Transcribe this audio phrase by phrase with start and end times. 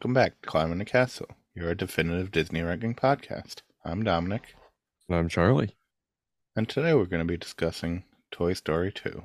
[0.00, 3.56] Welcome back to Climbing the Castle, your definitive Disney ranking podcast.
[3.84, 4.54] I'm Dominic,
[5.06, 5.76] And I'm Charlie.
[6.56, 9.24] and today we're going to be discussing Toy Story 2.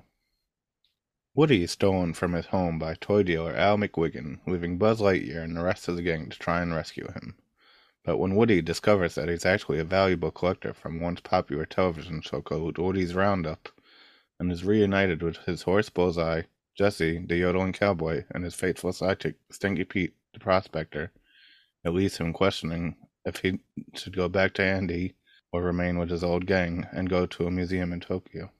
[1.33, 5.55] Woody is stolen from his home by toy dealer Al McWhiggin, leaving Buzz Lightyear and
[5.55, 7.37] the rest of the gang to try and rescue him.
[8.03, 12.41] But when Woody discovers that he's actually a valuable collector from once popular television show
[12.41, 13.69] called Woody's Roundup,
[14.41, 16.41] and is reunited with his horse Bullseye,
[16.77, 21.11] Jessie, the yodeling cowboy, and his faithful sidekick, Stinky Pete, the prospector,
[21.83, 23.59] it leaves him questioning if he
[23.95, 25.15] should go back to Andy
[25.51, 28.51] or remain with his old gang and go to a museum in Tokyo.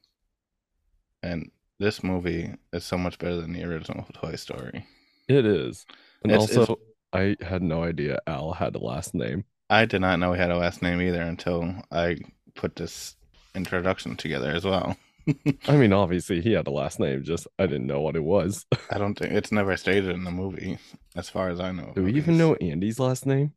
[1.22, 4.86] And this movie is so much better than the original Toy Story.
[5.28, 5.86] It is.
[6.24, 6.80] And It's- it's- also,
[7.14, 9.46] I had no idea Al had a last name.
[9.70, 12.18] I did not know he had a last name either until I
[12.56, 13.16] put this
[13.56, 14.98] introduction together as well.
[15.68, 18.66] I mean, obviously he had a last name, just I didn't know what it was.
[18.92, 20.78] I don't think it's never stated in the movie,
[21.16, 21.94] as far as I know.
[21.96, 23.54] Do we even know Andy's last name?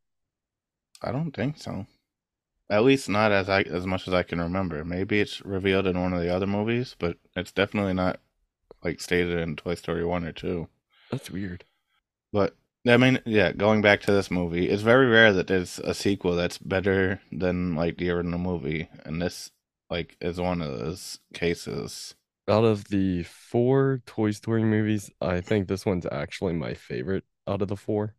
[1.03, 1.87] I don't think so.
[2.71, 4.85] At least not as I as much as I can remember.
[4.85, 8.21] Maybe it's revealed in one of the other movies, but it's definitely not
[8.83, 10.69] like stated in Toy Story one or two.
[11.11, 11.65] That's weird.
[12.33, 15.95] But I mean, yeah, going back to this movie, it's very rare that there's a
[15.95, 19.51] sequel that's better than like the original movie, and this
[19.91, 22.15] like is one of those cases.
[22.49, 27.63] Out of the four Toy Story movies, I think this one's actually my favorite out
[27.63, 28.15] of the four.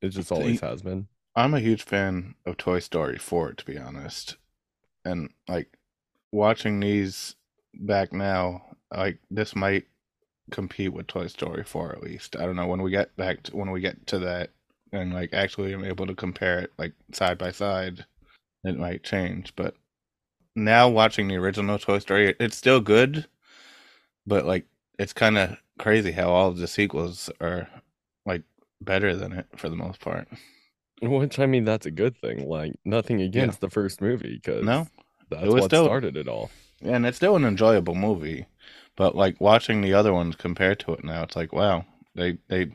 [0.00, 1.08] It just always has been.
[1.36, 4.36] I'm a huge fan of Toy Story 4, to be honest.
[5.04, 5.68] And like
[6.32, 7.36] watching these
[7.74, 8.62] back now,
[8.94, 9.84] like this might
[10.50, 12.36] compete with Toy Story 4 at least.
[12.36, 14.50] I don't know when we get back to, when we get to that
[14.92, 18.04] and like actually I'm able to compare it like side by side,
[18.64, 19.54] it might change.
[19.54, 19.74] But
[20.64, 23.26] now watching the original Toy Story, it's still good,
[24.26, 24.66] but like
[24.98, 27.68] it's kind of crazy how all of the sequels are
[28.26, 28.42] like
[28.80, 30.28] better than it for the most part.
[31.00, 32.48] Which I mean, that's a good thing.
[32.48, 34.86] Like nothing against the first movie, because No,
[35.30, 36.50] that's was what still- started it all.
[36.82, 38.46] and it's still an enjoyable movie
[38.96, 42.70] but like watching the other ones compared to it now it's like wow they they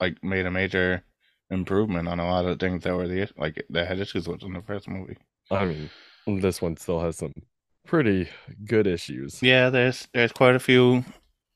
[0.00, 1.02] like made a major
[1.50, 4.52] improvement on a lot of things that were the like that had issues with in
[4.52, 5.16] the first movie
[5.50, 5.90] I mean,
[6.38, 7.32] this one still has some
[7.86, 8.28] pretty
[8.64, 9.42] good issues.
[9.42, 11.04] yeah there's there's quite a few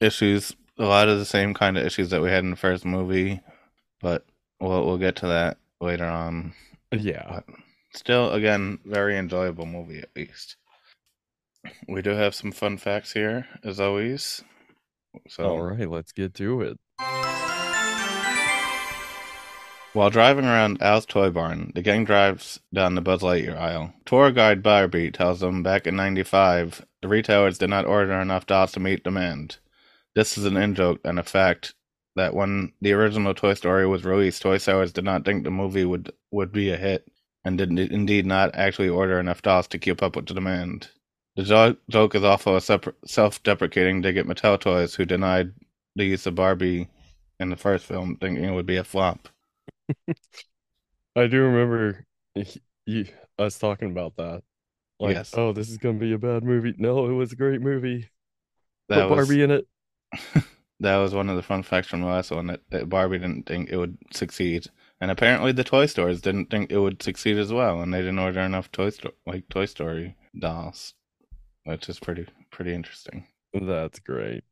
[0.00, 2.84] issues a lot of the same kind of issues that we had in the first
[2.84, 3.40] movie
[4.00, 4.24] but
[4.60, 6.52] we'll we'll get to that later on
[6.90, 7.24] Yeah.
[7.28, 7.44] but
[7.94, 10.56] still again very enjoyable movie at least
[11.88, 14.42] we do have some fun facts here as always
[15.28, 17.43] so All right, let's get to it.
[19.94, 23.94] While driving around Al's toy barn, the gang drives down the Buzz Lightyear aisle.
[24.04, 28.72] Tour guide Barbie tells them back in 95, the retailers did not order enough dolls
[28.72, 29.58] to meet demand.
[30.16, 31.74] This is an in joke and a fact
[32.16, 35.84] that when the original Toy Story was released, toy sellers did not think the movie
[35.84, 37.06] would, would be a hit
[37.44, 40.88] and did indeed not actually order enough dolls to keep up with the demand.
[41.36, 45.52] The joke is also a self deprecating dig at Mattel Toys, who denied
[45.94, 46.88] the use of Barbie
[47.38, 49.28] in the first film, thinking it would be a flop.
[51.16, 52.46] I do remember y-
[52.86, 54.42] y- us talking about that.
[55.00, 55.32] Like, Yes.
[55.36, 56.74] oh, this is gonna be a bad movie.
[56.78, 58.08] No, it was a great movie.
[58.88, 59.66] That Put was Barbie in it.
[60.80, 63.46] that was one of the fun facts from the last one that, that Barbie didn't
[63.46, 64.66] think it would succeed,
[65.00, 68.18] and apparently the toy stores didn't think it would succeed as well, and they didn't
[68.18, 70.94] order enough Toy Story like Toy Story dolls,
[71.64, 73.26] which is pretty pretty interesting.
[73.52, 74.44] That's great.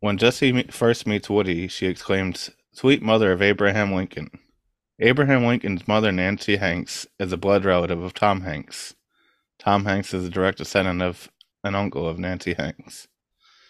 [0.00, 4.30] When Jessie first meets Woody, she exclaims, "Sweet mother of Abraham Lincoln."
[5.00, 8.94] Abraham Lincoln's mother, Nancy Hanks, is a blood relative of Tom Hanks.
[9.58, 11.30] Tom Hanks is a direct descendant of
[11.62, 13.06] an uncle of Nancy Hanks.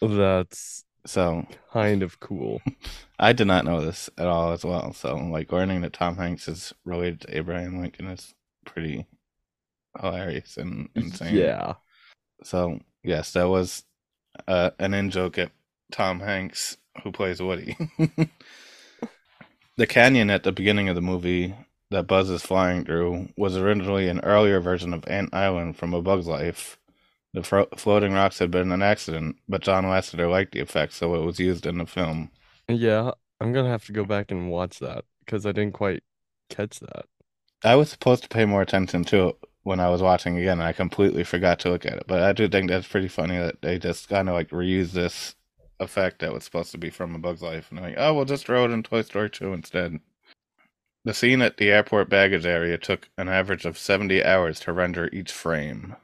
[0.01, 2.63] That's So kind of cool.
[3.19, 4.93] I did not know this at all as well.
[4.93, 8.35] So like learning that Tom Hanks is related to Abraham Lincoln is
[8.65, 9.07] pretty
[10.01, 11.35] hilarious and insane.
[11.35, 11.75] Yeah.
[12.45, 13.85] So yes, that was
[14.47, 15.51] uh, an in joke at
[15.93, 17.77] Tom Hanks who plays Woody.
[19.79, 21.55] the canyon at the beginning of the movie
[21.91, 26.03] that Buzz is flying through was originally an earlier version of Ant Island from A
[26.03, 26.77] Bug's Life.
[27.33, 31.15] The fro- floating rocks had been an accident, but John Lasseter liked the effect, so
[31.15, 32.31] it was used in the film.
[32.69, 36.03] Yeah, I'm gonna have to go back and watch that because I didn't quite
[36.51, 37.07] catch that.
[37.63, 40.67] I was supposed to pay more attention to it when I was watching again, and
[40.67, 42.05] I completely forgot to look at it.
[42.09, 45.37] But I do think that's pretty funny that they just kind of like reuse this
[45.81, 48.47] effect that was supposed to be from A Bug's Life, and like, oh, we'll just
[48.47, 50.01] throw it in Toy Story 2 instead.
[51.05, 55.09] The scene at the airport baggage area took an average of 70 hours to render
[55.13, 55.97] each frame.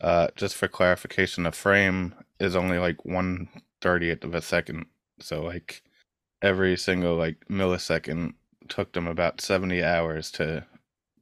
[0.00, 3.48] Uh, just for clarification, a frame is only like one
[3.80, 4.86] thirtieth of a second,
[5.20, 5.82] so like
[6.42, 8.34] every single like millisecond
[8.68, 10.64] took them about 70 hours to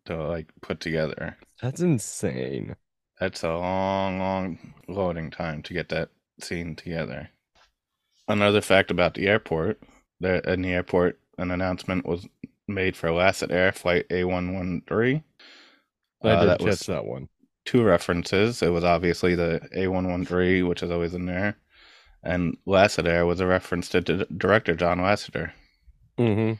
[0.05, 1.37] to like put together.
[1.63, 2.77] That's insane.
[3.19, 6.11] That's a long, long loading time to get that
[6.41, 7.31] scene together.
[8.29, 9.81] Another fact about the airport:
[10.21, 12.27] there in the airport, an announcement was
[12.69, 15.23] made for LassetAir Flight A113.
[16.25, 17.29] I Uh, that was- that one.
[17.65, 18.63] Two references.
[18.63, 21.57] It was obviously the A113, which is always in there,
[22.23, 25.53] and Air was a reference to d- director John Lasseter.
[26.19, 26.53] hmm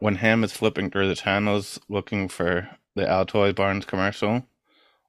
[0.00, 4.46] when Ham is flipping through the channels looking for the Al's Toy Barn's commercial,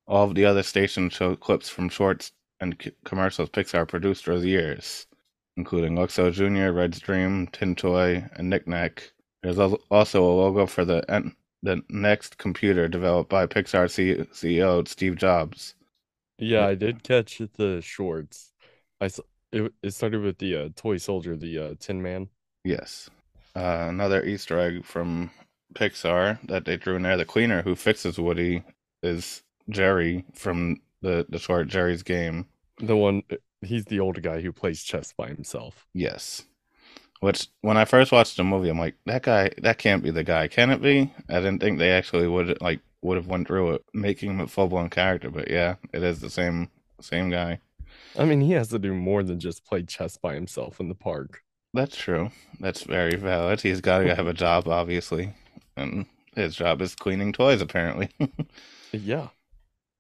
[0.08, 4.40] all of the other stations show clips from shorts and c- commercials Pixar produced over
[4.40, 5.06] the years,
[5.60, 9.12] including Luxo Jr., Red's Dream, Tin Toy, and Knick Knack.
[9.44, 14.88] There's also a logo for the N- the NeXT computer developed by Pixar C- CEO
[14.88, 15.76] Steve Jobs.
[16.38, 18.54] Yeah, I did catch the shorts.
[19.02, 19.20] I s-
[19.52, 22.30] it, it started with the uh, toy soldier, the uh, Tin Man.
[22.64, 23.10] Yes.
[23.54, 25.32] Uh, another Easter egg from
[25.74, 27.18] Pixar that they drew in there.
[27.18, 28.64] The cleaner who fixes Woody
[29.04, 32.48] is Geri from the, the short Geri's Game.
[32.78, 33.24] The one
[33.62, 35.88] he's the older guy who plays chess by himself.
[35.94, 36.44] Yes.
[37.20, 40.24] Which, when I first watched the movie, I'm like, that guy, that can't be the
[40.24, 40.48] guy.
[40.48, 41.12] Can it be?
[41.30, 44.48] I didn't think they actually would like would have went through it, making him a
[44.48, 45.30] full blown character.
[45.30, 46.70] But yeah, it is the same
[47.02, 47.60] same guy.
[48.18, 50.96] I mean, he has to do more than just play chess by himself in the
[50.96, 51.44] park.
[51.74, 52.32] That's true.
[52.60, 53.62] That's very valid.
[53.62, 55.34] He's got to have a job, obviously,
[55.78, 58.10] and his job is cleaning toys, apparently.
[58.92, 59.28] Yeah.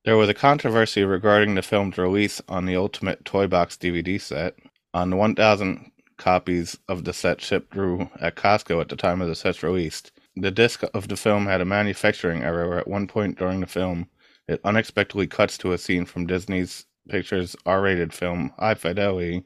[0.05, 4.55] There was a controversy regarding the film's release on the Ultimate Toy Box DVD set.
[4.93, 9.35] On 1,000 copies of the set shipped through at Costco at the time of the
[9.35, 10.03] set's release,
[10.35, 14.07] the disc of the film had a manufacturing error at one point during the film,
[14.47, 19.43] it unexpectedly cuts to a scene from Disney's Pictures R rated film High Fidelity,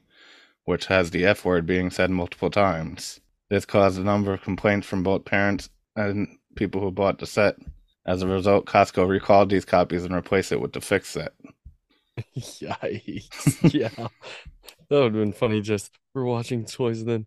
[0.64, 3.20] which has the F word being said multiple times.
[3.50, 7.56] This caused a number of complaints from both parents and people who bought the set.
[8.06, 11.32] As a result, Costco recalled these copies and replaced it with the fix set.
[12.36, 13.72] Yikes.
[13.74, 13.88] yeah.
[13.88, 14.08] That
[14.90, 15.60] would have been funny.
[15.60, 17.26] Just we're watching toys and then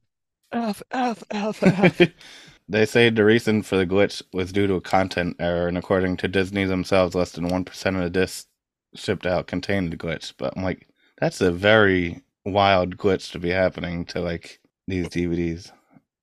[0.51, 2.09] F, F, F, F.
[2.69, 6.17] they say the reason for the glitch was due to a content error, and according
[6.17, 8.47] to Disney themselves, less than 1% of the discs
[8.95, 10.33] shipped out contained the glitch.
[10.37, 10.87] But I'm like,
[11.19, 15.71] that's a very wild glitch to be happening to like these DVDs.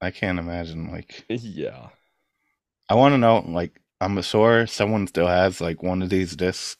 [0.00, 0.90] I can't imagine.
[0.90, 1.88] Like, yeah.
[2.88, 6.76] I want to know, like, I'm sure someone still has like one of these discs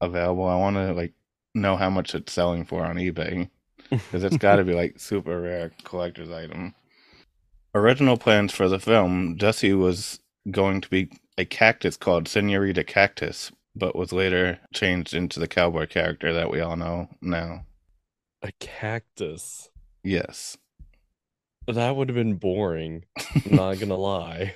[0.00, 0.46] available.
[0.46, 1.14] I want to like
[1.54, 3.48] know how much it's selling for on eBay
[3.90, 6.74] because it's got to be like super rare collector's item.
[7.74, 10.18] Original plans for the film, Jessie was
[10.50, 15.86] going to be a cactus called Senorita Cactus, but was later changed into the cowboy
[15.86, 17.66] character that we all know now.
[18.42, 19.70] A cactus.
[20.02, 20.56] Yes.
[21.66, 23.04] That would have been boring.
[23.50, 24.54] Not gonna lie.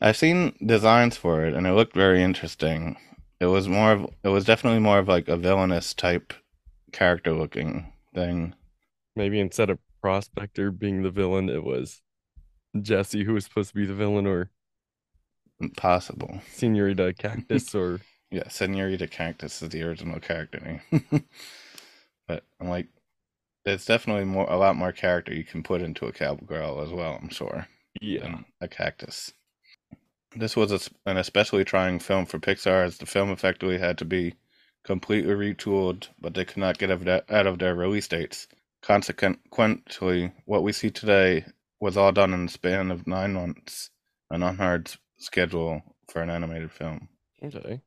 [0.00, 2.96] I've seen designs for it and it looked very interesting.
[3.40, 6.32] It was more of it was definitely more of like a villainous type
[6.92, 8.54] character looking thing.
[9.16, 12.00] Maybe instead of Prospector being the villain, it was
[12.80, 14.50] Jessie who was supposed to be the villain, or
[15.76, 16.40] Possible.
[16.52, 18.00] Senorita Cactus, or
[18.30, 21.02] Yeah, Senorita Cactus is the original character name.
[22.28, 22.86] but I'm like,
[23.64, 27.18] it's definitely more, a lot more character you can put into a cowgirl as well.
[27.20, 27.66] I'm sure
[28.00, 28.38] yeah.
[28.60, 29.32] a cactus.
[30.36, 34.04] This was a an especially trying film for Pixar, as the film effectively had to
[34.04, 34.34] be
[34.84, 38.46] completely retooled, but they could not get out of their- out of their release dates.
[38.82, 41.46] Consequently, what we see today
[41.80, 43.90] was all done in the span of nine months,
[44.30, 47.08] an unheard schedule for an animated film.
[47.42, 47.80] Okay.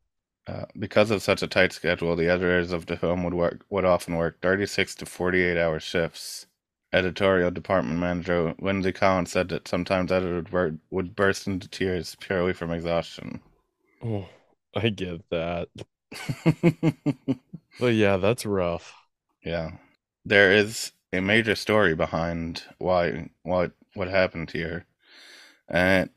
[0.48, 3.86] Uh, because of such a tight schedule, the editors of the film would work would
[3.86, 6.48] often work 36 to 48 hour shifts.
[6.94, 12.72] Editorial department manager Lindsey Collins said that sometimes editors would burst into tears purely from
[12.72, 13.42] exhaustion.
[14.04, 14.30] Oh,
[14.76, 15.70] I get that.
[17.78, 18.96] But yeah, that's rough.
[19.44, 19.72] yeah,
[20.26, 24.86] there is a major story behind why what what happened here,
[25.70, 26.10] and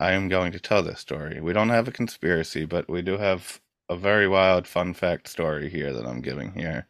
[0.00, 1.40] I am going to tell this story.
[1.40, 5.70] We don't have a conspiracy, but we do have a very wild fun fact story
[5.70, 6.88] here that I'm giving here.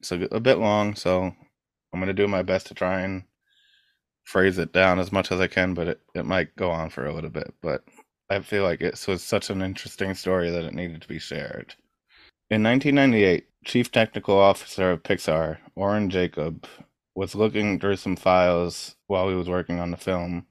[0.00, 1.34] It's a, a bit long, so
[1.96, 3.22] I'm going to do my best to try and
[4.24, 7.06] phrase it down as much as I can, but it, it might go on for
[7.06, 7.54] a little bit.
[7.62, 7.84] But
[8.28, 11.74] I feel like it was such an interesting story that it needed to be shared.
[12.50, 16.66] In 1998, Chief Technical Officer of Pixar, Oren Jacob,
[17.14, 20.46] was looking through some files while he was working on the film.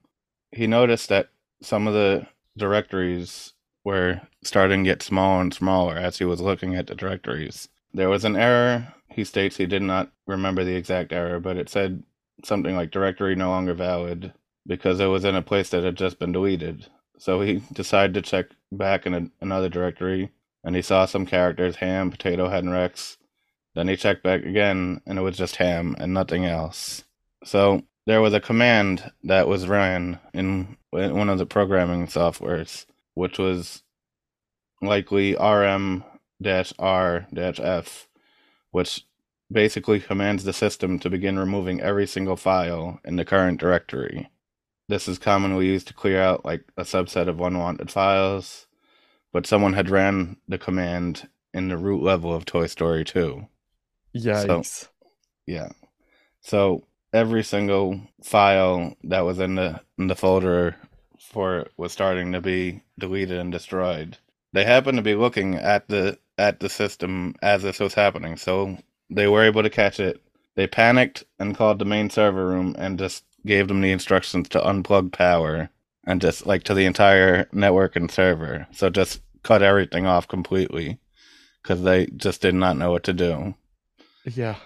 [0.50, 1.28] He noticed that
[1.62, 2.26] some of the
[2.56, 3.52] directories
[3.84, 7.68] were starting to get smaller and smaller as he was looking at the directories.
[7.94, 8.95] There was an error.
[9.16, 12.02] He states he did not remember the exact error, but it said
[12.44, 14.34] something like directory no longer valid
[14.66, 16.88] because it was in a place that had just been deleted.
[17.16, 20.32] So he decided to check back in a, another directory
[20.62, 23.16] and he saw some characters ham, potato head, and Rex.
[23.74, 27.04] Then he checked back again and it was just ham and nothing else.
[27.42, 33.38] So there was a command that was ran in one of the programming softwares, which
[33.38, 33.82] was
[34.82, 36.04] likely rm
[36.78, 38.08] r f,
[38.76, 39.06] which
[39.50, 44.28] basically commands the system to begin removing every single file in the current directory.
[44.86, 48.66] This is commonly used to clear out like a subset of unwanted files,
[49.32, 53.46] but someone had ran the command in the root level of Toy Story 2.
[54.14, 54.64] Yikes.
[54.66, 54.88] So,
[55.46, 55.70] yeah.
[56.42, 60.76] So every single file that was in the in the folder
[61.18, 64.18] for it was starting to be deleted and destroyed.
[64.56, 68.78] They happened to be looking at the at the system as this was happening, so
[69.10, 70.22] they were able to catch it.
[70.54, 74.60] They panicked and called the main server room and just gave them the instructions to
[74.60, 75.68] unplug power
[76.04, 78.66] and just like to the entire network and server.
[78.72, 81.00] So just cut everything off completely
[81.62, 83.54] because they just did not know what to do.
[84.24, 84.56] Yeah.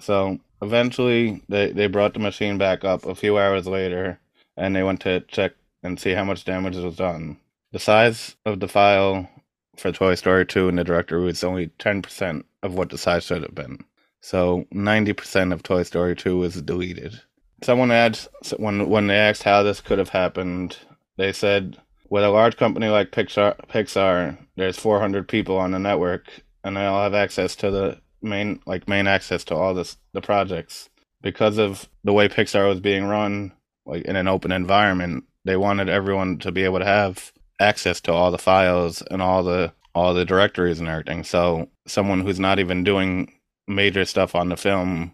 [0.00, 4.20] So eventually they, they brought the machine back up a few hours later
[4.56, 7.36] and they went to check and see how much damage was done.
[7.72, 9.28] The size of the file
[9.76, 13.42] for Toy Story 2 in the directory was only 10% of what the size should
[13.42, 13.78] have been.
[14.20, 17.20] So 90% of Toy Story 2 was deleted.
[17.62, 20.78] Someone asked when when they asked how this could have happened,
[21.16, 21.78] they said
[22.08, 26.26] with a large company like Pixar, Pixar, there's 400 people on the network,
[26.62, 30.22] and they all have access to the main like main access to all this the
[30.22, 30.88] projects
[31.20, 33.52] because of the way Pixar was being run,
[33.84, 35.24] like in an open environment.
[35.44, 39.42] They wanted everyone to be able to have access to all the files and all
[39.42, 41.22] the all the directories and everything.
[41.22, 43.32] So someone who's not even doing
[43.68, 45.12] major stuff on the film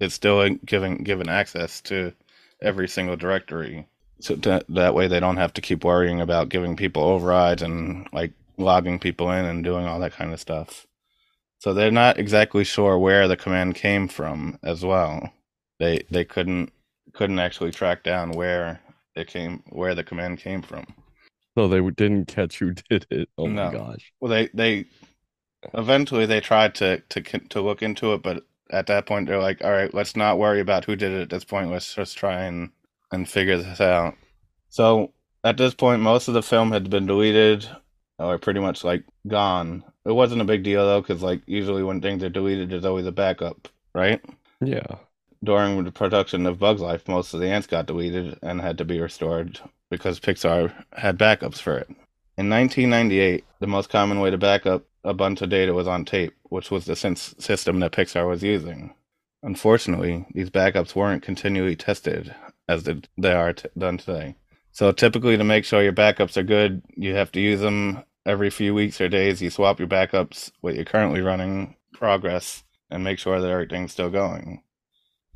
[0.00, 2.12] is still giving given access to
[2.62, 3.86] every single directory.
[4.20, 8.08] So that, that way they don't have to keep worrying about giving people overrides and
[8.12, 10.86] like logging people in and doing all that kind of stuff.
[11.58, 15.32] So they're not exactly sure where the command came from as well.
[15.78, 16.72] They they couldn't
[17.12, 18.80] couldn't actually track down where
[19.14, 20.86] it came where the command came from.
[21.56, 23.30] So they didn't catch who did it.
[23.38, 23.66] Oh no.
[23.66, 24.12] my gosh.
[24.20, 24.84] Well, they they
[25.74, 29.64] eventually they tried to to to look into it, but at that point they're like,
[29.64, 31.70] all right, let's not worry about who did it at this point.
[31.70, 32.70] Let's just try and
[33.10, 34.14] and figure this out.
[34.68, 35.12] So
[35.44, 37.68] at this point, most of the film had been deleted
[38.18, 39.82] or pretty much like gone.
[40.04, 43.06] It wasn't a big deal though, because like usually when things are deleted, there's always
[43.06, 44.22] a backup, right?
[44.60, 44.96] Yeah.
[45.42, 48.84] During the production of Bugs Life, most of the ants got deleted and had to
[48.84, 49.60] be restored
[49.90, 51.88] because Pixar had backups for it.
[52.38, 56.04] In 1998, the most common way to back up a bunch of data was on
[56.04, 58.94] tape, which was the system that Pixar was using.
[59.42, 62.34] Unfortunately, these backups weren't continually tested
[62.68, 64.34] as they are t- done today.
[64.72, 68.50] So typically, to make sure your backups are good, you have to use them every
[68.50, 69.40] few weeks or days.
[69.40, 74.10] You swap your backups with your currently running progress and make sure that everything's still
[74.10, 74.62] going.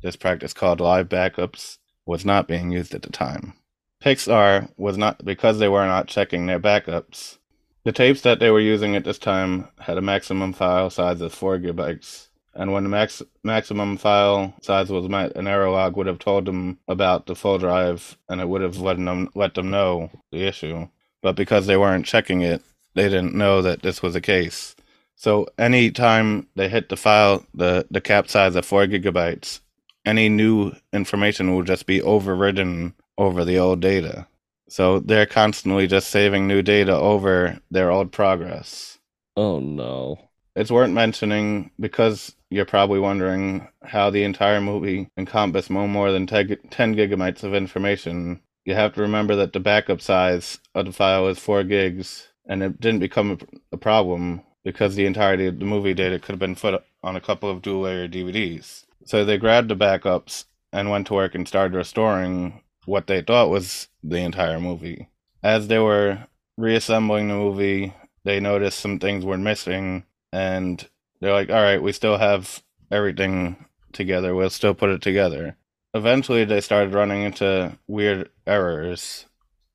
[0.03, 3.53] This practice called live backups was not being used at the time.
[4.01, 7.37] Pixar was not because they were not checking their backups.
[7.83, 11.33] The tapes that they were using at this time had a maximum file size of
[11.33, 16.07] 4 gigabytes, and when the max maximum file size was met, an error log would
[16.07, 19.69] have told them about the full drive, and it would have let them let them
[19.69, 20.87] know the issue.
[21.21, 22.61] But because they weren't checking it,
[22.95, 24.75] they didn't know that this was the case.
[25.15, 29.61] So any time they hit the file, the the cap size of four gigabytes,
[30.05, 34.27] any new information will just be overridden over the old data.
[34.69, 38.99] So they're constantly just saving new data over their old progress.
[39.35, 40.29] Oh no.
[40.55, 46.27] It's worth mentioning because you're probably wondering how the entire movie encompassed no more than
[46.27, 48.41] 10 gigabytes of information.
[48.65, 52.61] You have to remember that the backup size of the file is 4 gigs, and
[52.61, 53.39] it didn't become
[53.71, 57.21] a problem because the entirety of the movie data could have been put on a
[57.21, 58.83] couple of dual layer DVDs.
[59.05, 63.49] So they grabbed the backups and went to work and started restoring what they thought
[63.49, 65.09] was the entire movie.
[65.43, 70.87] As they were reassembling the movie, they noticed some things were missing, and
[71.19, 75.57] they're like, all right, we still have everything together, we'll still put it together.
[75.93, 79.25] Eventually, they started running into weird errors,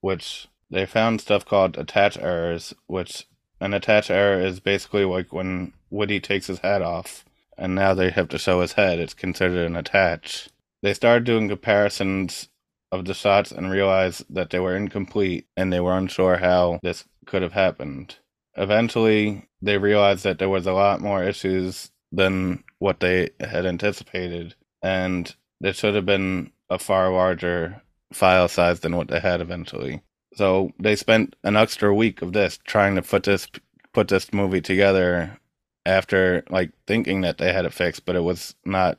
[0.01, 3.27] which they found stuff called attach errors, which
[3.61, 7.25] an attach error is basically like when Woody takes his hat off
[7.59, 8.99] and now they have to show his head.
[8.99, 10.49] It's considered an attach.
[10.83, 12.49] They started doing comparisons
[12.93, 17.05] of the shots and realized that they were incomplete and they were unsure how this
[17.27, 18.17] could have happened.
[18.57, 24.55] Eventually, they realized that there was a lot more issues than what they had anticipated,
[24.83, 30.03] and it should have been a far larger file size than what they had eventually.
[30.35, 33.49] So they spent an extra week of this trying to put this
[33.93, 35.39] put this movie together
[35.87, 38.99] after like thinking that they had it fixed, but it was not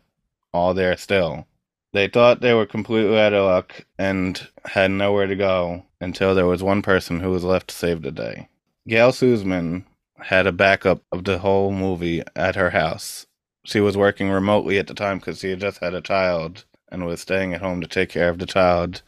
[0.53, 1.45] all there still.
[1.97, 6.45] They thought they were completely out of luck and had nowhere to go until there
[6.45, 8.49] was one person who was left to save the day.
[8.87, 9.83] Gail Susman
[10.19, 13.25] had a backup of the whole movie at her house.
[13.65, 17.03] She was working remotely at the time because she had just had a child and
[17.03, 19.01] was staying at home to take care of the child,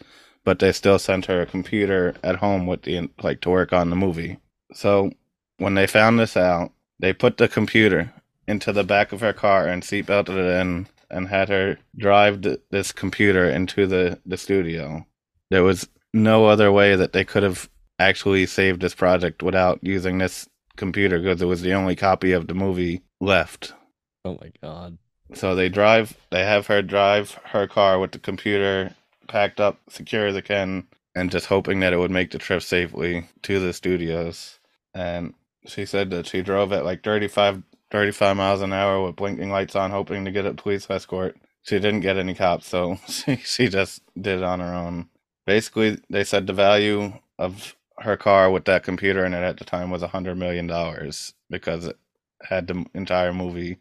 [0.43, 3.91] but they still sent her a computer at home with the like to work on
[3.91, 4.39] the movie.
[4.74, 5.12] So
[5.60, 8.12] when they found this out, they put the computer
[8.48, 12.60] into the back of her car and seatbelted it in and had her drive th-
[12.72, 15.06] this computer into the, the studio.
[15.50, 20.18] There was no other way that they could have actually saved this project without using
[20.18, 20.48] this
[20.78, 23.74] computer because it was the only copy of the movie left.
[24.25, 24.98] Oh my god.
[25.34, 28.96] So they drive, they have her drive her car with the computer
[29.28, 32.63] packed up, secure as it can, and just hoping that it would make the trip
[32.63, 34.60] safely to the studios.
[34.94, 35.34] And
[35.68, 39.75] she said that she drove at like 35, 35 miles an hour with blinking lights
[39.75, 41.38] on, hoping to get a police escort.
[41.63, 45.10] She didn't get any cops, so she, she just did it on her own.
[45.46, 49.65] Basically, they said the value of her car with that computer in it at the
[49.65, 51.98] time was a hundred million dollars because it
[52.41, 53.77] had the entire movie.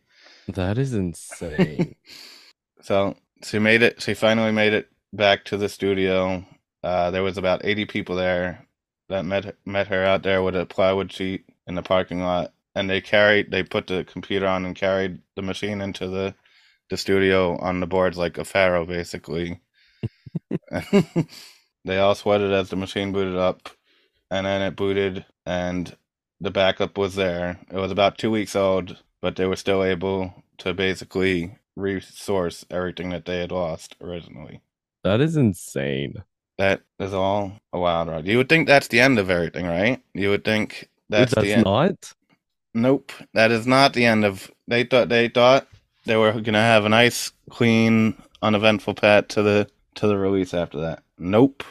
[0.49, 1.95] That is insane.
[2.83, 4.03] so she made it.
[4.03, 6.45] She finally made it back to the studio.
[6.83, 8.67] Uh, there was about eighty people there
[9.09, 12.89] that met met her out there with a plywood sheet in the parking lot, and
[12.89, 13.51] they carried.
[13.51, 16.35] They put the computer on and carried the machine into the
[16.91, 19.61] the studio on the boards like a pharaoh, basically.
[21.85, 23.69] they all sweated as the machine booted up
[24.31, 25.97] and then it booted and
[26.41, 27.59] the backup was there.
[27.71, 33.11] It was about two weeks old, but they were still able to basically resource everything
[33.11, 34.61] that they had lost originally.
[35.05, 36.23] That is insane.
[36.59, 38.27] That is all a wild ride.
[38.27, 40.03] You would think that's the end of everything, right?
[40.13, 41.65] You would think that's, that's the end.
[41.65, 42.13] not.
[42.81, 44.51] Nope, that is not the end of.
[44.69, 45.67] They thought they thought
[46.07, 50.81] they were gonna have a nice, clean, uneventful path to the to the release after
[50.81, 51.03] that.
[51.19, 51.65] Nope.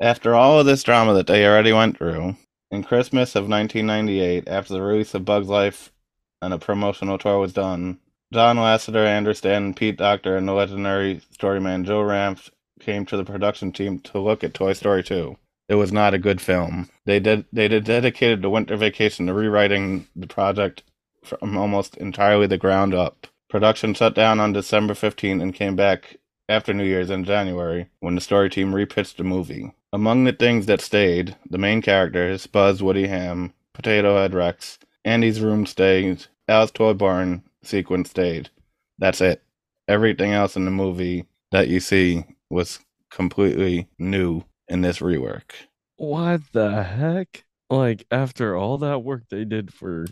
[0.00, 2.36] After all of this drama that they already went through,
[2.70, 5.92] in Christmas of 1998, after the release of Bugs Life
[6.40, 7.98] and a promotional tour was done,
[8.32, 13.24] John Lasseter, Andrew Stanton, Pete Docter, and the legendary storyman Joe Ranft came to the
[13.24, 15.36] production team to look at Toy Story 2.
[15.68, 16.90] It was not a good film.
[17.06, 20.82] They did they did dedicated the winter vacation to rewriting the project
[21.22, 23.26] from almost entirely the ground up.
[23.48, 28.14] Production shut down on December 15 and came back after New Year's in January when
[28.14, 29.72] the story team repitched the movie.
[29.92, 35.40] Among the things that stayed, the main characters, Buzz, Woody Ham, Potato Head Rex, Andy's
[35.40, 38.50] room stayed, Al's toy barn sequence stayed.
[38.98, 39.42] That's it.
[39.88, 45.52] Everything else in the movie that you see was completely new in this rework.
[45.96, 47.44] What the heck?
[47.70, 50.06] Like after all that work they did for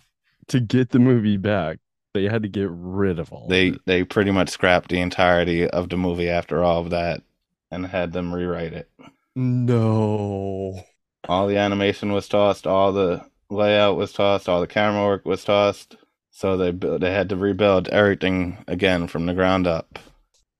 [0.49, 1.79] to get the movie back,
[2.15, 3.49] they had to get rid of all.
[3.49, 7.23] They of they pretty much scrapped the entirety of the movie after all of that
[7.71, 8.91] and had them rewrite it.
[9.35, 10.85] No.
[11.29, 15.45] All the animation was tossed, all the layout was tossed, all the camera work was
[15.45, 15.97] tossed.
[16.31, 19.99] So they they had to rebuild everything again from the ground up.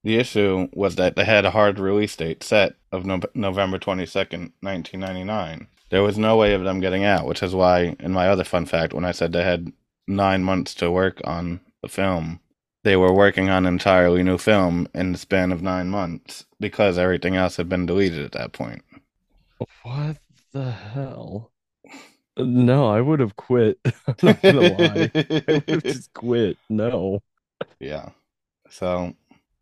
[0.05, 4.53] The issue was that they had a hard release date set of no- November 22nd,
[4.61, 5.67] 1999.
[5.91, 8.67] There was no way of them getting out, which is why, in my other fun
[8.67, 9.73] fact, when I said they had
[10.07, 12.41] nine months to work on the film,
[12.85, 16.99] they were working on an entirely new film in the span of nine months because
[16.99, 18.83] everything else had been deleted at that point.
[19.83, 20.19] What
[20.53, 21.51] the hell?
[22.37, 23.79] No, I would have quit.
[23.85, 25.11] I'm not gonna lie.
[25.15, 26.57] I would have just quit.
[26.69, 27.21] No.
[27.79, 28.11] Yeah.
[28.71, 29.15] So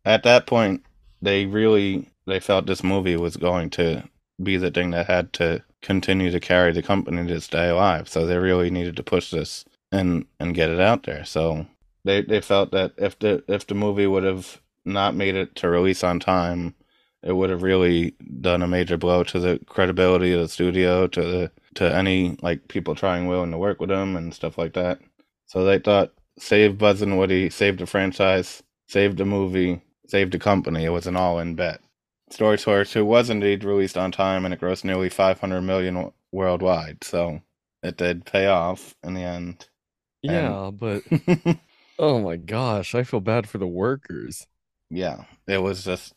[0.05, 0.83] at that point,
[1.21, 4.03] they really they felt this movie was going to
[4.41, 8.07] be the thing that had to continue to carry the company to stay alive.
[8.07, 11.25] So they really needed to push this and and get it out there.
[11.25, 11.67] So
[12.03, 15.69] they they felt that if the if the movie would have not made it to
[15.69, 16.75] release on time,
[17.23, 21.21] it would have really done a major blow to the credibility of the studio, to
[21.21, 24.99] the to any like people trying willing to work with them and stuff like that.
[25.45, 29.81] So they thought save Buzz and Woody, save the franchise, save the movie,
[30.11, 30.83] save the company.
[30.83, 31.81] It was an all-in bet.
[32.29, 37.03] Story Source 2 was indeed released on time and it grossed nearly 500 million worldwide.
[37.03, 37.41] So
[37.81, 39.67] it did pay off in the end.
[40.21, 41.03] Yeah, but
[41.99, 44.45] oh my gosh, I feel bad for the workers.
[44.89, 46.13] yeah, it was just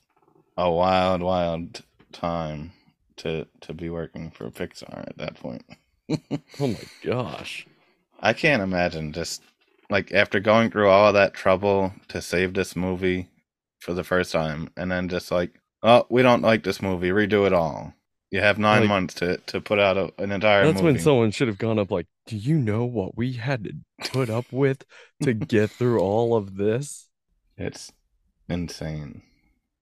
[0.57, 2.73] a wild, wild time
[3.17, 5.65] to to be working for Pixar at that point.
[6.61, 7.67] Oh my gosh.
[8.21, 9.43] I can't imagine just
[9.89, 13.29] like after going through all that trouble to save this movie
[13.85, 17.47] for the first time, and then just like, oh, we don't like this movie, redo
[17.47, 17.92] it all.
[18.31, 21.31] You have nine Like- months to to put out a, an entire That's when someone
[21.31, 23.73] should have gone up like, "Do you know what we had to
[24.11, 24.85] put up with
[25.23, 27.09] to get through all of this?"
[27.57, 27.92] It's
[28.49, 29.23] insane.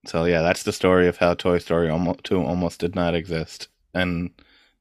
[0.04, 3.68] So yeah, that's the story of how Toy Story almost 2 almost did not exist
[3.94, 4.30] and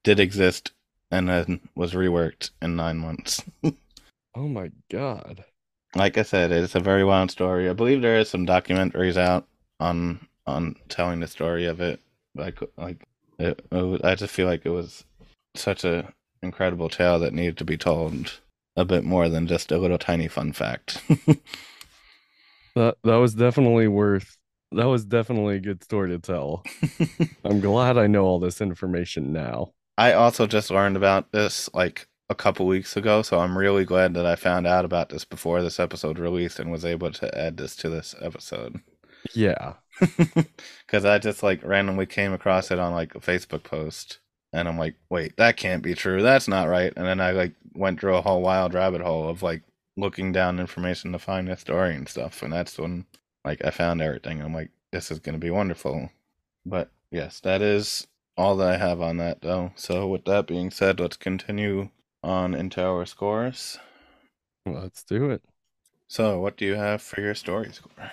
[0.04, 0.72] did exist
[1.12, 3.44] and then was reworked in 9 months.
[4.34, 5.44] Oh my god.
[5.96, 7.70] Like I said, it's a very wild story.
[7.70, 9.48] I believe there is some documentaries out
[9.80, 12.00] on on telling the story of it.
[12.36, 13.06] Like like
[13.40, 15.04] it, it was, I just feel like it was
[15.56, 18.40] such a incredible tale that needed to be told
[18.76, 21.02] a bit more than just a little tiny fun fact.
[22.76, 24.38] That that was definitely worth
[24.72, 26.64] that was definitely a good story to tell.
[27.44, 29.74] I'm glad I know all this information now.
[29.98, 34.14] I also just learned about this like a couple weeks ago, so I'm really glad
[34.14, 37.58] that I found out about this before this episode released and was able to add
[37.58, 38.80] this to this episode.
[39.36, 39.74] Yeah.
[40.88, 44.20] Because I just like randomly came across it on like a Facebook post,
[44.54, 46.22] and I'm like, wait, that can't be true.
[46.22, 46.92] That's not right.
[46.96, 49.64] And then I like went through a whole wild rabbit hole of like
[49.98, 53.06] looking down information to find the story and stuff, and that's when
[53.46, 54.42] like I found everything.
[54.42, 56.10] I'm like, this is gonna be wonderful.
[56.66, 59.72] But yes, that is all that I have on that though.
[59.76, 61.90] So with that being said, let's continue
[62.24, 63.80] on into our scores.
[64.66, 65.44] Let's do it.
[66.08, 68.12] So what do you have for your story score?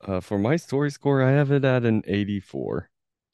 [0.00, 2.90] Uh, for my story score, I have it at an 84.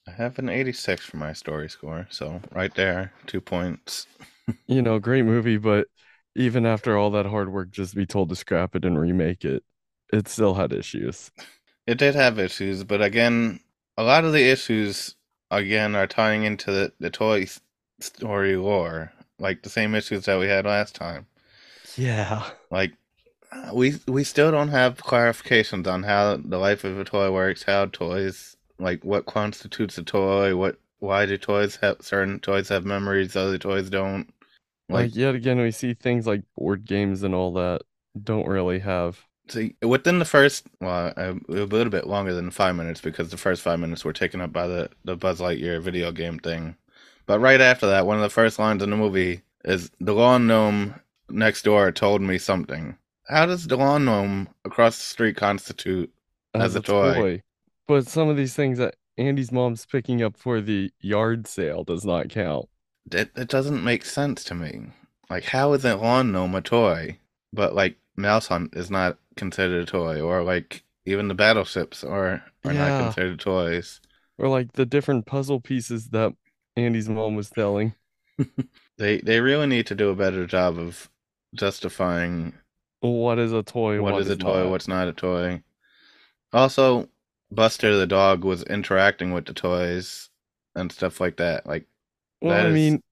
[0.08, 4.06] I have an 86 for my story score, so right there, two points.
[4.66, 5.88] You know, great movie, but
[6.36, 9.44] even after all that hard work just to be told to scrap it and remake
[9.44, 9.62] it,
[10.12, 11.30] it still had issues.
[11.86, 13.60] It did have issues, but again,
[13.96, 15.16] a lot of the issues
[15.50, 17.46] again are tying into the, the toy
[18.00, 21.26] story lore, like the same issues that we had last time.
[21.96, 22.44] Yeah.
[22.70, 22.92] Like
[23.72, 27.86] we we still don't have clarifications on how the life of a toy works, how
[27.86, 33.36] toys like what constitutes a toy, what why do toys have certain toys have memories,
[33.36, 34.32] other toys don't.
[34.88, 37.82] Like Like, yet again, we see things like board games and all that
[38.22, 39.24] don't really have.
[39.48, 43.36] See, within the first, well, a, a little bit longer than five minutes because the
[43.36, 46.76] first five minutes were taken up by the, the Buzz Lightyear video game thing.
[47.26, 50.46] But right after that, one of the first lines in the movie is the lawn
[50.46, 50.94] gnome
[51.30, 52.96] next door told me something.
[53.28, 56.12] How does the lawn gnome across the street constitute?
[56.54, 57.42] Oh, as a toy.
[57.88, 62.04] But some of these things that Andy's mom's picking up for the yard sale does
[62.04, 62.68] not count.
[63.10, 64.86] It, it doesn't make sense to me.
[65.30, 67.18] Like, how is a lawn gnome a toy?
[67.52, 72.42] But, like, Mouse Hunt is not considered a toy, or, like, even the battleships are,
[72.64, 72.88] are Yeah.
[72.88, 74.00] not considered toys.
[74.38, 76.32] Or like the different puzzle pieces that
[76.76, 77.94] Andy's mom was telling.
[78.96, 81.10] They they really need to do a better job of
[81.52, 82.52] justifying
[83.00, 84.00] What is a toy?
[84.00, 84.70] what is a toy, not.
[84.70, 85.62] what's not a toy.
[86.52, 87.08] Also,
[87.50, 90.30] Buster the dog was interacting with the toys
[90.76, 91.66] and stuff like that.
[91.66, 91.86] Like,
[92.40, 93.02] Well, that I is- mean,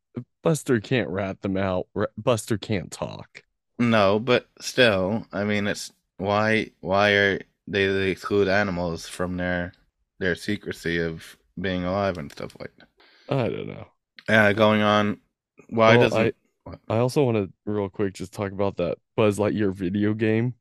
[0.45, 1.89] Buster can't rat them out.
[2.17, 3.43] Buster can't talk.
[3.81, 9.73] no, but still, I mean, it's why why are they, they exclude animals from their
[10.21, 12.89] their secrecy of being alive and stuff like that.
[13.39, 13.87] I don't know.
[14.29, 15.21] Yeah, going on.
[15.69, 16.35] Why Well, doesn't?
[16.67, 20.55] I, I also want to real quick just talk about that Buzz Lightyear video game.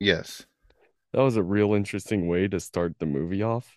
[0.00, 0.46] Yes,
[1.12, 3.76] That was a real interesting way to start the movie off.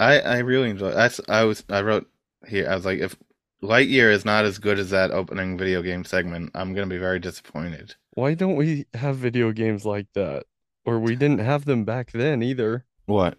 [0.00, 0.90] I I really enjoy.
[0.92, 2.10] I I was I wrote
[2.48, 2.68] here.
[2.68, 3.16] I was like, if
[3.62, 7.20] Lightyear is not as good as that opening video game segment, I'm gonna be very
[7.20, 7.94] disappointed.
[8.14, 10.46] Why don't we have video games like that?
[10.84, 12.86] Or we didn't have them back then either.
[13.06, 13.36] What?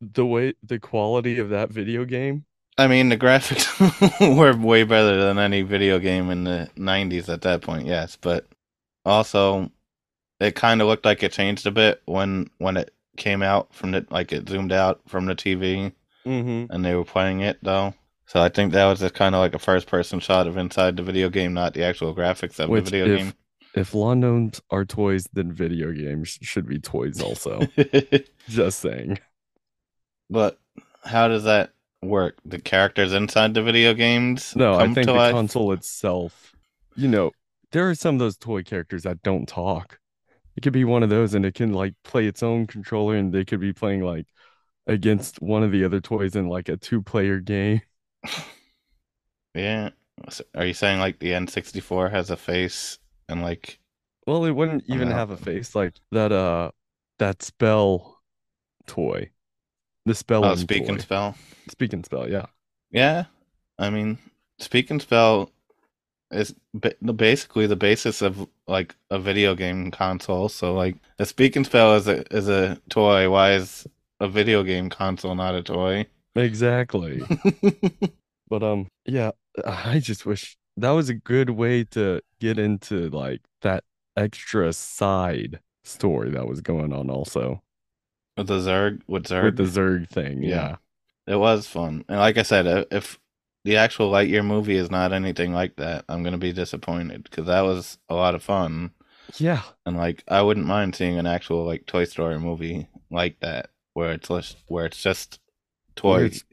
[0.00, 2.44] The way the quality of that video game.
[2.76, 7.42] I mean, the graphics were way better than any video game in the '90s at
[7.42, 7.86] that point.
[7.86, 8.46] Yes, but
[9.04, 9.70] also,
[10.40, 13.92] it kind of looked like it changed a bit when when it came out from
[13.92, 15.92] the like it zoomed out from the TV
[16.26, 16.72] Mm-hmm.
[16.72, 17.92] and they were playing it though.
[18.26, 20.96] So I think that was just kind of like a first person shot of inside
[20.96, 23.34] the video game, not the actual graphics of Which the video if
[23.74, 27.60] if lawn gnomes are toys, then video games should be toys also.
[28.48, 29.18] Just saying.
[30.30, 30.58] but
[31.04, 31.73] how does that
[32.08, 32.38] work?
[32.44, 35.32] The characters inside the video games No, I think to the life?
[35.32, 36.54] console itself,
[36.94, 37.32] you know,
[37.72, 39.98] there are some of those toy characters that don't talk.
[40.56, 43.32] It could be one of those and it can like play its own controller and
[43.32, 44.26] they could be playing like
[44.86, 47.82] against one of the other toys in like a two player game.
[49.54, 49.90] Yeah.
[50.54, 53.80] Are you saying like the N64 has a face and like
[54.26, 56.70] Well, it wouldn't even have a face like that uh
[57.18, 58.22] that spell
[58.86, 59.30] toy.
[60.06, 61.34] The spell oh speak and spell?
[61.68, 62.46] speak and spell, yeah.
[62.90, 63.24] Yeah.
[63.78, 64.18] I mean,
[64.58, 65.50] speak and spell
[66.30, 66.54] is
[67.16, 70.48] basically the basis of like a video game console.
[70.48, 73.30] So like a speak and spell is a is a toy.
[73.30, 73.86] Why is
[74.20, 76.06] a video game console, not a toy.
[76.34, 77.22] Exactly.
[78.46, 79.30] But um, yeah,
[79.66, 83.84] I just wish that was a good way to get into like that
[84.18, 87.62] extra side story that was going on also
[88.36, 90.42] with the Zurg, with Zurg, with the Zurg thing.
[90.42, 90.48] Yeah.
[90.48, 90.76] yeah.
[91.26, 92.04] It was fun.
[92.08, 93.18] And like I said, if
[93.64, 97.46] the actual Lightyear movie is not anything like that, I'm going to be disappointed because
[97.46, 98.90] that was a lot of fun.
[99.36, 99.62] Yeah.
[99.86, 104.12] And like, I wouldn't mind seeing an actual like Toy Story movie like that where
[104.12, 105.40] it's just, where it's just
[105.96, 106.44] toys.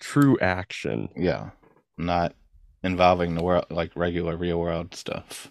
[0.00, 1.08] true action.
[1.16, 1.50] Yeah.
[1.96, 2.34] Not
[2.82, 5.50] involving the world, like regular real world stuff.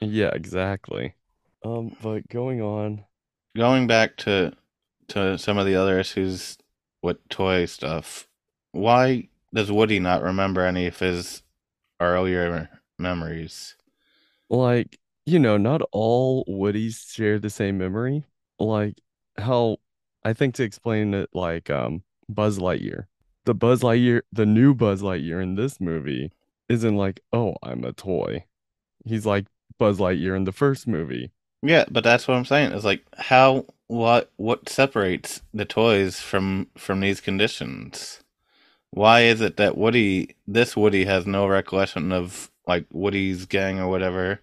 [0.00, 1.14] Yeah, exactly.
[1.64, 3.04] Um, but going on,
[3.56, 4.52] going back to
[5.08, 6.58] to some of the other issues
[7.02, 8.28] with toy stuff,
[8.72, 11.42] why does Woody not remember any of his
[12.00, 13.76] earlier memories?
[14.50, 18.24] Like, you know, not all Woodies share the same memory.
[18.58, 19.00] Like
[19.36, 19.78] how
[20.24, 23.06] I think to explain it like um Buzz Lightyear.
[23.44, 26.32] The Buzz Lightyear, the new Buzz Lightyear in this movie
[26.68, 28.44] isn't like, oh, I'm a toy.
[29.06, 29.46] He's like
[29.78, 31.30] Buzz Lightyear in the first movie.
[31.62, 32.72] Yeah, but that's what I'm saying.
[32.72, 38.22] It's like how what what separates the toys from from these conditions?
[38.90, 43.88] Why is it that Woody this Woody has no recollection of like Woody's gang or
[43.88, 44.40] whatever?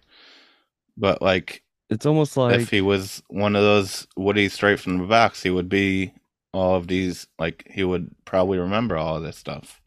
[0.96, 5.04] But like it's almost like if he was one of those Woody straight from the
[5.04, 6.12] box, he would be
[6.52, 9.80] all of these like he would probably remember all of this stuff.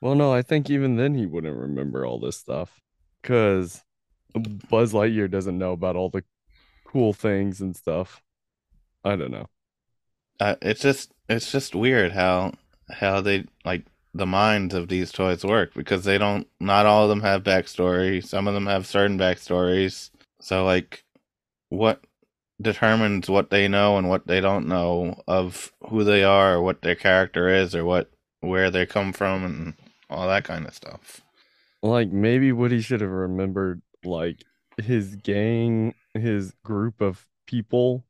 [0.00, 2.80] Well, no, I think even then he wouldn't remember all this stuff
[3.20, 3.82] because
[4.34, 6.22] Buzz Lightyear doesn't know about all the
[6.96, 8.22] cool things and stuff.
[9.04, 9.50] I don't know.
[10.40, 12.54] Uh, it's just it's just weird how
[12.90, 17.10] how they like the minds of these toys work because they don't not all of
[17.10, 18.24] them have backstory.
[18.24, 20.08] Some of them have certain backstories.
[20.40, 21.04] So like
[21.68, 22.02] what
[22.62, 26.80] determines what they know and what they don't know of who they are or what
[26.80, 29.74] their character is or what where they come from and
[30.08, 31.20] all that kind of stuff.
[31.82, 34.42] Like maybe Woody should have remembered like
[34.78, 38.04] his gang, his group of people,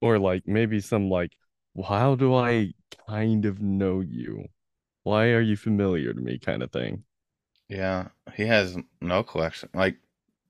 [0.00, 1.32] or like maybe some like,
[1.86, 2.74] how do I
[3.08, 4.48] kind of know you?
[5.02, 7.04] Why are you familiar to me kind of thing?
[7.68, 9.68] Yeah, he has no collection.
[9.74, 9.96] Like,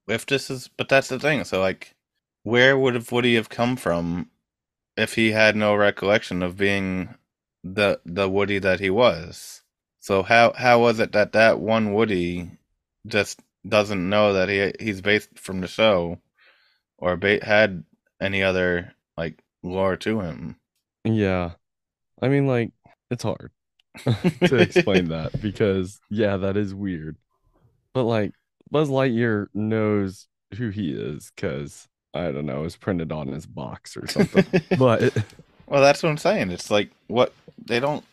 [0.06, 1.44] if this is, but that's the thing.
[1.44, 1.94] So, like,
[2.42, 4.30] where would have Woody have come from
[4.96, 7.14] if he had no recollection of being
[7.64, 9.62] the the Woody that he was?
[10.00, 12.50] So how how was it that that one Woody
[13.06, 16.20] just doesn't know that he he's based from the show,
[16.98, 17.84] or ba- had
[18.20, 20.56] any other like lore to him?
[21.04, 21.52] Yeah,
[22.20, 22.72] I mean, like
[23.10, 23.50] it's hard
[24.44, 27.16] to explain that because yeah, that is weird.
[27.94, 28.32] But like
[28.70, 33.96] Buzz Lightyear knows who he is because I don't know, it's printed on his box
[33.96, 34.46] or something.
[34.78, 35.16] but
[35.66, 36.50] well, that's what I'm saying.
[36.50, 37.32] It's like what
[37.64, 38.04] they don't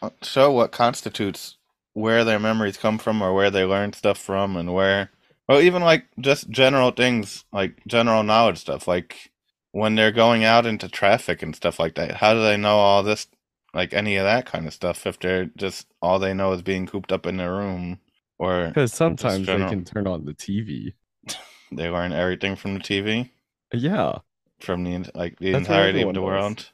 [0.00, 1.56] uh, show what constitutes
[1.94, 5.10] where their memories come from or where they learn stuff from and where
[5.52, 9.30] well even like just general things like general knowledge stuff like
[9.72, 13.02] when they're going out into traffic and stuff like that how do they know all
[13.02, 13.26] this
[13.74, 16.86] like any of that kind of stuff if they're just all they know is being
[16.86, 17.98] cooped up in their room
[18.38, 20.94] or because sometimes they can turn on the tv
[21.72, 23.28] they learn everything from the tv
[23.74, 24.18] yeah.
[24.60, 26.70] From the like the That's entirety of the world?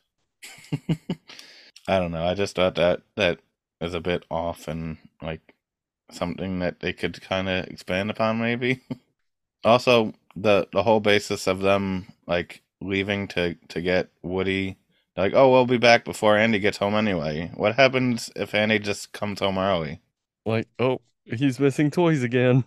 [1.89, 3.41] I don't know i just thought that that
[3.81, 5.55] is a bit off and like
[6.11, 8.81] something that they could kind of expand upon maybe.
[9.65, 14.77] Also the the whole basis of them like leaving to to get woody
[15.17, 17.51] like oh we'll be back before andy gets home anyway.
[17.55, 20.01] What happens if andy just comes home early?
[20.47, 22.65] Like oh he's missing toys again.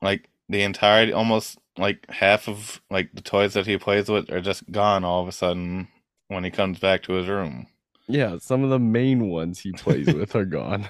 [0.00, 4.40] Like the entire almost like half of like the toys that he plays with are
[4.40, 5.88] just gone all of a sudden
[6.28, 7.66] when he comes back to his room.
[8.08, 10.88] Yeah some of the main ones he plays with are gone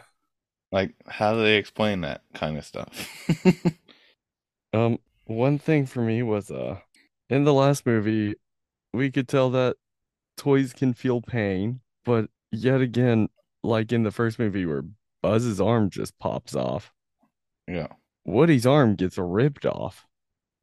[0.72, 3.09] like, how do they explain that kind of stuff?
[4.72, 6.78] um, one thing for me was uh,
[7.28, 8.35] in the last movie,
[8.92, 9.76] we could tell that
[10.37, 13.28] toys can feel pain, but yet again,
[13.62, 14.85] like in the first movie where
[15.22, 16.92] Buzz's arm just pops off.
[17.68, 17.88] Yeah.
[18.24, 20.06] Woody's arm gets ripped off.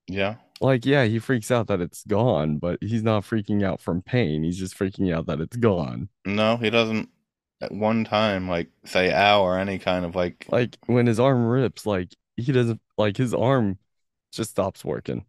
[0.08, 0.36] Yeah.
[0.60, 4.44] Like, yeah, he freaks out that it's gone, but he's not freaking out from pain.
[4.44, 6.10] He's just freaking out that it's gone.
[6.26, 7.10] No, he doesn't
[7.62, 11.46] at one time like say ow or any kind of like like when his arm
[11.48, 13.78] rips like he doesn't like his arm
[14.32, 15.26] just stops working.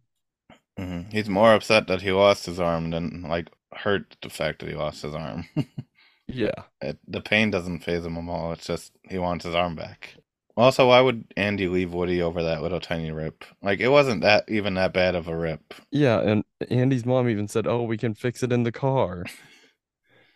[0.79, 1.09] Mm-hmm.
[1.09, 4.75] he's more upset that he lost his arm than like hurt the fact that he
[4.75, 5.45] lost his arm.
[6.31, 6.63] Yeah.
[6.79, 8.51] It, the pain doesn't phase him at all.
[8.53, 10.15] It's just he wants his arm back.
[10.55, 13.43] Also why would andy leave woody over that little tiny rip?
[13.61, 15.73] Like it wasn't that even that bad of a rip.
[15.91, 19.25] Yeah and andy's mom even said oh we can fix it in the car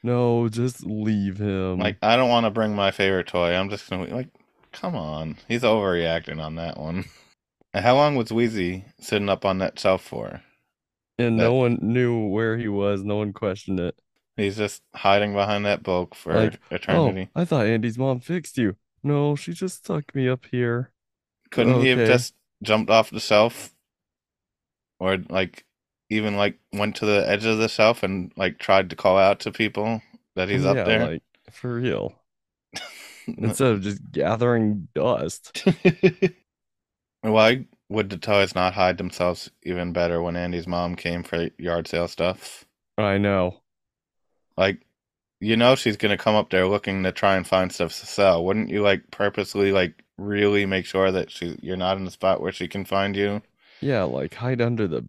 [0.03, 1.79] No, just leave him.
[1.79, 3.53] Like, I don't want to bring my favorite toy.
[3.55, 4.27] I'm just gonna like,
[4.73, 5.37] come on.
[5.47, 7.05] He's overreacting on that one.
[7.73, 10.41] How long was Wheezy sitting up on that shelf for?
[11.17, 13.03] and that- no one knew where he was.
[13.03, 13.95] No one questioned it.
[14.35, 17.29] He's just hiding behind that book for Like, eternity.
[17.35, 18.75] Oh, I thought Andy's mom fixed you.
[19.03, 20.91] No, she just stuck me up here.
[21.51, 23.73] Couldn't he have just jumped off the shelf?
[24.99, 25.65] Or like
[26.13, 29.39] even like went to the edge of the shelf and like tried to call out
[29.41, 30.01] to people
[30.35, 31.07] that he's yeah, up there?
[31.07, 32.13] like for real.
[33.27, 35.65] Instead of just gathering dust.
[37.21, 41.87] Why would the toys not hide themselves even better when Andy's mom came for yard
[41.87, 42.65] sale stuff?
[42.97, 43.61] I know.
[44.57, 44.81] Like,
[45.39, 48.45] you know she's gonna come up there looking to try and find stuff to sell.
[48.45, 52.41] Wouldn't you like purposely like really make sure that she you're not in the spot
[52.41, 53.41] where she can find you?
[53.81, 55.05] Yeah, like hide under the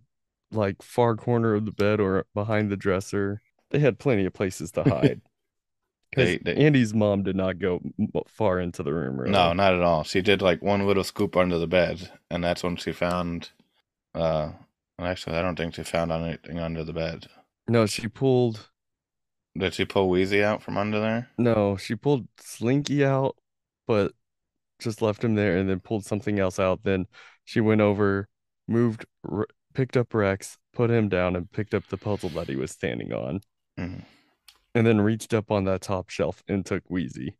[0.54, 3.42] like far corner of the bed or behind the dresser.
[3.70, 5.20] They had plenty of places to hide.
[6.16, 7.80] They- they- Andy's mom did not go
[8.28, 9.18] far into the room.
[9.18, 9.32] Really.
[9.32, 10.04] No, not at all.
[10.04, 13.50] She did like one little scoop under the bed, and that's when she found.
[14.14, 14.52] Uh,
[15.00, 17.26] actually, I don't think she found anything under the bed.
[17.66, 18.70] no, she pulled.
[19.58, 21.30] Did she pull Wheezy out from under there?
[21.38, 23.36] No, she pulled Slinky out,
[23.86, 24.12] but
[24.80, 26.82] just left him there and then pulled something else out.
[26.84, 27.06] Then
[27.44, 28.28] she went over,
[28.68, 32.56] moved, R- picked up Rex, put him down, and picked up the puzzle that he
[32.56, 33.40] was standing on,
[33.78, 34.04] Mhm.
[34.74, 37.34] and then reached up on that top shelf and took Wheezy.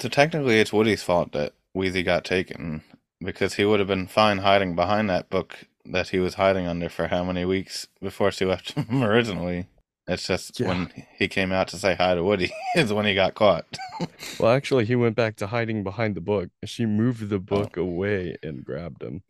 [0.00, 2.82] So technically, it's Woody's fault that Wheezy got taken
[3.20, 6.88] because he would have been fine hiding behind that book that he was hiding under
[6.88, 9.66] for how many weeks before she left him originally.
[10.08, 10.68] It's just Yeah.
[10.68, 13.66] when he came out to say hi to Woody is when he got caught.
[14.40, 16.48] Well, actually, he went back to hiding behind the book.
[16.64, 17.26] She moved Oh.
[17.26, 19.22] the book away and grabbed him.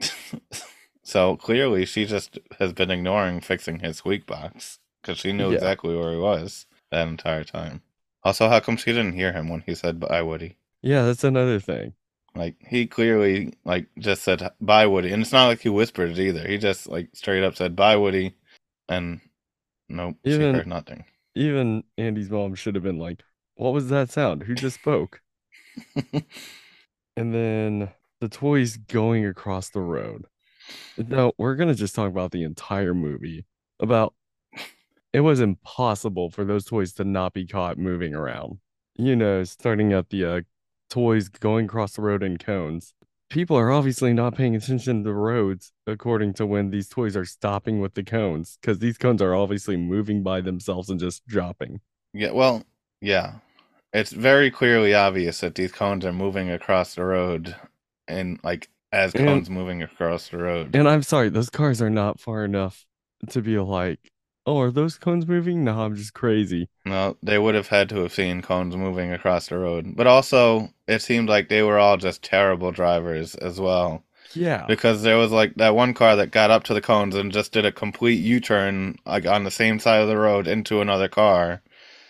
[1.03, 5.55] So clearly, she just has been ignoring fixing his squeak box because she knew Yeah.
[5.57, 7.83] exactly where he was that entire time.
[8.25, 10.57] Also, how come she didn't hear him when he said bye, Woody?
[10.81, 11.95] Yeah, that's another thing.
[12.35, 16.19] Like he clearly like just said bye Woody, and it's not like he whispered it
[16.19, 16.47] either.
[16.47, 18.35] He just like straight up said bye Woody,
[18.89, 19.21] and
[19.89, 21.05] nope, Even- she heard nothing.
[21.35, 23.23] Even Andy's mom should have been like,
[23.57, 24.43] "What was that sound?
[24.45, 25.21] Who just spoke?"
[27.17, 30.25] And then the toys going across the road.
[30.97, 33.45] No, we're gonna just talk about the entire movie.
[33.81, 34.15] About
[35.13, 38.59] it was impossible for those toys to not be caught moving around.
[38.97, 40.41] You know, starting at the uh,
[40.91, 42.95] toys going across the road in cones.
[43.31, 47.25] People are obviously not paying attention to the roads according to when these toys are
[47.25, 51.81] stopping with the cones, because these cones are obviously moving by themselves and just dropping.
[52.13, 52.63] yeah, well,
[53.01, 53.37] yeah,
[53.95, 57.57] it's very clearly obvious that these cones are moving across the road,
[58.07, 60.75] and like as And- cones moving across the road.
[60.75, 62.85] And I'm sorry, those cars are not far enough
[63.31, 63.99] to be like,
[64.47, 65.65] oh, are those cones moving?
[65.65, 66.69] No, I'm just crazy.
[66.85, 70.69] No, they would have had to have seen cones moving across the road, but also
[70.89, 74.05] it seemed like they were all just terrible drivers as well.
[74.35, 74.65] Yeah.
[74.67, 77.53] because there was like that one car that got up to the cones and just
[77.53, 81.61] did a complete U-turn like on the same side of the road into another car.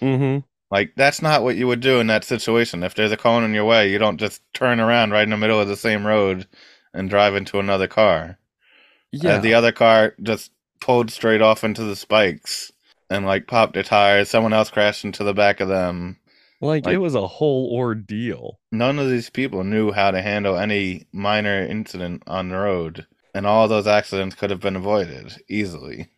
[0.01, 0.39] Mm-hmm.
[0.71, 2.85] Like that's not what you would do in that situation.
[2.85, 5.37] If there's a cone in your way, you don't just turn around right in the
[5.37, 6.47] middle of the same road
[6.95, 8.39] and drive into another car.
[9.13, 9.35] Yeah.
[9.35, 10.51] Uh, the other car just
[10.81, 12.73] pulled straight off into the spikes
[13.11, 14.25] and like popped a tire.
[14.25, 16.19] Someone else crashed into the back of them.
[16.61, 18.59] like, like- it was a whole ordeal.
[18.71, 23.47] None of these people knew how to handle any minor incident on the road, and
[23.47, 26.09] all those accidents could have been avoided easily.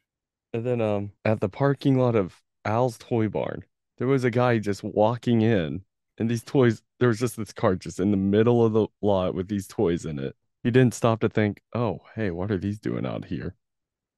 [0.53, 3.65] And then um at the parking lot of Al's toy barn,
[3.99, 5.83] there was a guy just walking in,
[6.19, 9.35] and these toys, there was just this cart just in the middle of the lot
[9.35, 10.37] with these toys in it.
[10.65, 13.55] He didn't stop to think, oh, hey, what are these doing out here?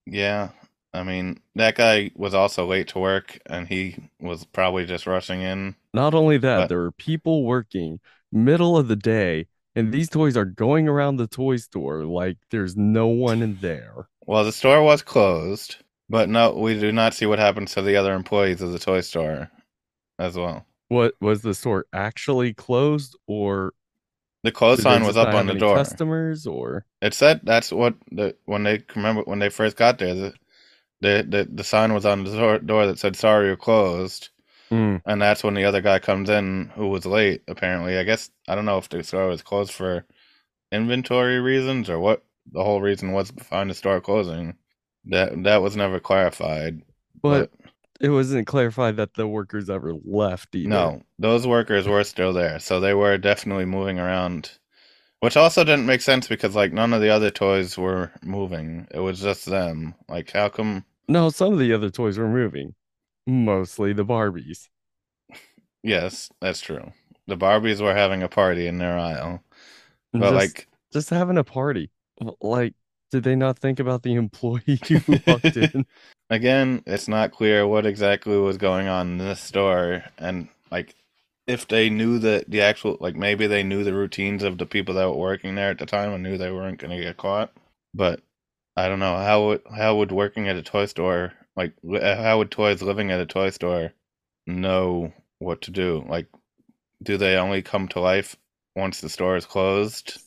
[0.06, 0.50] Yeah,
[0.94, 5.42] I mean, that guy was also late to work and he was probably just rushing
[5.42, 5.74] in.
[5.92, 7.98] Not only that, But- there were people working
[8.30, 12.76] middle of the day, and these toys are going around the toy store like there's
[12.76, 14.08] no one in there.
[14.26, 15.76] Well, the store was closed,
[16.08, 19.00] but no, we do not see what happens to the other employees of the toy
[19.00, 19.50] store
[20.18, 20.64] as well.
[20.88, 23.72] What was the store actually closed, or
[24.46, 25.74] The close sign was up on the door.
[25.76, 30.14] Customers, or It said that's what the when they remember when they first got there.
[30.14, 30.34] The
[31.00, 34.28] the the, the sign was on the door, door that said "Sorry, you're closed,"
[34.70, 37.42] Mm, and that's when the other guy comes in who was late.
[37.48, 40.06] Apparently, I guess I don't know if the store was closed for
[40.70, 44.54] inventory reasons or what the whole reason was behind the store closing.
[45.06, 46.82] That that was never clarified.
[47.20, 47.50] but
[48.00, 50.68] it wasn't clarified that the workers ever left either.
[50.68, 54.58] No, those workers were still there, so they were definitely moving around.
[55.20, 58.86] Which also didn't make sense because like none of the other toys were moving.
[58.90, 59.94] It was just them.
[60.08, 62.74] Like how come no, some of the other toys were moving,
[63.26, 64.68] mostly the Barbies.
[65.82, 66.90] Yes, that's true.
[67.28, 69.40] The Barbies were having a party in their aisle.
[70.12, 71.90] But just, like just having a party.
[72.40, 72.74] Like,
[73.10, 75.86] did they not think about the employee who walked in?
[76.30, 80.94] again, it's not clear what exactly was going on in this store and like
[81.46, 84.94] if they knew that the actual like maybe they knew the routines of the people
[84.94, 87.52] that were working there at the time and knew they weren't going to get caught.
[87.94, 88.20] But
[88.76, 92.38] I don't know how would how would working at a toy store like uh, how
[92.38, 93.92] would toys living at a toy store
[94.46, 96.04] know what to do?
[96.08, 96.26] Like
[97.02, 98.36] do they only come to life
[98.74, 100.18] once the store is closed?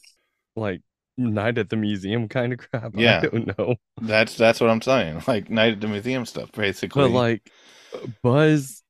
[0.56, 0.82] Like,
[1.20, 2.94] night at the museum kind of crap.
[2.98, 3.20] Yeah.
[3.24, 3.76] I don't know.
[4.02, 5.24] That's that's what I'm saying.
[5.28, 7.04] Like night at the museum stuff, basically.
[7.04, 7.52] But like,
[8.24, 8.84] Buzz,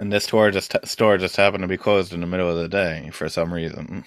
[0.00, 2.68] and this store just store just happened to be closed in the middle of the
[2.68, 4.04] day for some reason.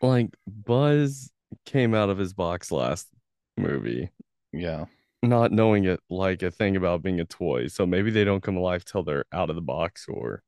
[0.00, 1.30] like Buzz
[1.64, 3.08] came out of his box last
[3.56, 4.10] movie,
[4.52, 4.86] Yeah,
[5.22, 7.66] not knowing it like a thing about being a toy.
[7.68, 10.42] So maybe they don't come alive till they're out of the box, or.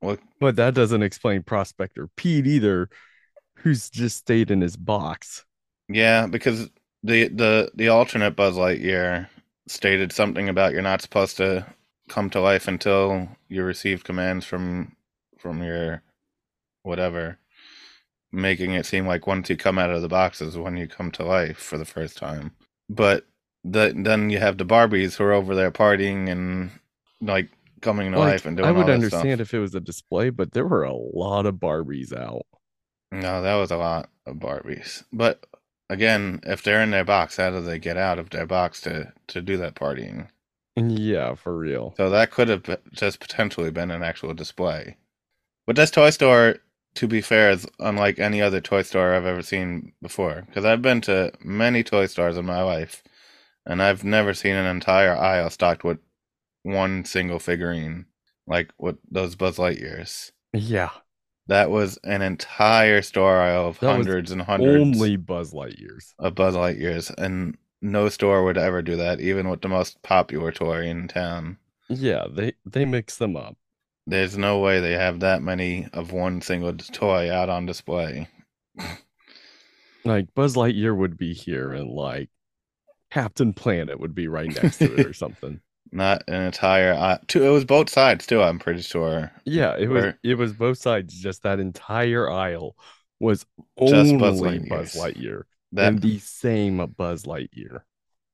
[0.00, 2.88] well, But that doesn't explain Prospector Pete either,
[3.62, 5.44] who's just stayed in his box.
[5.88, 6.68] yeah, because
[7.02, 9.28] the the the alternate Buzz Lightyear
[9.68, 11.66] stated something about you're not supposed to
[12.08, 14.96] come to life until you receive commands from
[15.38, 16.02] from your
[16.82, 17.38] whatever,
[18.32, 21.10] making it seem like once you come out of the box is when you come
[21.12, 22.52] to life for the first time.
[22.88, 23.26] But
[23.64, 26.70] the, then you have the Barbies who are over there partying and
[27.20, 27.48] like
[27.80, 29.40] coming to Like, life and doing I would understand stuff.
[29.40, 32.46] if it was a display, but there were a lot of Barbies out.
[33.12, 35.04] No, that was a lot of Barbies.
[35.12, 35.44] But
[35.88, 39.12] again, if they're in their box, how do they get out of their box to
[39.28, 40.28] to do that partying?
[40.74, 41.94] Yeah, for real.
[41.98, 44.96] So that could have just potentially been an actual display.
[45.66, 46.56] But this toy store,
[46.94, 50.44] to be fair, is unlike any other toy store I've ever seen before.
[50.46, 53.02] Because I've been to many toy stores in my life,
[53.66, 55.98] and I've never seen an entire aisle stocked with
[56.62, 58.06] one single figurine,
[58.46, 60.32] like with those Buzz Lightyears.
[60.54, 60.90] Yeah,
[61.48, 66.14] That was an entire store aisle of That hundreds and hundreds only Buzz Lightyears.
[66.18, 70.52] of Buzz Lightyears, and no store would ever do that, even with the most popular
[70.52, 71.58] toy in town.
[71.88, 73.56] Yeah, they they mix them up.
[74.06, 78.28] There's no way they have that many of one single toy out on display.
[80.04, 82.28] Like Buzz Lightyear would be here, and like
[83.10, 85.60] Captain Planet would be right next to it or something.
[85.92, 86.94] Not an entire.
[86.94, 88.42] Uh, two, it was both sides too.
[88.42, 89.30] I'm pretty sure.
[89.44, 91.14] Yeah, it was it was both sides.
[91.14, 92.76] Just that entire aisle
[93.20, 93.46] was
[93.86, 97.82] Just only Buzz Buzz, Lightyear That and the same Buzz Lightyear.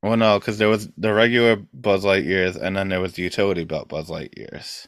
[0.03, 3.65] well, no, because there was the regular Buzz Lightyears, and then there was the utility
[3.65, 4.87] belt Buzz Lightyears.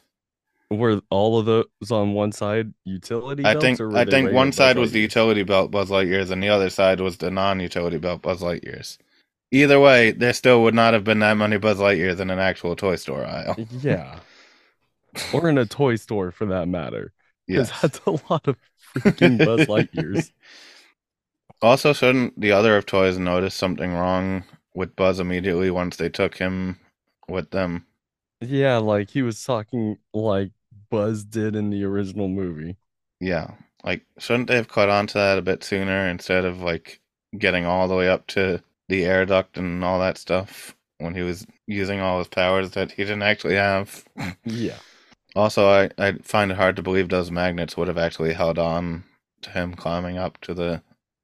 [0.70, 3.44] Were all of those on one side utility?
[3.44, 6.48] I think I think one Buzz side was the utility belt Buzz Lightyears, and the
[6.48, 8.98] other side was the non-utility belt Buzz Lightyears.
[9.53, 12.76] Either way, there still would not have been that many Buzz Lightyears in an actual
[12.76, 13.57] toy store aisle.
[13.70, 14.20] Yeah,
[15.32, 17.12] or in a toy store for that matter,
[17.53, 17.80] because Yes.
[17.80, 18.57] that's a lot of
[18.96, 20.30] freaking Buzz Lightyears.
[21.62, 24.44] Also, shouldn't the other of toys notice something wrong
[24.74, 26.78] with Buzz immediately once they took him
[27.28, 27.86] with them?
[28.40, 30.53] Yeah, like he was talking like
[30.90, 32.76] Buzz did in the original movie.
[33.20, 37.01] Yeah, like shouldn't they have caught on to that a bit sooner instead of like
[37.36, 41.22] getting all the way up to the air duct and all that stuff when he
[41.22, 44.05] was using all his powers that he didn't actually have?
[44.45, 44.76] Yeah.
[45.36, 49.05] Also, I, I find it hard to believe those magnets would have actually held on
[49.43, 50.82] to him climbing up to the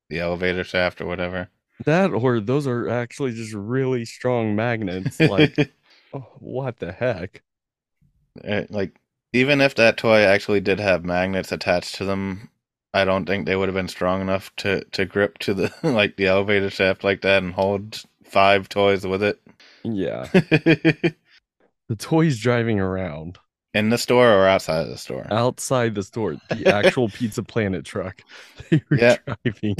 [0.08, 1.48] the elevator shaft or whatever.
[1.84, 5.18] That or those are actually just really strong magnets.
[5.18, 5.72] Like,
[6.14, 7.42] oh, what the heck?
[8.44, 8.98] Eh, like
[9.32, 12.48] even if that toy actually did have magnets attached to them,
[12.96, 16.16] I don't think they would have been strong enough to to grip to the like
[16.16, 19.40] the elevator shaft like that and hold five toys with it.
[19.84, 20.28] Yeah.
[21.88, 23.38] The toys driving around
[23.74, 25.26] In the store or outside of the store?
[25.30, 28.24] outside the store, the actual Pizza Planet truck
[28.70, 29.18] they were Yeah.
[29.44, 29.76] driving.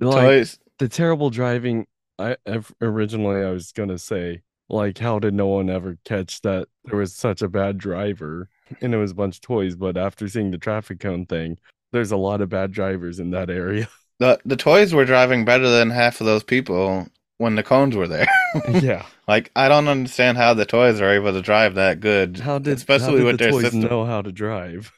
[0.00, 0.58] Like toys.
[0.78, 1.86] the terrible driving.
[2.18, 2.36] I
[2.80, 7.14] originally I was gonna say like how did no one ever catch that there was
[7.14, 8.48] such a bad driver
[8.80, 11.58] and it was a bunch of toys, but after seeing the traffic cone thing,
[11.92, 13.88] there's a lot of bad drivers in that area.
[14.20, 17.08] The the toys were driving better than half of those people
[17.38, 18.28] when the cones were there.
[18.68, 19.06] yeah.
[19.28, 22.38] like I don't understand how the toys are able to drive that good.
[22.38, 23.80] How did especially how did with the their toys system.
[23.80, 24.92] know how to drive?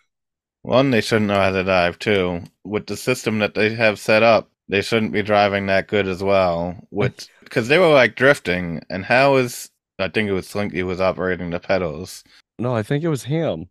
[0.62, 1.98] One, they shouldn't know how to drive.
[1.98, 6.06] Two, with the system that they have set up, they shouldn't be driving that good
[6.06, 6.76] as well.
[6.90, 11.00] Which because they were like drifting, and how is I think it was Slinky was
[11.00, 12.22] operating the pedals.
[12.58, 13.68] No, I think it was him.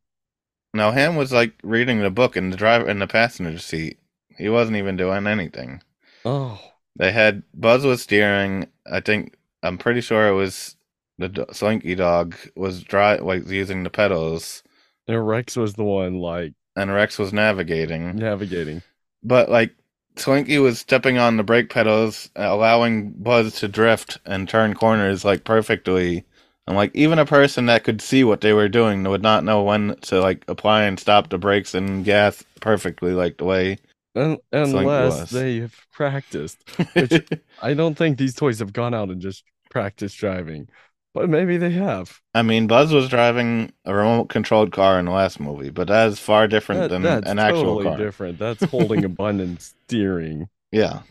[0.74, 4.00] No, him was like reading the book in the driver in the passenger seat.
[4.38, 5.82] He wasn't even doing anything.
[6.26, 6.60] Oh,
[6.96, 8.68] They had Buzz was steering.
[8.92, 10.76] I think I'm pretty sure it was
[11.18, 14.64] the Slinky dog was dry, like using the pedals,
[15.08, 18.18] And Rex was the one like and Rex was navigating.
[18.18, 18.82] navigating.
[19.24, 19.76] But like
[20.18, 25.44] Slinky was stepping on the brake pedals, allowing Buzz to drift and turn corners like
[25.46, 26.26] perfectly.
[26.68, 29.62] And like even a person that could see what they were doing would not know
[29.62, 33.78] when to like apply and stop the brakes and gas perfectly, like the way.
[34.16, 36.58] Un- unless they have practiced.
[36.94, 37.14] Which
[37.62, 40.68] I don't think these toys have gone out and just practiced driving,
[41.14, 42.20] but maybe they have.
[42.34, 46.08] I mean, Buzz was driving a remote controlled car in the last movie, but that
[46.08, 47.98] is far different That- than an actual totally car.
[47.98, 48.40] different.
[48.40, 50.50] That's holding a button and steering.
[50.72, 51.02] Yeah.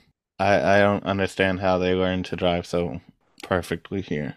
[0.40, 3.00] I, I don't understand how they learned to drive so
[3.44, 4.34] perfectly here.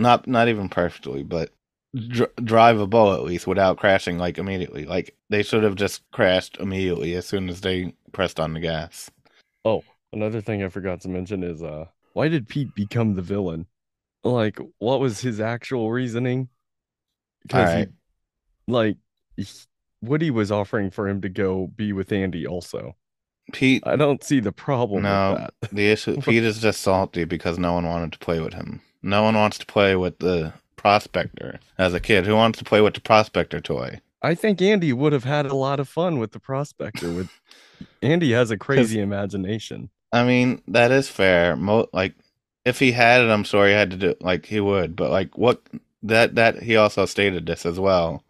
[0.00, 1.50] Not not even perfectly, but
[1.94, 4.84] dr- drivable at least without crashing like immediately.
[4.84, 9.10] Like they should have just crashed immediately as soon as they pressed on the gas.
[9.64, 11.84] Oh, another thing I forgot to mention is uh
[12.14, 13.66] why did Pete become the villain?
[14.24, 16.48] Like what was his actual reasoning?
[17.42, 17.88] Because Alright.
[18.66, 18.96] he like
[19.36, 19.46] he-
[20.02, 22.96] Woody was offering for him to go be with Andy also.
[23.52, 25.32] Pete I don't see the problem No.
[25.32, 25.76] with that.
[25.76, 28.80] the issue Pete is just salty because no one wanted to play with him.
[29.02, 32.26] No one wants to play with the prospector as a kid.
[32.26, 34.00] Who wants to play with the prospector toy?
[34.22, 37.30] I think Andy would have had a lot of fun with the prospector with
[38.02, 39.90] Andy has a crazy imagination.
[40.12, 41.56] I mean, that is fair.
[41.56, 42.14] Mo- like,
[42.64, 44.96] if he had it, I'm sure he had to do like he would.
[44.96, 45.62] But like, what
[46.02, 48.24] that that he also stated this as well.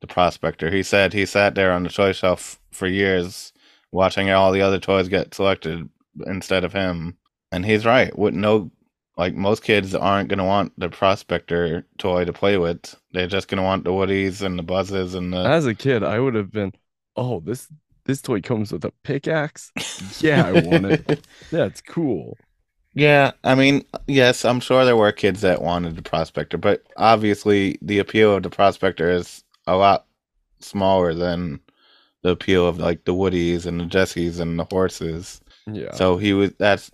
[0.00, 0.70] The prospector.
[0.70, 3.52] He said he sat there on the toy shelf for years,
[3.92, 5.88] watching all the other toys get selected
[6.26, 7.16] instead of him.
[7.50, 8.16] And he's right.
[8.18, 8.70] With no,
[9.16, 12.94] like most kids aren't gonna want the prospector toy to play with.
[13.12, 15.38] They're just gonna want the Woodies and the Buzzes and the.
[15.38, 16.72] As a kid, I would have been,
[17.16, 17.68] oh, this
[18.04, 19.72] this toy comes with a pickaxe.
[20.20, 21.26] Yeah, I want it.
[21.50, 22.36] That's cool.
[22.94, 27.78] Yeah, I mean, yes, I'm sure there were kids that wanted the prospector, but obviously
[27.82, 30.06] the appeal of the prospector is a lot
[30.60, 31.60] smaller than
[32.22, 35.42] the appeal of like the Woodies and the Jessies and the horses.
[35.70, 35.92] Yeah.
[35.92, 36.90] So he was that's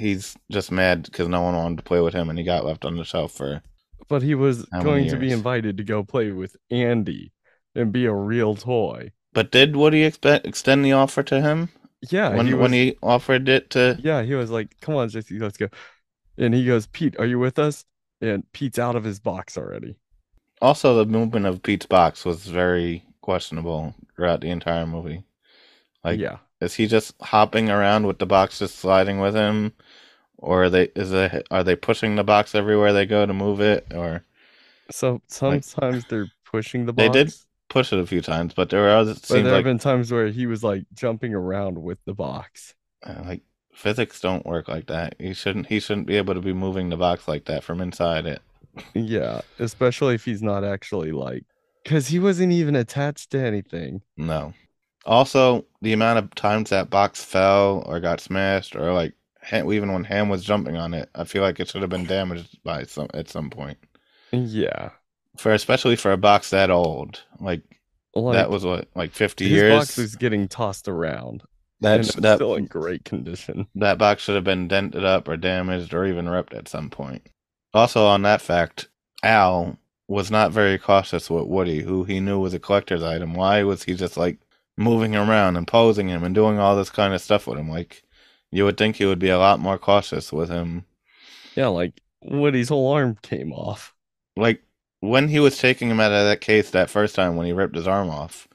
[0.00, 2.84] he's just mad because no one wanted to play with him and he got left
[2.84, 3.62] on the shelf for
[4.08, 7.32] but he was going to be invited to go play with Andy
[7.74, 9.12] and be a real toy.
[9.32, 11.68] But did Woody expect extend the offer to him
[12.10, 15.08] Yeah, when he was, when he offered it to yeah, he was like, "Come on,
[15.08, 15.68] Jessie, let's go."
[16.36, 17.84] And he goes, "Pete, are you with us?"
[18.20, 19.96] And Pete's out of his box already.
[20.60, 25.24] Also, the movement of Pete's box was very questionable throughout the entire movie.
[26.04, 29.72] Like, yeah, is he just hopping around with the box just sliding with him,
[30.40, 33.60] or are they is they are they pushing the box everywhere they go to move
[33.60, 34.24] it, or
[34.90, 37.16] so sometimes they're pushing the box.
[37.16, 37.34] They did
[37.68, 38.88] push it a few times, but there.
[39.00, 42.14] It but there have like been times where he was like jumping around with the
[42.14, 42.74] box.
[43.06, 43.42] uh, like
[43.74, 45.14] physics don't work like that.
[45.18, 48.26] He shouldn't he shouldn't be able to be moving the box like that from inside
[48.26, 48.42] it.
[48.94, 51.44] Yeah, especially if he's not actually like,
[51.84, 54.02] because he wasn't even attached to anything.
[54.16, 54.54] No.
[55.06, 59.14] Also, the amount of times that box fell or got smashed, or like
[59.52, 62.58] even when Ham was jumping on it, I feel like it should have been damaged
[62.62, 63.78] by some at some point.
[64.32, 64.90] Yeah,
[65.36, 67.62] For especially for a box that old, like,
[68.14, 69.72] like that was what like fifty his years.
[69.72, 71.42] box was getting tossed around.
[71.80, 73.66] That's that still in great condition.
[73.76, 77.26] that box should have been dented up or damaged or even ripped at some point.
[77.72, 78.88] Also, on that fact,
[79.22, 83.32] Al was not very cautious with Woody, who he knew was a collector's item.
[83.34, 84.38] Why was he just like
[84.76, 87.70] moving around and posing him and doing all this kind of stuff with him?
[87.70, 88.02] Like,
[88.52, 90.84] you would think he would be a lot more cautious with him.
[91.56, 93.94] Yeah, like Woody's whole arm came off.
[94.36, 94.62] Like,
[95.00, 97.76] when he was taking him out of that case that first time when he ripped
[97.76, 98.48] his arm off,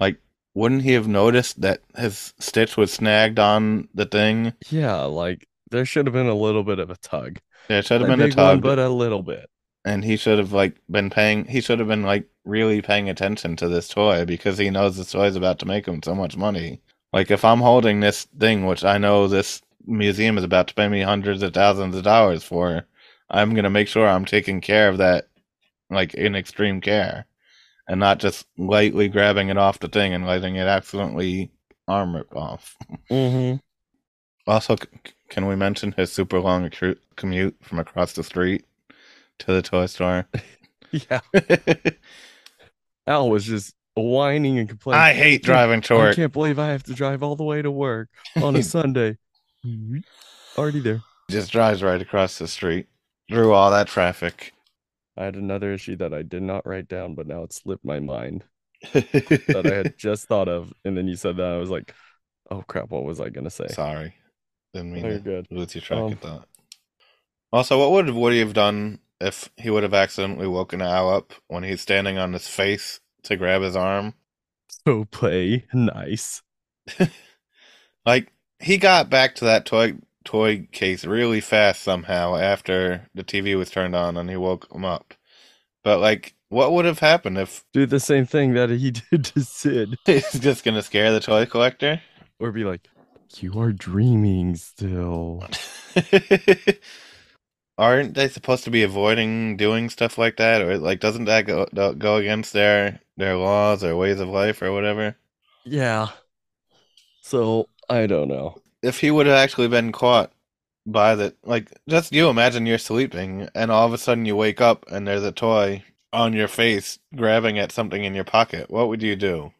[0.00, 0.18] like,
[0.54, 4.54] wouldn't he have noticed that his stitch was snagged on the thing?
[4.70, 7.38] Yeah, like there should have been a little bit of a tug.
[7.68, 8.62] There should have been a big one, tug.
[8.62, 9.48] but a little bit.
[9.84, 13.56] and he should have like been paying he should have been like really paying attention
[13.56, 16.36] to this toy because he knows this toy is about to make him so much
[16.36, 16.81] money
[17.12, 20.88] like if i'm holding this thing which i know this museum is about to pay
[20.88, 22.86] me hundreds of thousands of dollars for
[23.30, 25.28] i'm going to make sure i'm taking care of that
[25.90, 27.26] like in extreme care
[27.88, 31.50] and not just lightly grabbing it off the thing and letting it accidentally
[31.88, 32.76] arm rip off.
[33.10, 33.56] Mm-hmm.
[34.50, 34.76] also
[35.28, 36.70] can we mention his super long
[37.16, 38.64] commute from across the street
[39.38, 40.26] to the toy store?
[41.10, 41.20] Yeah,
[43.06, 45.00] Al was just whining and complaining.
[45.00, 46.12] I hate driving to work.
[46.12, 48.08] I can't believe I have to drive all the way to work
[48.42, 49.18] on a Sunday.
[50.58, 51.02] Already there.
[51.30, 52.86] Just drives right across the street
[53.30, 54.52] through all that traffic.
[55.16, 58.00] I had another issue that I did not write down, but now it slipped my
[58.00, 58.44] mind
[58.92, 60.72] that I had just thought of.
[60.84, 61.94] And then you said that I was like,
[62.50, 63.68] oh crap, what was I gonna say?
[63.68, 64.14] Sorry,
[64.72, 65.46] didn't mean Oh, you're to good.
[65.50, 66.48] lose your track Um, of thought.
[67.52, 71.62] Also, what would Woody have done if he would have accidentally woken Al up when
[71.62, 74.14] he's standing on his face to grab his arm.
[74.86, 76.42] So play nice.
[78.04, 79.94] Like he got back to that toy
[80.24, 84.84] toy case really fast somehow after the TV was turned on and he woke him
[84.84, 85.14] up.
[85.84, 89.42] But like, what would have happened if Do the same thing that he did to
[89.42, 92.00] Sid, he's just gonna scare the toy collector?
[92.38, 92.88] or be like,
[93.38, 95.44] "You are dreaming still."
[97.76, 101.66] Aren't they supposed to be avoiding doing stuff like that, or like doesn't that go
[101.94, 105.16] go against their their laws or ways of life or whatever?
[105.64, 106.12] Yeah.
[107.22, 108.56] So I don't know.
[108.80, 110.32] If he would have actually been caught
[110.86, 114.60] by the like, just you imagine you're sleeping and all of a sudden you wake
[114.60, 118.70] up and there's a toy on your face grabbing at something in your pocket.
[118.70, 119.52] What would you do?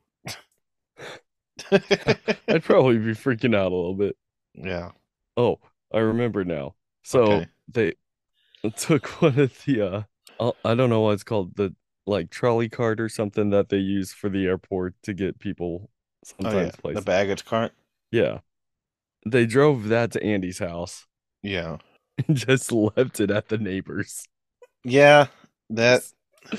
[2.49, 4.17] I'd probably be freaking out a little bit.
[4.55, 4.93] yeah.
[5.37, 5.61] Oh,
[5.93, 6.75] I remember now.
[7.03, 7.49] So Okay.
[7.69, 7.95] they
[8.77, 10.07] took one of the
[10.41, 11.75] uh I don't know what it's called, the
[12.07, 15.89] like trolley cart or something that they use for the airport to get people
[16.45, 16.71] Oh yeah.
[16.71, 17.01] places.
[17.05, 17.73] The baggage cart.
[18.11, 18.39] Yeah.
[19.27, 21.07] They drove that to Andy's house
[21.43, 21.79] Yeah.
[22.29, 24.27] and just left it at the neighbors.
[24.85, 25.27] Yeah.
[25.71, 26.03] That.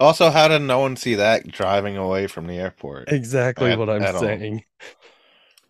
[0.00, 3.10] Also, how did no one see that driving away from the airport?
[3.10, 4.20] Exactly At- what I'm at all.
[4.20, 4.62] saying.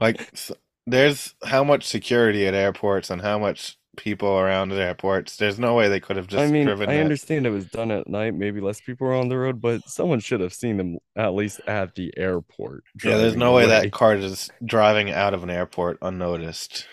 [0.01, 0.31] Like,
[0.87, 5.37] there's how much security at airports and how much people around at airports.
[5.37, 8.09] There's no way they could have just I mean, I understand it was done at
[8.09, 11.35] night, maybe less people were on the road, but someone should have seen them at
[11.35, 12.85] least at the airport.
[13.05, 16.87] Yeah, there's no way that cart is driving out of an airport unnoticed.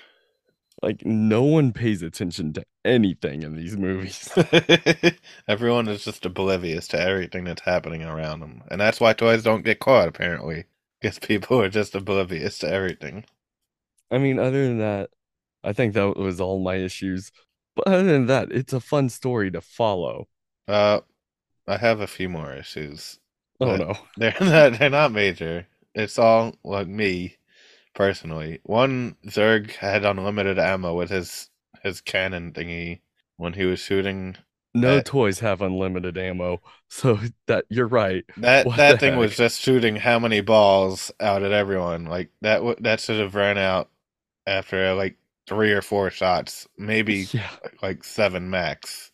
[0.82, 4.30] like no one pays attention to anything in these movies.
[5.48, 8.62] Everyone is just oblivious to everything that's happening around them.
[8.70, 10.66] And that's why toys don't get caught, apparently.
[11.02, 13.26] Because people are just oblivious to everything.
[14.12, 15.10] I mean, other than that,
[15.66, 17.32] I think that was all my issues.
[17.76, 20.28] But other than that, it's a fun story to follow.
[20.68, 21.02] Uh,
[21.68, 23.20] I have a few more issues.
[23.60, 23.98] Oh no.
[24.18, 25.68] They're not, they're not major.
[25.94, 27.38] It's all like me,
[27.94, 28.60] personally.
[28.64, 31.50] One, Zurg had unlimited ammo with his
[31.84, 33.00] his cannon thingy
[33.38, 34.38] when he was shooting.
[34.74, 36.62] No toys have unlimited ammo.
[36.88, 38.24] So that you're right.
[38.38, 42.06] That What that thing was just shooting how many balls out at everyone.
[42.06, 43.90] Like that w- that should have ran out
[44.48, 47.50] after like three or four shots, maybe Yeah.
[47.82, 49.12] like seven max.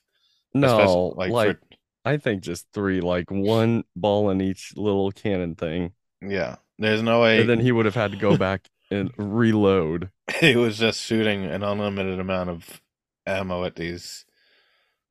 [0.54, 1.68] No, like, like for
[2.04, 5.94] I think just three, like one ball in each little cannon thing.
[6.22, 6.56] yeah.
[6.80, 10.10] There's no way And then he would have had to go back and reload.
[10.40, 12.82] he was just shooting an unlimited amount of
[13.28, 14.26] ammo at these.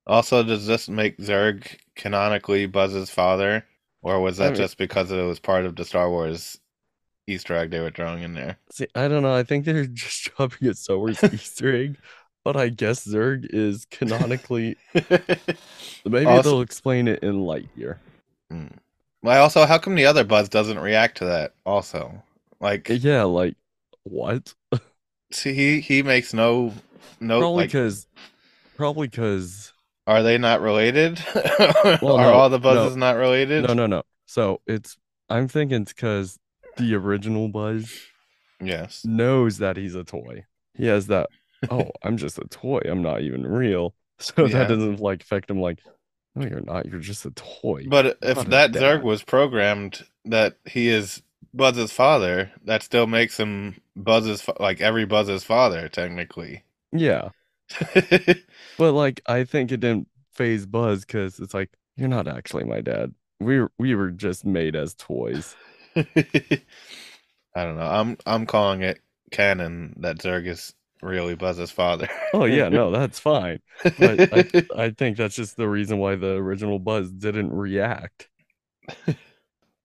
[0.07, 3.65] Also, does this make Zurg canonically Buzz's father,
[4.03, 6.59] or was I that mean- just because it was part of the Star Wars
[7.27, 8.59] Easter egg they were throwing in there?
[8.71, 9.35] See, I don't know.
[9.35, 11.99] I think they're just dropping a Star Wars Easter egg.
[12.43, 14.77] But I guess Zurg is canonically
[16.05, 17.99] maybe Also- they'll explain it in Lightyear.
[18.51, 18.67] Hmm.
[19.23, 21.53] Well, also, how come the other Buzz doesn't react to that?
[21.67, 22.23] Also,
[22.59, 23.55] like, uh, Yeah, like
[24.05, 24.55] what?
[25.31, 26.73] see, he he makes no
[27.21, 27.69] no Probably like.
[27.69, 28.07] because
[28.77, 29.75] probably because
[30.07, 31.23] Are they not related?
[31.35, 33.07] Well, are no, all the Buzzes no.
[33.13, 33.67] not related?
[33.67, 34.03] no no no.
[34.25, 34.97] So it's
[35.29, 36.39] I'm thinking it's because
[36.81, 37.93] the original Buzz
[38.63, 39.05] Yes.
[39.05, 40.45] knows that he's a toy.
[40.75, 41.29] He has that,
[41.71, 42.81] oh, I'm just a toy.
[42.85, 43.95] I'm not even real.
[44.23, 44.59] So Yeah.
[44.59, 45.79] that doesn't like affect him like,
[46.35, 46.85] no, you're not.
[46.87, 47.87] You're just a toy.
[47.89, 48.73] But if that.
[48.73, 51.23] Zurg was programmed that he is
[51.55, 56.65] Buzz's father, that still makes him Buzz's like every Buzz's father technically.
[56.93, 57.31] yeah.
[58.79, 62.81] But like I think it didn't phase Buzz because it's like, you're not actually my
[62.81, 63.15] dad.
[63.41, 65.57] We we were just made as toys.
[65.97, 67.87] I don't know.
[67.87, 72.09] I'm I'm calling it canon that Zurg is really Buzz's father.
[72.33, 73.61] Oh yeah, no, that's fine.
[73.99, 78.29] But I I think that's just the reason why the original Buzz didn't react.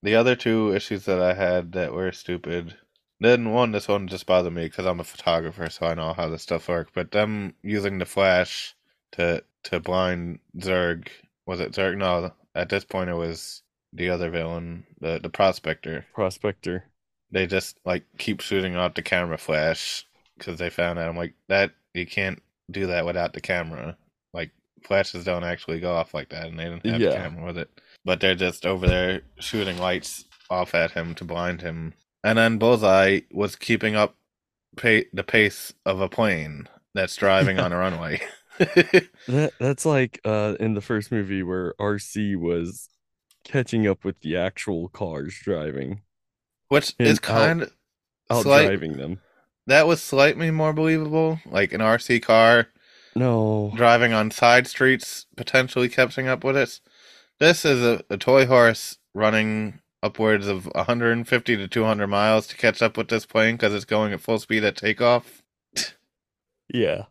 [0.02, 2.78] The other two issues that I had that were stupid.
[3.20, 6.30] Then one, this one just bothered me because I'm a photographer, so I know how
[6.30, 6.92] this stuff works.
[6.94, 8.74] But them using the flash
[9.12, 11.08] to to blind Zurg
[11.44, 11.98] was it Zurg?
[11.98, 13.62] No, at this point it was
[13.96, 16.04] the other villain, the the prospector.
[16.14, 16.84] Prospector.
[17.32, 20.06] They just like keep shooting out the camera flash
[20.38, 21.08] because they found out.
[21.08, 22.40] I'm like that you can't
[22.70, 23.96] do that without the camera.
[24.32, 24.50] Like
[24.84, 27.70] flashes don't actually go off like that, and they didn't have the camera with it.
[28.04, 31.94] But they're just over there shooting lights off at him to blind him.
[32.22, 34.14] And then Bullseye was keeping up
[34.76, 38.20] pa- the pace of a plane that's driving on a runway.
[39.28, 42.88] That that's like uh in the first movie where RC was
[43.46, 46.02] catching up with the actual cars driving,
[46.68, 47.72] Which And is out- kind of
[48.30, 49.20] out slight, driving them.
[49.66, 51.40] that was slightly more believable.
[51.46, 52.68] Like an RC car
[53.14, 53.72] No.
[53.76, 56.80] driving on side streets, potentially catching up with us.
[57.38, 62.80] This is a, a toy horse running upwards of 150 to 200 miles to catch
[62.82, 65.42] up with this plane because it's going at full speed at takeoff.
[66.72, 67.04] Yeah.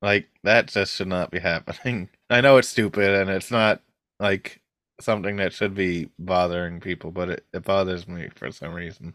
[0.00, 2.08] Like, that just should not be happening.
[2.30, 3.80] I know it's stupid and it's not
[4.20, 4.60] like
[5.00, 9.14] something that should be bothering people, but it, it bothers me for some reason.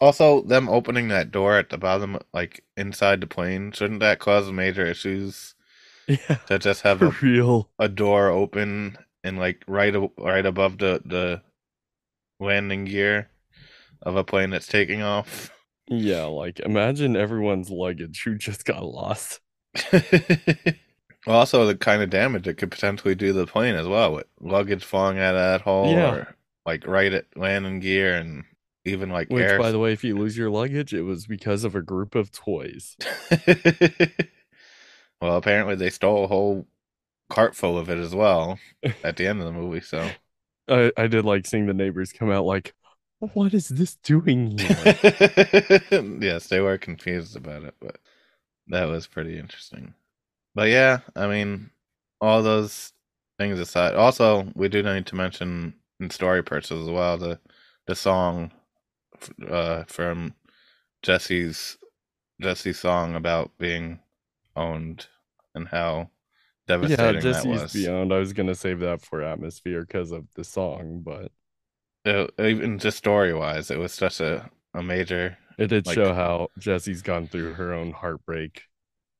[0.00, 4.50] Also, them opening that door at the bottom, like inside the plane, shouldn't that cause
[4.52, 5.54] major issues?
[6.06, 6.36] Yeah.
[6.48, 7.70] To just have a, real.
[7.78, 11.40] a door open and like right right above the the
[12.38, 13.30] landing gear
[14.02, 15.50] of a plane that's taking off.
[15.88, 19.40] Yeah, like imagine everyone's luggage who just got lost.
[21.26, 24.84] also, the kind of damage it could potentially do the plane as well, with luggage
[24.84, 26.14] falling out of that hole, Yeah.
[26.14, 28.44] or like right at landing gear, and
[28.84, 29.58] even like Which, air.
[29.58, 32.30] by the way, if you lose your luggage, it was because of a group of
[32.32, 32.96] toys.
[35.20, 36.66] well, apparently they stole a whole
[37.30, 38.58] cart full of it as well
[39.04, 39.80] at the end of the movie.
[39.80, 40.10] So
[40.68, 42.74] I, I did like seeing the neighbors come out like,
[43.18, 44.98] what is this doing here?
[46.20, 47.96] yes, they were confused about it, but
[48.68, 49.94] that was pretty interesting.
[50.54, 51.70] But yeah, I mean,
[52.20, 52.92] all those
[53.38, 57.38] things aside, also we do need to mention in story purchase as well the
[57.86, 58.50] the song
[59.48, 60.34] uh, from
[61.02, 61.76] Jessie's
[62.40, 64.00] Jessie's song about being
[64.56, 65.06] owned
[65.54, 66.10] and how
[66.68, 67.72] yeah, devastating that Jessie's was.
[67.72, 68.12] Beyond.
[68.12, 71.30] I was gonna save that for atmosphere because of the song, but
[72.06, 75.36] Uh, even just story wise, it was such a a major.
[75.58, 78.62] it did Like- show how Jessie's gone through her own heartbreak.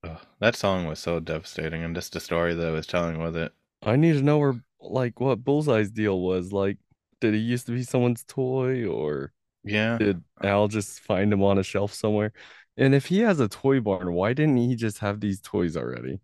[0.05, 3.37] Ugh, that song was so devastating, and just the story that it was telling with
[3.37, 3.53] it.
[3.83, 6.53] I need to know where like what Bullseye's deal was.
[6.53, 6.79] Like,
[7.21, 9.33] did he used to be someone's toy or
[9.65, 12.33] Yeah, did Al just find him on a shelf somewhere?
[12.79, 16.21] And if he has a toy barn, why didn't he just have these toys already?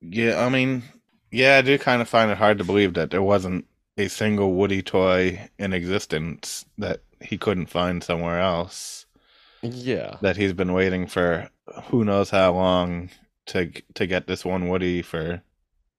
[0.00, 0.44] yeah.
[0.44, 0.82] I mean,
[1.30, 3.66] yeah, I do kind of find it hard to believe that there wasn't
[3.96, 9.01] a single Woody toy in existence that he couldn't find somewhere else.
[9.62, 10.20] Yeah.
[10.22, 11.50] That he's been waiting for
[11.90, 13.10] who knows how long
[13.46, 15.42] to to get this one Woody for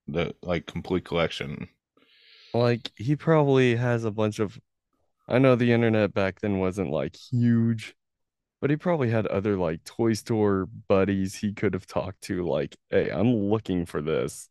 [0.08, 1.68] the like complete collection.
[2.52, 4.58] Like he probably has a bunch of
[5.28, 7.96] I know the internet back then wasn't like huge,
[8.60, 12.76] but he probably had other like toy store buddies he could have talked to like,
[12.90, 14.50] "Hey, I'm looking for this."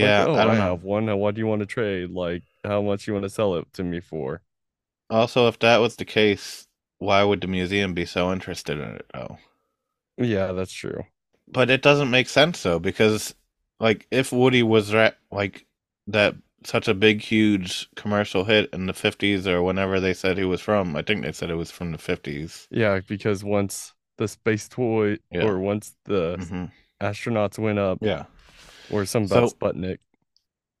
[0.00, 0.58] Like, Yeah, oh, I don't know.
[0.58, 1.06] have one.
[1.06, 2.10] Now, What do you want to trade?
[2.10, 4.42] Like, how much you want to sell it to me for?
[5.10, 6.65] Also, if that was the case,
[6.98, 9.38] why would the museum be so interested in it though?
[10.18, 11.04] Yeah, that's true.
[11.48, 13.34] But it doesn't make sense though, because
[13.80, 15.66] like if Woody was ra- like
[16.06, 16.34] that
[16.64, 20.60] such a big, huge commercial hit in the fifties or whenever they said he was
[20.60, 22.66] from, I think they said it was from the fifties.
[22.70, 25.44] Yeah, because once the space toy Yeah.
[25.44, 26.64] or once the hmm
[27.04, 28.24] astronauts went up, Yeah.
[28.90, 29.98] or some about So- Sputnik.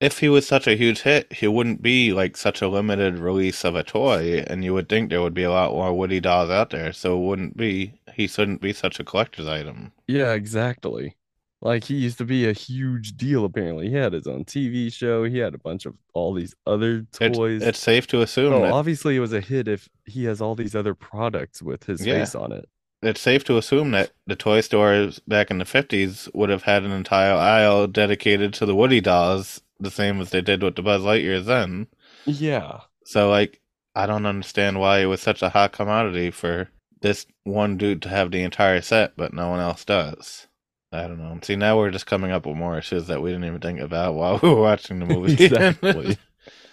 [0.00, 3.64] If he was such a huge hit, he wouldn't be like such a limited release
[3.64, 6.50] of a toy, and you would think there would be a lot more Woody dolls
[6.50, 6.92] out there.
[6.92, 9.92] So it wouldn't be he shouldn't be such a collector's item.
[10.06, 11.16] Yeah, exactly.
[11.62, 13.46] Like he used to be a huge deal.
[13.46, 15.24] Apparently, he had his own TV show.
[15.24, 17.62] He had a bunch of all these other It's, toys.
[17.62, 20.54] it's safe to assume Oh, that obviously, it was a hit if he has all
[20.54, 22.18] these other products with his Yeah.
[22.18, 22.68] face on it.
[23.02, 26.82] it's safe to assume that the toy stores back in the 50s would have had
[26.84, 30.82] an entire aisle dedicated to the Woody dolls, the same as they did with the
[30.82, 31.88] Buzz Lightyear then.
[32.24, 33.60] Yeah, So, like,
[33.94, 36.68] I don't understand why it was such a hot commodity for
[37.00, 40.46] this one dude to have the entire set, but no one else does.
[40.92, 41.38] I don't know.
[41.42, 44.14] See, now we're just coming up with more issues that we didn't even think about
[44.14, 45.32] while we were watching the movie.
[45.32, 46.16] exactly.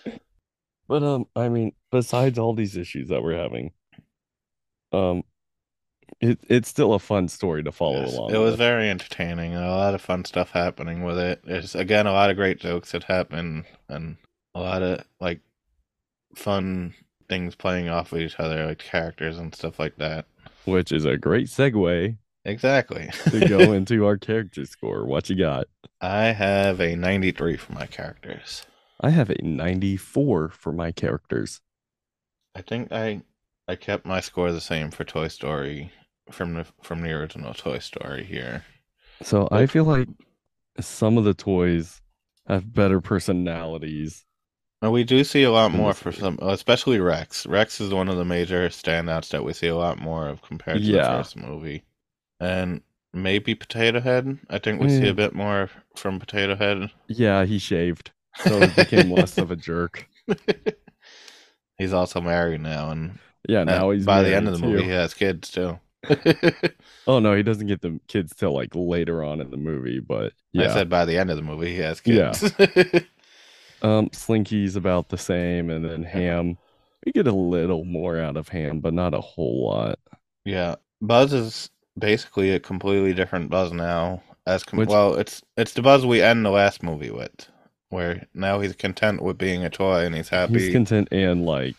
[0.88, 3.72] but um, I mean, besides all these issues that we're having,
[4.92, 5.24] um,
[6.32, 8.34] it it's still a fun story to follow Yes, along.
[8.34, 8.60] It was with.
[8.60, 11.42] very entertaining and a lot of fun stuff happening with it.
[11.46, 14.18] There's again a lot of great jokes that happen and
[14.56, 15.42] a lot of like
[16.36, 16.94] fun
[17.30, 20.26] things playing off of each other, like characters and stuff like that.
[20.66, 23.10] which is a great segue Exactly.
[23.32, 25.06] to go into our character score.
[25.06, 25.68] What you got?
[26.02, 28.66] I have a 93 for my characters.
[29.00, 31.62] I have a 94 for my characters.
[32.56, 33.22] I think I
[33.68, 35.92] I kept my score the same for Toy Story
[36.32, 38.64] from the from the original Toy Story here.
[39.22, 40.08] So I feel like
[40.80, 42.02] some of the toys
[42.48, 44.26] have better personalities.
[44.82, 47.46] And we do see a lot more for some, especially Rex.
[47.46, 50.80] Rex is one of the major standouts that we see a lot more of compared
[50.80, 51.04] to Yeah.
[51.04, 51.84] the first movie.
[52.42, 52.82] And
[53.14, 54.40] maybe Potato Head.
[54.50, 55.16] I think we see a Mm.
[55.16, 56.92] bit more from Potato Head.
[57.08, 60.10] Yeah, he shaved, so he became less of a jerk.
[61.78, 64.90] He's also married now, and Yeah, now he's by the end of the movie, he
[64.90, 65.80] has kids too.
[67.08, 70.28] Oh no, he doesn't get the kids till like later on in the movie, but
[70.56, 70.74] I yeah.
[70.74, 72.32] said by the end of the movie he has Yeah.
[72.34, 73.06] kids.
[73.82, 76.58] Um, Slinky's about the same, and then Ham.
[77.06, 80.00] We get a little more out of Ham, but not a whole lot.
[80.46, 84.24] yeah, Buzz is basically a completely different Buzz now.
[84.48, 87.50] As com- Which- well, it's it's the Buzz we end the last movie with,
[87.90, 90.60] where now he's content with being a toy and he's happy.
[90.60, 91.76] He's content and like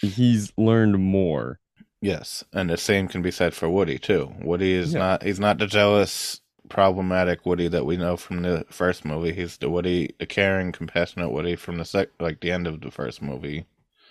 [0.00, 1.58] he's learned more.
[2.00, 4.32] Yes, and the same can be said for Woody too.
[4.42, 4.98] Woody is Yeah.
[5.00, 9.32] not he's not the jealous, problematic Woody that we know from the first movie.
[9.32, 12.90] He's the Woody, the caring, compassionate Woody from the sec like the end of the
[12.90, 13.64] first movie.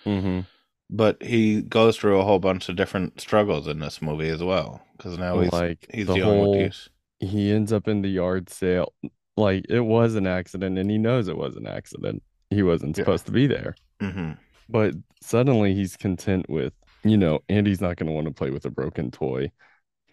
[0.04, 0.40] Mm-hmm.
[0.88, 4.82] But he goes through a whole bunch of different struggles in this movie as well,
[4.96, 6.88] because now he's Like he's the dealing whole, with these.
[7.18, 8.92] he ends up in the yard sale.
[9.36, 12.22] Like it was an accident, and he knows it was an accident.
[12.50, 13.02] He wasn't Yeah.
[13.04, 14.32] supposed to be there, hmm
[14.68, 16.72] but suddenly he's content with,
[17.10, 19.50] you know, Andy's not going to want to play with a broken toy,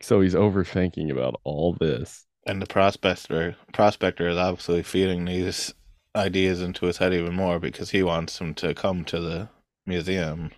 [0.01, 2.25] so he's overthinking about all this.
[2.45, 5.73] And the prospector prospector is obviously feeding these
[6.15, 9.49] ideas into his head even more because he wants him to come to the
[9.85, 10.51] museum.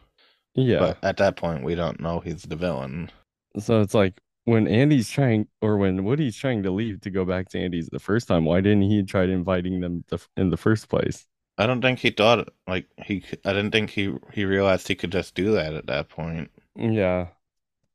[0.56, 0.80] Yeah.
[0.80, 3.12] But at that point, we don't know he's the villain.
[3.60, 7.50] So it's like when Andy's trying, or when Woody's trying to leave to go back
[7.50, 10.90] to Andy's the first time, why didn't he try inviting them the, in the first
[10.90, 11.26] place?
[11.58, 13.24] I don't think he thought like he.
[13.46, 16.52] I didn't think he he realized he could just do that at that point.
[16.76, 17.28] Yeah.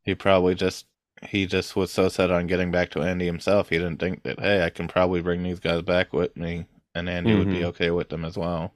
[0.05, 0.87] He probably just
[1.23, 3.69] he just was so set on getting back to Andy himself.
[3.69, 7.09] He didn't think that hey, I can probably bring these guys back with me, and
[7.09, 7.65] Andy would be Mhm.
[7.65, 8.73] okay with them as well.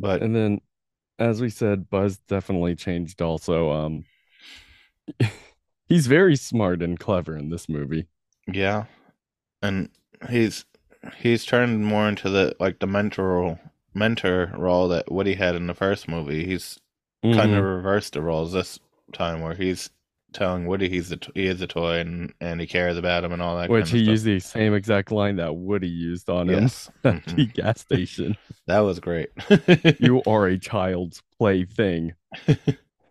[0.00, 0.60] But And then,
[1.20, 3.70] as we said, Buzz definitely changed also.
[3.70, 4.04] Um,
[5.86, 8.06] he's very smart and clever in this movie.
[8.52, 8.86] yeah,
[9.62, 9.90] and
[10.28, 10.64] he's
[11.18, 13.60] he's turned more into the like the mentor
[13.94, 16.44] mentor role that Woody had in the first movie.
[16.44, 16.78] He's
[17.22, 17.58] kind Mhm.
[17.58, 18.78] of reversed the roles this
[19.12, 19.90] time, where he's
[20.32, 23.32] telling Woody he's the t- he is a toy and and he cares about him
[23.32, 23.70] and all that.
[23.70, 27.24] Which kind he used the same exact line that Woody used on him Yes, at
[27.24, 27.36] Mhm.
[27.36, 28.36] the gas station.
[28.66, 29.28] that was great.
[30.00, 32.14] You are a child's plaything.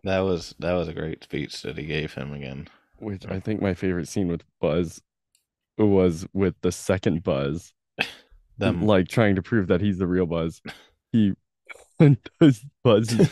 [0.04, 2.68] that was that was a great speech that he gave him again.
[3.00, 5.02] Which I think my favorite scene with Buzz
[5.78, 7.74] was with the second Buzz,
[8.58, 10.62] Them like trying to prove that he's the real Buzz.
[11.12, 11.34] He
[12.40, 13.30] does Buzz's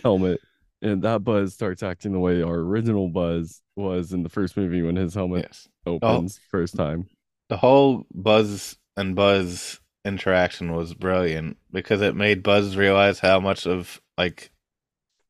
[0.02, 0.40] helmet,
[0.82, 4.82] and that Buzz starts acting the way our original Buzz was in the first movie
[4.82, 7.08] when his helmet yes, opens first time.
[7.48, 13.66] the whole Buzz and Buzz interaction was brilliant because it made Buzz realize how much
[13.66, 14.50] of like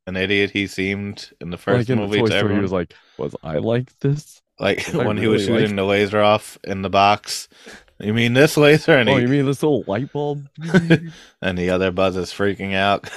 [0.06, 2.20] an idiot he seemed in the first like in movie.
[2.20, 4.40] the Story, he was like, "Was I like this?
[4.60, 7.48] like when he was really shooting the laser off in the box.
[8.00, 8.96] You mean this laser?
[8.96, 10.48] And oh, he, you mean this little light bulb?"
[11.42, 13.10] and the other Buzz is freaking out.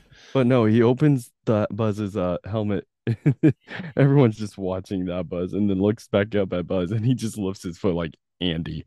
[0.36, 2.86] But no, he opens the Buzz's uh helmet.
[3.96, 7.38] Everyone's just watching that Buzz and then looks back up at Buzz and he just
[7.38, 8.84] lifts his foot like Andy,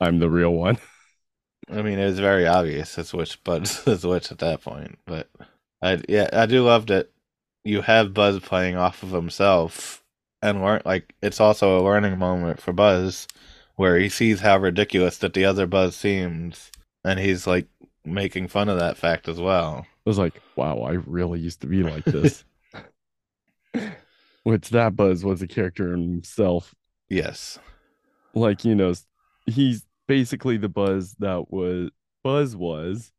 [0.00, 0.78] I'm the real one.
[1.68, 5.00] I mean, it was very obvious it's which Buzz is which at that point.
[5.04, 5.28] But
[5.82, 7.10] I, yeah, I do love that
[7.64, 10.04] you have Buzz playing off of himself
[10.42, 10.82] and learn.
[10.84, 13.26] Like it's also a learning moment for Buzz,
[13.76, 16.70] where he sees how ridiculous that the other Buzz seems,
[17.04, 17.68] and he's like
[18.04, 19.86] making fun of that fact as well.
[20.06, 22.44] I was like, wow, I really used to be like this.
[24.44, 26.74] Which that Buzz was a character himself.
[27.08, 27.58] Yes,
[28.34, 28.94] Like, you know,
[29.46, 31.90] he's basically the Buzz that was
[32.22, 33.12] Buzz was.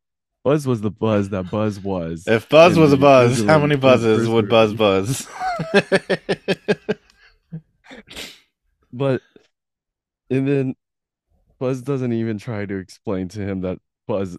[0.44, 2.26] Buzz was the Buzz that Buzz was.
[2.28, 5.28] if Buzz was a Buzz, how many buzzes would Buzz buzz?
[8.94, 9.22] But
[10.30, 10.76] and then
[11.60, 14.38] Buzz doesn't even try to explain to him that Buzz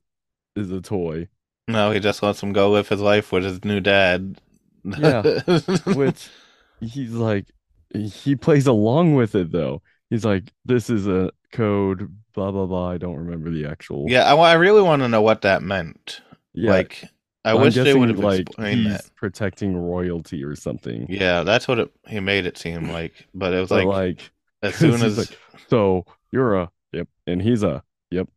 [0.56, 1.28] is a toy,
[1.66, 4.40] no, he just lets him go live his life with his new dad.
[4.84, 5.24] Yeah,
[5.92, 6.32] which
[6.80, 7.46] he's like
[7.94, 9.82] he plays along with it though.
[10.10, 12.90] He's like, this is a code, blah blah blah.
[12.90, 14.10] I don't remember the actual.
[14.10, 16.20] yeah, I, I really want to know what that meant.
[16.54, 16.70] yeah.
[16.70, 17.04] Like,
[17.44, 19.10] I I'm wish they would have like explained that.
[19.16, 21.06] protecting royalty or something.
[21.08, 23.26] Yeah, that's what it, he made it seem like.
[23.34, 24.30] But it was But like, like,
[24.62, 25.38] as soon as like,
[25.68, 28.28] so you're a yep, and he's a yep,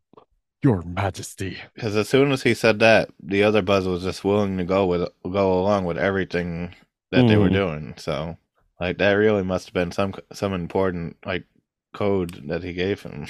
[0.64, 1.58] your Majesty.
[1.74, 4.86] because as soon as he said that, the other Buzz was just willing to go
[4.86, 6.74] with go along with everything
[7.12, 7.54] that they were Mhm.
[7.54, 7.94] doing.
[7.98, 8.38] So,
[8.80, 11.46] like, that really must have been some some important like
[11.94, 13.28] code that he gave him.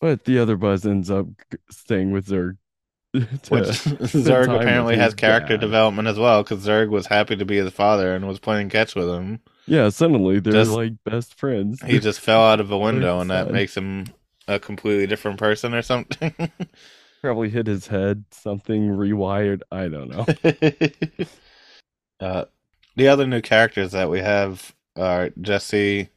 [0.00, 1.26] But the other Buzz ends up
[1.70, 2.56] staying with Zurg.
[3.12, 5.60] Which spend Zurg apparently has character dad.
[5.60, 8.94] development as well, because Zurg was happy to be his father and was playing catch
[8.96, 9.40] with him.
[9.66, 11.80] Yeah, suddenly they're Just- like best friends.
[11.82, 14.06] He just fell out of a window, and that makes him
[14.48, 16.34] a completely different person or something.
[17.20, 19.60] Probably hit his head, something rewired.
[19.70, 21.26] I don't know.
[22.20, 22.46] uh,
[22.96, 26.08] the other new characters that we have are Jessie,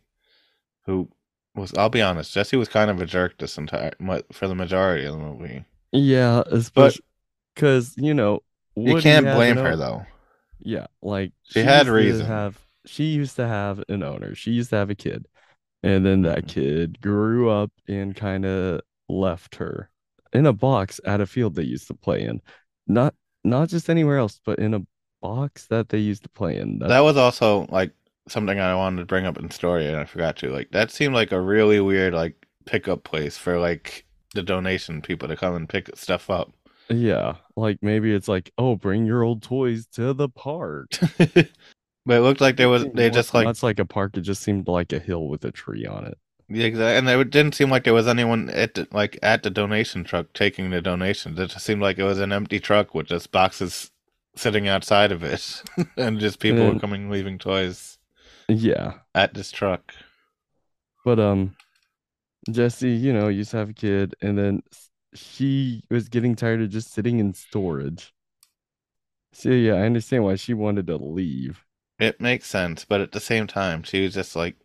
[0.86, 1.08] who
[1.54, 3.94] was I'll be honest, Jessie was kind of a jerk this entire
[4.32, 5.64] for the majority of the movie.
[5.92, 7.06] Yeah, especially
[7.54, 8.42] because you know
[8.76, 10.06] you can't blame her though.
[10.60, 12.26] Yeah, like she, had reason.
[12.26, 14.36] Have she used to have an owner?
[14.36, 15.28] She used to have a kid,
[15.84, 16.48] and then that mm-hmm.
[16.48, 19.90] kid grew up and kind of left her
[20.34, 22.42] in a box at a field they used to play in,
[22.88, 23.14] not
[23.44, 24.82] not just anywhere else, but in a
[25.22, 26.80] box that they used to play in.
[26.80, 26.90] That's...
[26.90, 27.92] That was also like
[28.28, 30.52] something I wanted to bring up in story, and I forgot to.
[30.52, 35.28] Like that seemed like a really weird like pickup place for like the donation people
[35.28, 36.54] to come and pick stuff up.
[36.90, 40.92] Yeah, like maybe it's like, oh, bring your old toys to the park.
[42.06, 44.16] but it looked like there was they just like that's like a park.
[44.18, 46.18] It just seemed like a hill with a tree on it.
[46.48, 46.98] Yeah, exactly.
[46.98, 50.28] And it didn't seem like there was anyone at the, like at the donation truck
[50.34, 51.40] taking the donations.
[51.40, 53.90] It just seemed like it was an empty truck with just boxes
[54.36, 55.64] sitting outside of it,
[55.98, 57.98] and just people and were coming leaving toys.
[58.48, 59.94] Yeah, at this truck.
[61.04, 61.56] But um,
[62.52, 64.62] Jessie, you know, used to have a kid, and then
[65.16, 68.14] she was getting tired of just sitting in storage.
[69.34, 71.65] So yeah, I understand why she wanted to leave.
[72.00, 74.56] It makes sense, but at the same time, she was just like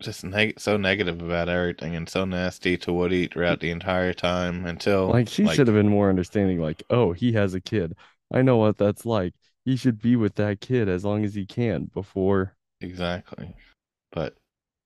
[0.00, 4.66] just neg- so negative about everything and so nasty to Woody throughout the entire time
[4.66, 6.60] until like she like, should have been more understanding.
[6.60, 7.94] Like, oh, he has a kid.
[8.32, 9.34] I know what that's like.
[9.64, 12.54] He should be with that kid as long as he can before.
[12.80, 13.54] Exactly,
[14.12, 14.36] but,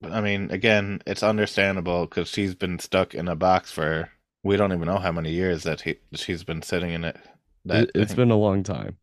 [0.01, 4.11] but I mean, again, it's understandable because she's been stuck in a box for
[4.43, 7.16] we don't even know how many years that he she's been sitting in it.
[7.64, 8.97] That it, has been a long time,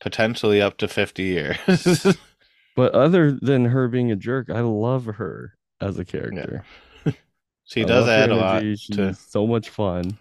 [0.00, 2.06] potentially up to fifty years.
[2.76, 6.64] but other than her being a jerk, I love her as a character.
[7.04, 7.12] Yeah.
[7.64, 8.62] she I does add a lot.
[8.62, 9.14] She's to...
[9.14, 10.18] so much fun.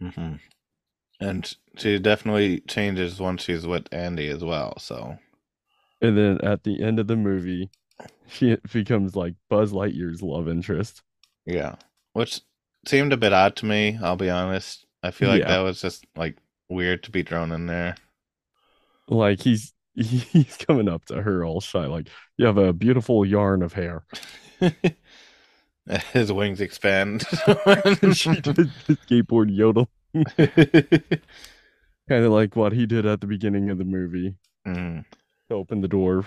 [0.00, 0.34] Mm-hmm.
[1.20, 4.78] And she definitely changes once she's with Andy as well.
[4.78, 5.18] So,
[6.00, 7.70] and then at the end of the movie,
[8.26, 11.02] she becomes like Buzz Lightyear's love interest.
[11.44, 11.76] Yeah,
[12.14, 12.40] which
[12.86, 13.98] seemed a bit odd to me.
[14.02, 14.86] I'll be honest.
[15.02, 15.48] I feel like yeah.
[15.48, 16.36] that was just like
[16.68, 17.96] weird to be thrown in there.
[19.10, 23.62] Like he's he's coming up to her all shy, like you have a beautiful yarn
[23.62, 24.04] of hair.
[26.12, 27.20] His wings expand.
[29.08, 29.88] skateboard yodel.
[32.08, 34.36] kind of like what he did at the beginning of the movie.
[34.66, 35.04] Mm.
[35.48, 36.26] To open the door.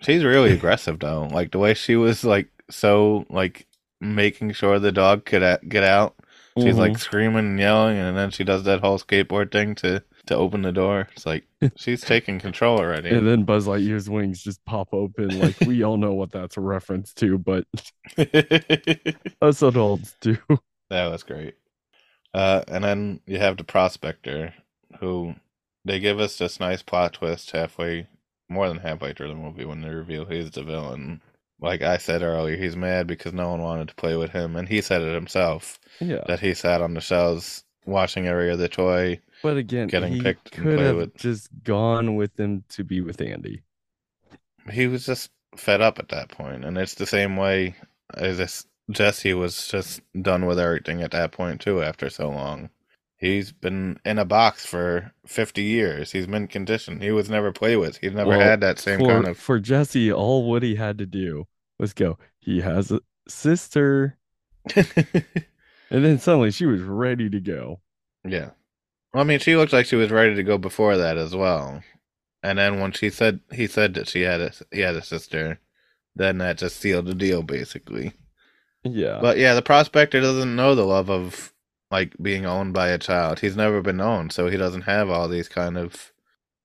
[0.00, 1.28] She's really aggressive though.
[1.30, 3.68] Like the way she was like so like
[4.00, 6.16] making sure the dog could get out.
[6.58, 6.78] She's mm-hmm.
[6.78, 10.62] like screaming and yelling, and then she does that whole skateboard thing to to open
[10.62, 11.08] the door.
[11.16, 11.44] It's like
[11.76, 13.10] she's taking control already.
[13.10, 15.38] And then Buzz Lightyear's wings just pop open.
[15.40, 17.66] Like we all know what that's a reference to, but
[19.42, 20.36] us adults do.
[20.90, 21.54] That was great.
[22.34, 24.54] Uh, and then you have the prospector,
[25.00, 25.34] who
[25.84, 28.06] they give us this nice plot twist halfway,
[28.48, 31.20] more than halfway through the movie when they reveal he's the villain.
[31.60, 34.68] Like I said earlier, he's mad because no one wanted to play with him, and
[34.68, 35.78] he said it himself.
[36.00, 39.20] Yeah, that he sat on the shelves watching every other toy.
[39.42, 41.16] But again, getting he picked could have with.
[41.16, 43.62] just gone with them to be with Andy.
[44.70, 47.74] He was just fed up at that point, and it's the same way
[48.14, 51.82] as this Jessie was just done with everything at that point too.
[51.82, 52.70] After so long,
[53.16, 56.12] he's been in a box for fifty years.
[56.12, 57.02] He's been conditioned.
[57.02, 57.96] He was never played with.
[57.98, 59.38] He's never well, had that same for, kind of.
[59.38, 61.46] For Jessie, all Woody had to do
[61.78, 62.18] was go.
[62.38, 64.18] He has a sister,
[65.92, 67.80] and then suddenly she was ready to go.
[68.24, 68.50] Yeah,
[69.12, 71.82] well, I mean, she looked like she was ready to go before that as well.
[72.42, 75.60] And then when she said he said that she had a he had a sister,
[76.16, 78.12] then that just sealed the deal basically.
[78.84, 79.18] Yeah.
[79.20, 81.52] But yeah, the prospector doesn't know the love of
[81.90, 83.38] like being owned by a child.
[83.38, 86.12] He's never been owned, so he doesn't have all these kind of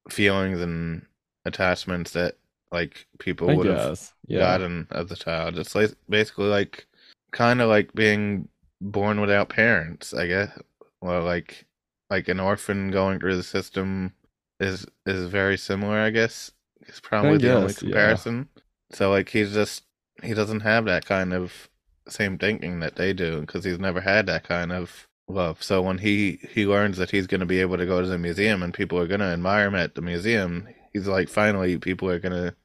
[0.09, 1.05] feelings and
[1.45, 2.37] attachments that
[2.71, 4.39] like people would have yeah.
[4.39, 5.59] gotten as a child.
[5.59, 6.87] It's like basically like
[7.31, 8.47] kind of like being
[8.81, 10.57] born without parents, I guess.
[11.01, 11.65] Well, like
[12.09, 14.13] like an orphan going through the system
[14.59, 16.51] is is very similar, I guess.
[16.81, 18.49] It's probably the only comparison.
[18.55, 18.61] Yeah.
[18.95, 19.83] So like he's just
[20.23, 21.69] he doesn't have that kind of
[22.07, 25.61] same thinking that they do because he's never had that kind of love.
[25.61, 28.17] So when he he learns that he's going to be able to go to the
[28.17, 32.09] museum and people are going to admire him at the museum, he's like, finally, people
[32.09, 32.55] are going to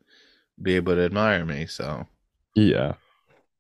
[0.61, 1.67] be able to admire me.
[1.67, 2.07] So
[2.55, 2.95] yeah.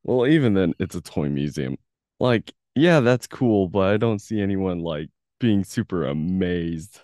[0.04, 1.76] Well, even then, it's a toy museum.
[2.22, 5.08] Like, yeah, that's cool, but I don't see anyone like
[5.40, 7.00] being super amazed.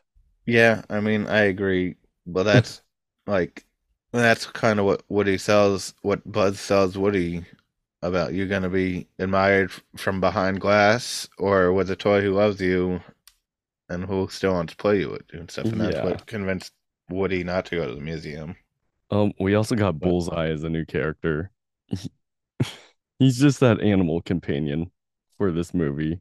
[0.47, 2.83] Yeah, I mean, I agree, but that's
[3.27, 3.67] like
[4.13, 5.93] that's kind of what Woody sells.
[6.03, 7.45] What Buzz sells Woody
[8.01, 12.61] about you're going to be admired from behind glass or with a toy who loves
[12.61, 13.01] you
[13.89, 15.65] and who still wants to play you with you and stuff.
[15.65, 16.05] And that's yeah.
[16.05, 16.73] what convinced
[17.11, 18.55] Woody not to go to the museum.
[19.11, 21.51] Um, we also got Bullseye as a new character.
[23.19, 24.93] He's just that animal companion
[25.39, 26.21] for this movie,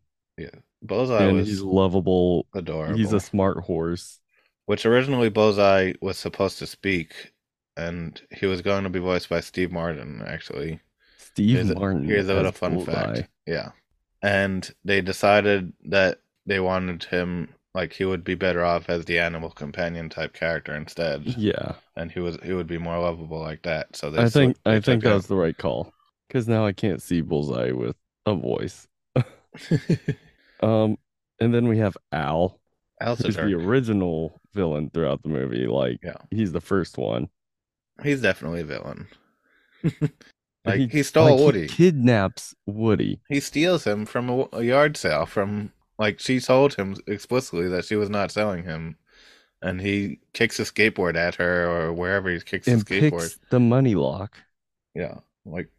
[0.84, 2.46] Bullseye and was he's lovable.
[2.54, 2.96] adorable.
[2.98, 4.20] He's a smart horse.
[4.66, 7.32] Which originally Bullseye was supposed to speak,
[7.78, 10.80] and he was going to be voiced by Steve Martin, actually.
[11.18, 12.06] Steve Here's a- Martin.
[12.06, 12.92] Here's a little fun Bullseye.
[13.16, 13.30] fact.
[13.46, 13.72] Yeah.
[14.22, 19.20] And they decided that they wanted him like he would be better off as the
[19.20, 21.24] animal companion type character instead.
[21.38, 23.96] Yeah, And he was he would be more lovable like that.
[23.96, 25.94] So I think I think that was the right call
[26.28, 27.96] because now I can't see Bullseye with
[28.26, 28.88] a voice.
[30.60, 30.98] Um,
[31.40, 32.60] and then we have Al,
[33.00, 35.68] Al's who's the original villain throughout the movie.
[35.68, 36.16] Like, Yeah.
[36.32, 37.30] he's the first one.
[38.02, 39.08] He's definitely a villain.
[40.66, 41.62] like He- he, stole like, Woody.
[41.64, 43.22] He kidnaps Woody.
[43.30, 47.86] he steals him from a, a yard sale from like she told him explicitly that
[47.86, 48.98] she was not selling him
[49.62, 53.60] and he kicks a skateboard at her or wherever he kicks and the skateboard the
[53.60, 54.38] money lock.
[54.96, 55.70] yeah like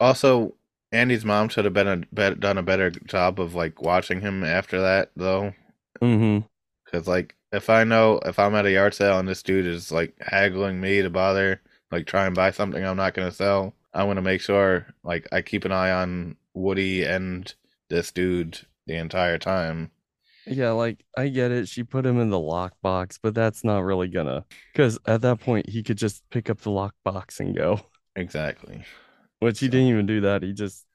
[0.00, 0.54] also
[0.92, 4.80] andy's mom should have been a, done a better job of like watching him after
[4.80, 5.54] that though
[6.02, 6.44] Mm-hmm.
[6.84, 9.92] because like if i know if i'm at a yard sale and this dude is
[9.92, 11.60] like haggling me to bother
[11.92, 14.86] like try and buy something i'm not going to sell i want to make sure
[15.04, 17.54] like i keep an eye on woody and
[17.88, 19.90] this dude the entire time
[20.46, 21.68] Yeah, like I get it.
[21.68, 25.68] She put him in the lockbox, but that's not really gonna because at that point
[25.68, 27.80] he could just pick up the lockbox and go.
[28.16, 28.84] exactly
[29.42, 30.42] Which he didn't even do that.
[30.42, 30.86] He just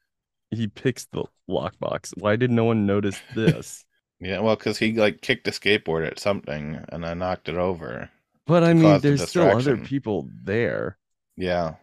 [0.52, 2.14] he picks the lockbox.
[2.18, 3.86] Why did no one notice this?
[4.20, 8.10] yeah well because he like kicked a skateboard at something and i knocked it over
[8.48, 10.98] But I mean, the there's still other people there.
[11.38, 11.76] yeah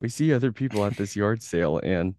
[0.00, 2.16] We see other people at this yard sale, and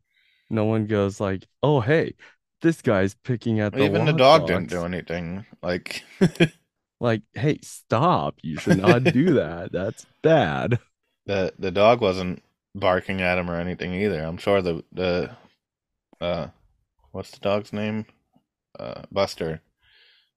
[0.49, 2.15] no one goes like, "Oh, hey,
[2.61, 6.03] this guy's picking at the even the dog didn't do anything like
[6.99, 8.39] Like, hey, stop!
[8.41, 9.71] You should not do that.
[9.71, 10.80] That's bad.
[11.26, 12.41] the the dog wasn't
[12.76, 14.24] barking at him or anything either.
[14.24, 15.36] I'm sure the the
[16.21, 16.47] uh
[17.11, 18.05] what's the dog's name?
[18.78, 19.61] Uh Buster.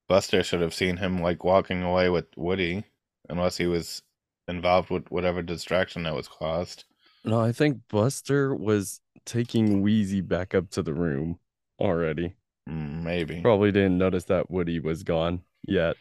[0.09, 2.85] Buster should have seen him like walking away with Woody
[3.29, 4.03] unless he was
[4.49, 6.85] involved with whatever distraction that was caused.
[7.25, 11.41] No, I think Buster was taking Wheezy back up to the room
[11.81, 12.37] already.
[12.67, 13.41] Maybe.
[13.43, 15.97] Probably didn't notice that Woody was gone yet.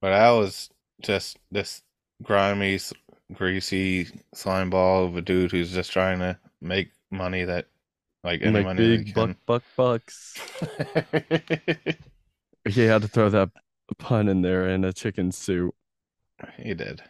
[0.00, 0.68] But I was
[1.00, 1.82] just this
[2.22, 2.78] grimy,
[3.32, 7.68] greasy slime ball of a dude who's just trying to make money that
[8.24, 10.40] like any Like money big buck, buck, bucks.
[12.68, 13.50] He had to throw that
[13.98, 15.74] pun in there in a chicken suit.
[16.58, 17.02] He did.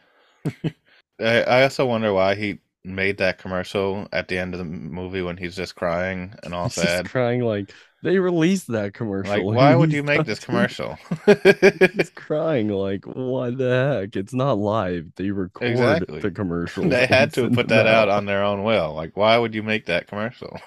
[1.20, 5.22] I, I also wonder why he made that commercial at the end of the movie
[5.22, 7.09] when he's just crying and all He's just sad.
[7.09, 7.72] crying like
[8.03, 9.33] they released that commercial.
[9.33, 10.99] Like, why would you make this commercial?
[11.26, 14.16] He's crying like, what the heck?
[14.16, 15.12] It's not live.
[15.14, 16.18] They record Exactly.
[16.18, 16.89] the commercial.
[16.89, 18.92] they had to put that out on their own will.
[18.95, 20.59] Like, why would you make that commercial?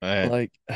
[0.00, 0.52] Like,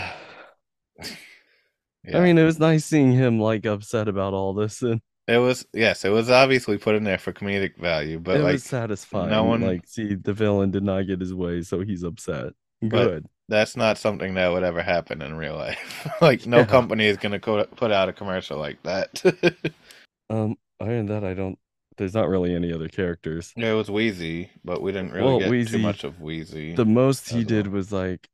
[2.04, 2.18] yeah.
[2.18, 5.64] I mean, it was nice seeing him like upset about all this, and it was
[5.72, 9.30] yes, it was obviously put in there for comedic value, but it like was satisfying.
[9.30, 12.54] no one- like, see, the villain did not get his way, so he's upset.
[12.86, 13.26] Good.
[13.48, 16.08] that's not something that would ever happen in real life.
[16.20, 16.64] like, no Yeah.
[16.66, 19.22] company is gonna co- put out a commercial like that.
[20.30, 21.58] Um, other than that, I don't.
[21.96, 23.52] There's not really any other characters.
[23.56, 26.74] Yeah, it was Wheezy, but we didn't really Well, get Wheezy- too much of Wheezy.
[26.74, 27.76] The most he did well.
[27.76, 28.28] was like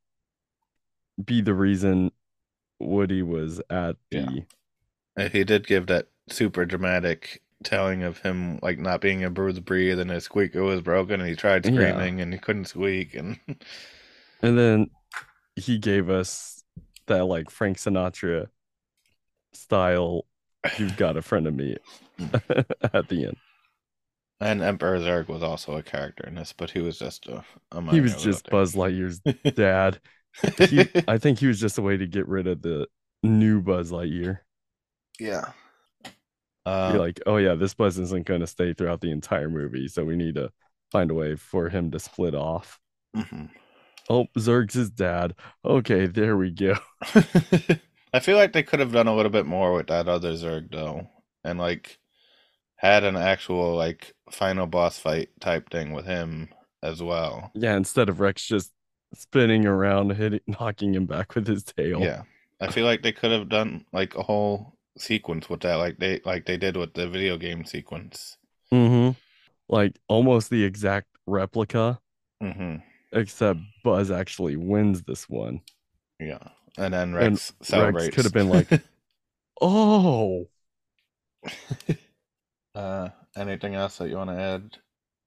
[1.23, 2.11] be the reason
[2.81, 4.43] Woody was at the.
[5.17, 9.65] Uh, He did give that super dramatic telling of him like not being a bruised
[9.65, 11.71] breathe and his squeaker was broken and he tried Yeah.
[11.71, 13.39] screaming and he couldn't squeak and
[14.41, 14.89] And then
[15.55, 16.63] he gave us
[17.07, 18.47] that like Frank Sinatra
[19.53, 20.25] style.
[20.77, 21.77] You've got a friend of me
[22.93, 23.37] at the end.
[24.39, 27.81] and Emperor Zurg was also a character in this, but he was just a, a
[27.89, 29.19] He was just little Buzz Lightyear's
[29.55, 29.99] dad.
[30.57, 32.87] He, I think he was just a way to get rid of the
[33.23, 34.39] new Buzz Lightyear.
[35.19, 35.51] yeah.
[36.87, 39.87] You're Uh, like, oh yeah, this Buzz isn't going to stay throughout the entire movie,
[39.87, 40.51] so we need to
[40.91, 42.79] find a way for him to split off.
[43.15, 43.49] mhm.
[44.09, 45.35] Oh, Zurg's his dad.
[45.63, 46.75] Okay, there we go.
[48.13, 50.71] I feel like they could have done a little bit more with that other Zurg
[50.71, 51.07] though,
[51.43, 51.99] and like
[52.77, 56.49] had an actual like final boss fight type thing with him
[56.83, 57.53] as well.
[57.53, 58.71] Yeah, instead of Rex just
[59.13, 62.01] spinning around, hitting, knocking him back with his tail.
[62.01, 62.23] Yeah,
[62.59, 66.21] I feel like they could have done like a whole sequence with that, like they
[66.25, 68.37] like they did with the video game sequence.
[68.73, 69.11] Mm-hmm.
[69.69, 71.99] Like almost the exact replica,
[72.41, 72.75] hmm
[73.11, 75.61] except Buzz actually wins this one.
[76.19, 76.39] Yeah,
[76.77, 78.15] and then And Rex celebrates.
[78.15, 78.69] could have been like-
[79.61, 80.49] Oh,
[82.75, 84.77] uh, Anything else that you want to add?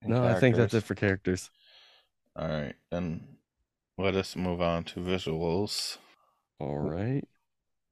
[0.03, 1.51] No, I think that's it for characters.
[2.37, 3.27] All right, then
[3.99, 5.99] let us move on to visuals.
[6.61, 7.25] All right.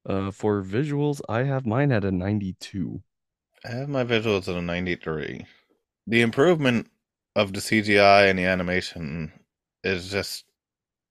[0.06, 3.02] Uh, for visuals, I have mine at a 92.
[3.64, 5.44] I have my visuals at a 93.
[6.06, 6.88] The improvement
[7.34, 9.32] of the CGI and the animation
[9.82, 10.44] is just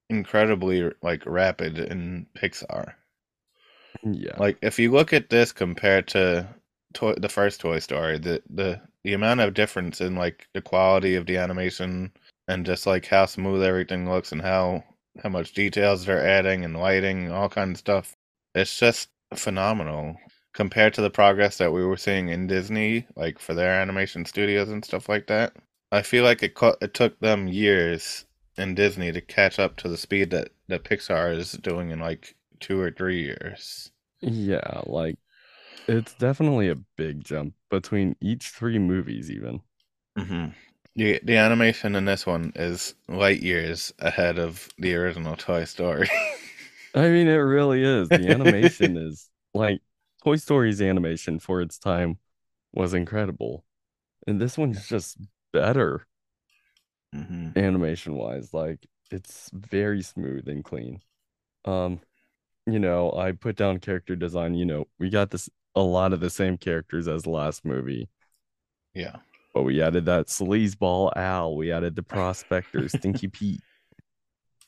[0.09, 2.93] incredibly like rapid in Pixar.
[4.03, 4.35] Yeah.
[4.37, 6.47] Like if you look at this compared to
[6.93, 11.15] toy, the first Toy Story, the the the amount of difference in like the quality
[11.15, 12.11] of the animation
[12.47, 14.83] and just like how smooth everything looks and how
[15.21, 18.14] how much details they're adding and lighting and all kinds of stuff.
[18.55, 20.15] It's just phenomenal
[20.53, 24.69] compared to the progress that we were seeing in Disney, like for their animation studios
[24.69, 25.53] and stuff like that.
[25.91, 28.25] I feel like it co- it took them years
[28.57, 32.35] in Disney to catch up to the speed that that Pixar is doing in like
[32.61, 33.91] two or three years.
[34.21, 35.17] Yeah, like
[35.87, 39.61] it's definitely a big jump between each three movies, even.
[40.17, 40.47] hmm
[40.95, 46.09] The the animation in this one is light years ahead of the original Toy Story.
[46.95, 48.11] I mean, it really is.
[48.13, 49.81] The animation is like
[50.23, 52.19] Toy Story's animation for its time
[52.73, 53.65] was incredible.
[54.27, 55.17] And this one's just
[55.53, 56.07] better
[57.13, 58.53] hmm animation wise.
[58.53, 61.01] Like it's very smooth and clean.
[61.65, 62.01] Um,
[62.67, 66.21] you know, I put down character design, you know, we got this a lot of
[66.21, 68.09] the same characters as the last movie,
[68.93, 69.17] Yeah.
[69.53, 73.63] but we added that sleazeball Al, we added the prospector, Stinky Pete.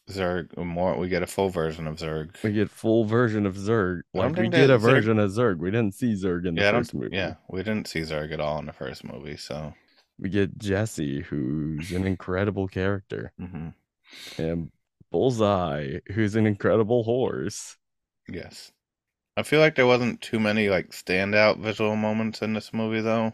[0.09, 2.35] Zurg more we get a full version of Zurg.
[2.43, 4.01] We get full version of Zurg.
[4.13, 5.59] Like we get a version of Zurg.
[5.59, 7.15] We didn't see Zurg in the yeah, first movie.
[7.15, 9.73] yeah, we didn't see Zurg at all in the first movie, so
[10.19, 13.69] We get Jessie, who's an incredible character, hmm
[14.37, 14.71] and
[15.11, 17.77] Bullseye, who's an incredible horse.
[18.29, 18.71] yes.
[19.37, 23.33] I feel like there wasn't too many like standout visual moments in this movie though,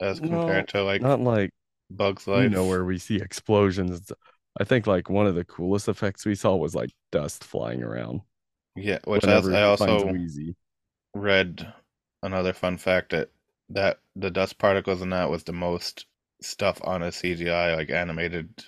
[0.00, 1.50] as No, compared to like Not like
[1.90, 2.44] Bugs Life.
[2.44, 4.12] you know where we see explosions.
[4.58, 8.22] I think like one of the coolest effects we saw was like dust flying around.
[8.74, 10.12] yeah, which I, I also
[11.14, 11.72] read
[12.22, 13.30] another fun fact that
[13.68, 16.06] that the dust particles in that was the most
[16.42, 18.64] stuff on a CGI like animated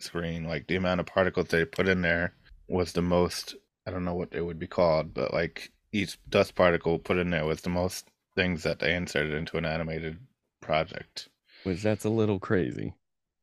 [0.00, 0.44] screen.
[0.44, 2.34] Like the amount of particles they put in there
[2.68, 3.54] was the most.
[3.86, 7.30] I don't know what it would be called, but like each dust particle put in
[7.30, 10.18] there was the most things that they inserted into an animated
[10.60, 11.28] project.
[11.64, 12.94] which that's a little crazy.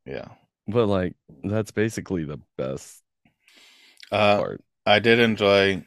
[0.06, 0.28] Yeah.
[0.68, 3.04] But like that's basically the best
[4.12, 4.64] Uh, part.
[4.86, 5.86] I did enjoy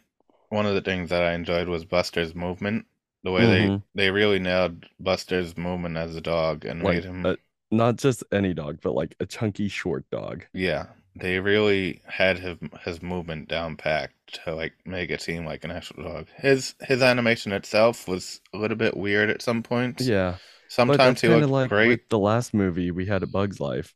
[0.51, 2.87] one of the things that I enjoyed was Buster's movement.
[3.23, 3.83] The way Mhm.
[3.95, 7.37] they they really nailed Buster's movement as a dog and Like made him uh,
[7.71, 10.45] not just any dog, but like a chunky short dog.
[10.53, 15.65] Yeah, they really had his his movement down packed to like make it seem like
[15.65, 16.29] an actual dog.
[16.37, 20.07] His his animation itself was a little bit weird at some points.
[20.07, 20.37] Yeah.
[20.69, 21.89] Sometimes he looked like great.
[21.89, 23.95] with the last movie we had a Bug's Life.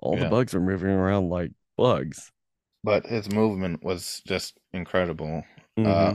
[0.00, 0.24] All Yeah.
[0.24, 2.30] the bugs were moving around like bugs.
[2.82, 5.44] but his movement was just incredible.
[5.78, 5.86] Mhm.
[5.86, 6.14] Uh,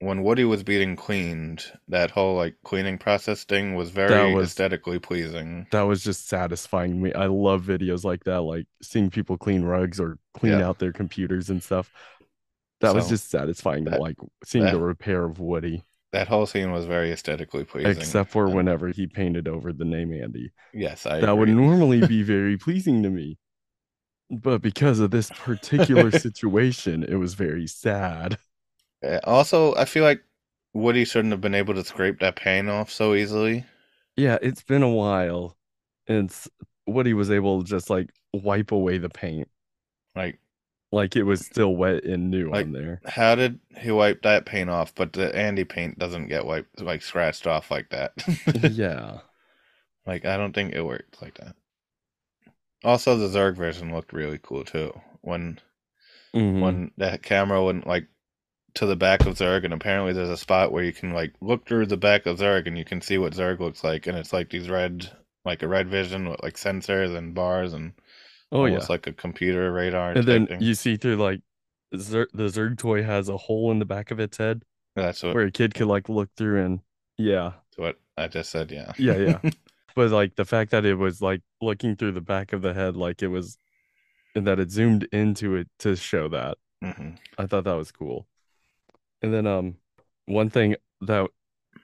[0.00, 5.00] when Woody was being cleaned, that whole like cleaning process thing was very was- aesthetically
[5.00, 5.66] pleasing.
[5.72, 7.12] that was just satisfying to me.
[7.14, 10.68] I love videos like that, like seeing people clean rugs or clean Yeah.
[10.68, 11.92] out their computers and stuff.
[12.80, 15.82] That was just satisfying to that- like seeing the repair of Woody,
[16.18, 17.92] That whole scene was very aesthetically pleasing.
[17.92, 20.50] except for and- whenever he painted over the name Andy.
[20.74, 23.38] yes, I that would normally be very pleasing to me.
[24.30, 28.36] But because of this particular situation, it was very sad.
[29.02, 30.22] Uh, Also, I feel like
[30.74, 33.64] Woody shouldn't have been able to scrape that paint off so easily.
[34.16, 35.56] Yeah, it's been a while.
[36.08, 36.48] And s-
[36.86, 39.48] Woody was able to just like wipe away the paint.
[40.16, 40.40] Like,
[40.90, 43.00] Like it was still wet and new Like- on there.
[43.06, 47.02] how did he wipe that paint off, but the Andy paint doesn't get wiped, like
[47.02, 48.12] scratched off like that?
[48.72, 49.18] yeah.
[50.06, 51.54] like, I don't think it worked like that.
[52.84, 54.98] Also, the Zurg version looked really cool too.
[55.20, 55.58] When
[56.34, 56.60] Mhm.
[56.60, 58.06] when that camera went like
[58.74, 61.66] to the back of Zurg, and apparently there's a spot where you can like look
[61.66, 64.32] through the back of Zurg and you can see what Zurg looks like, and it's
[64.32, 65.10] like these red,
[65.44, 67.92] like a red vision with like sensors and bars and
[68.50, 68.72] Oh yeah.
[68.72, 70.12] almost like a computer radar.
[70.12, 70.62] And then thing.
[70.62, 71.40] you see through like
[71.96, 74.64] Zer- the Zurg toy has a hole in the back of its head
[74.96, 76.80] that's what, where a kid could like look through and
[77.16, 77.52] yeah.
[77.76, 78.70] what I just said.
[78.70, 78.92] Yeah.
[78.98, 79.50] Yeah, yeah.
[79.94, 82.96] But like the fact that it was like looking through the back of the head
[82.96, 83.58] like it was
[84.36, 86.56] and that it zoomed into it to show that.
[86.80, 88.28] hmm I thought that was cool.
[89.22, 89.74] And then um
[90.26, 91.28] one thing that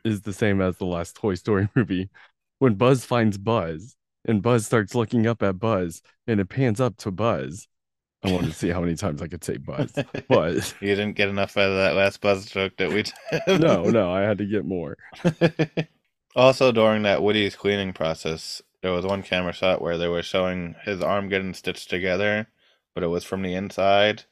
[0.04, 2.08] is the same as the last Toy Story movie,
[2.60, 6.96] when Buzz finds Buzz and Buzz starts looking up at Buzz and it pans up
[6.98, 7.68] to Buzz.
[8.22, 9.92] I wanted to see how many times I could say Buzz.
[10.28, 10.74] Buzz.
[10.80, 13.60] you didn't get enough out of that last buzz joke that we did.
[13.60, 14.96] no, no, I had to get more.
[16.36, 20.74] Also, during that Woody's cleaning process, there was one camera shot where they were showing
[20.84, 22.48] his arm getting stitched together,
[22.94, 24.24] but it was from the inside.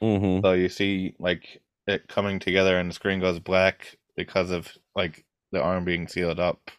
[0.00, 0.46] Mm-hmm.
[0.46, 5.24] So you see like it coming together and the screen goes black because of like
[5.50, 6.70] the arm being sealed up.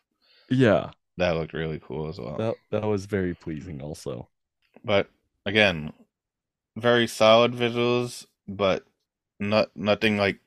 [0.49, 2.35] Yeah, That looked really cool as well.
[2.37, 4.27] that that was very pleasing also.
[4.83, 5.09] But
[5.45, 5.93] again,
[6.77, 8.85] very solid visuals, but
[9.39, 10.39] not nothing like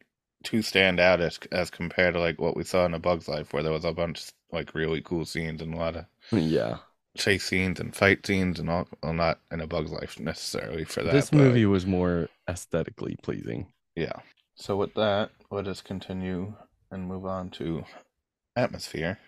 [0.45, 3.53] too stand out as as compared to like what we saw in A Bug's Life,
[3.53, 6.79] where there was a bunch of like really cool scenes and a lot of Yeah.
[7.17, 8.89] chase scenes and fight scenes and all.
[9.03, 11.13] Well, not in A Bug's Life necessarily for that.
[11.13, 13.73] This but- movie was more aesthetically pleasing.
[13.95, 14.13] yeah.
[14.55, 16.55] So with that, let us continue
[16.91, 17.85] and move on to
[18.55, 19.19] atmosphere.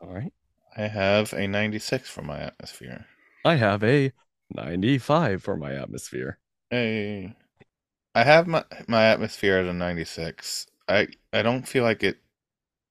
[0.00, 0.32] All right.
[0.76, 3.06] I have a 96 for my atmosphere.
[3.44, 4.14] I have a
[4.48, 6.38] 95 for my atmosphere.
[6.70, 7.36] Hey,
[8.14, 10.66] I have my my atmosphere at a 96.
[10.88, 12.20] I I don't feel like it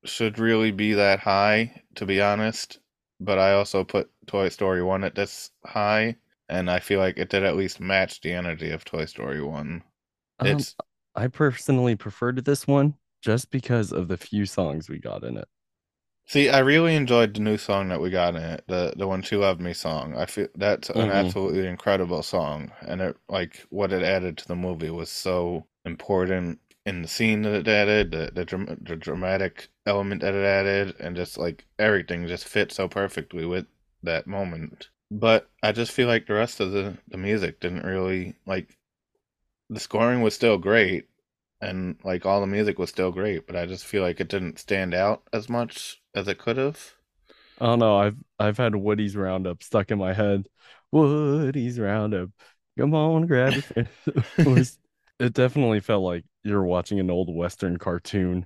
[0.06, 2.80] should really be that high, to be honest.
[3.20, 6.18] But I also put Toy Story 1 at this high,
[6.50, 9.84] and I feel like it did at least match the energy of Toy Story 1.
[10.40, 10.76] Um, It's
[11.16, 15.48] I personally preferred this one just because of the few songs we got in it.
[16.30, 19.22] See, I really enjoyed the new song that we got in it, the the one
[19.22, 20.16] "She Loved Me" song.
[20.16, 21.12] I feel that's an Mhm.
[21.12, 26.62] absolutely incredible song, and it like what it added to the movie was so important
[26.86, 31.18] in the scene that it added, the the, the dramatic element that it added, and
[31.18, 33.66] just like everything just fit so perfectly with
[34.04, 34.90] that moment.
[35.12, 38.78] But I just feel like the rest of the the music didn't really like.
[39.72, 41.10] The scoring was still great,
[41.62, 44.60] and like all the music was still great, but I just feel like it didn't
[44.60, 46.96] stand out as much as it could have.
[47.60, 47.98] I don't know.
[47.98, 50.48] I've I've had Woody's Roundup stuck in my head.
[50.92, 52.30] Woody's Roundup.
[52.78, 53.90] Come on, grab friend.
[54.46, 54.80] It was-
[55.20, 58.46] it definitely felt like you're watching an old Western cartoon.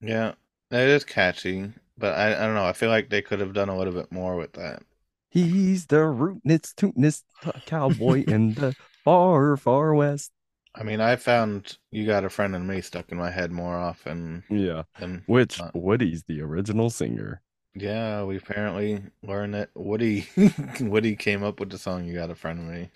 [0.00, 0.34] Yeah,
[0.72, 2.64] it is catchy, but I, I don't know.
[2.64, 4.82] I feel like they could have done a little bit more with that.
[5.30, 10.32] He's the rootinest, tootinest uh, cowboy in the far, far west.
[10.78, 13.76] I mean, I found "You Got a Friend in Me" stuck in my head more
[13.76, 15.60] often Yeah, than which.
[15.74, 17.42] Woody's the original singer.
[17.74, 18.22] yeah.
[18.24, 20.28] We apparently learned that Woody
[20.80, 22.90] Woody came up with the song "You Got a Friend in Me."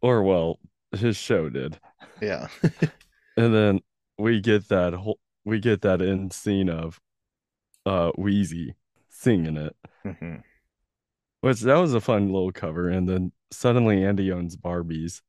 [0.00, 0.58] Or well,
[0.92, 1.78] his show did.
[2.20, 2.48] Yeah,
[3.36, 3.80] And then
[4.18, 7.00] we get that whole we get that end scene of
[7.86, 8.76] uh Wheezy
[9.10, 9.76] singing it.
[10.04, 10.42] Mhm.
[11.40, 12.88] Which that was a fun little cover.
[12.88, 15.22] And then suddenly Andy owns Barbies.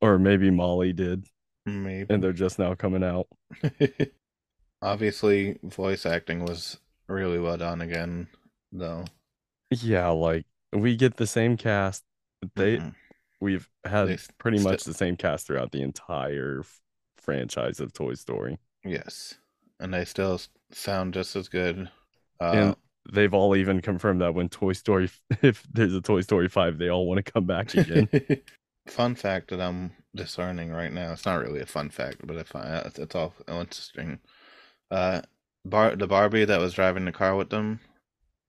[0.00, 1.26] Or maybe Molly did,
[1.66, 2.12] maybe.
[2.12, 3.26] and they're just now coming out.
[4.82, 6.78] Obviously, voice acting was
[7.08, 8.26] really well done again,
[8.72, 9.04] though.
[9.70, 12.02] Yeah, like we get the same cast.
[12.56, 12.94] They Mhm.
[13.40, 16.80] we've had They pretty sti- much the same cast throughout the entire f-
[17.16, 18.58] franchise of Toy Story.
[18.84, 19.34] Yes,
[19.78, 20.40] and they still
[20.72, 21.88] sound just as good.
[22.40, 22.76] Uh, And
[23.12, 25.08] they've all even confirmed that when Toy Story
[25.42, 28.08] if there's a Toy Story 5, they all want to come back again.
[28.86, 31.12] fun fact that I'm discerning right now.
[31.12, 34.18] It's not really a fun fact, but if I it's, it's all interesting.
[34.90, 35.22] Uh,
[35.64, 37.80] Bar the Barbie that was driving the car with them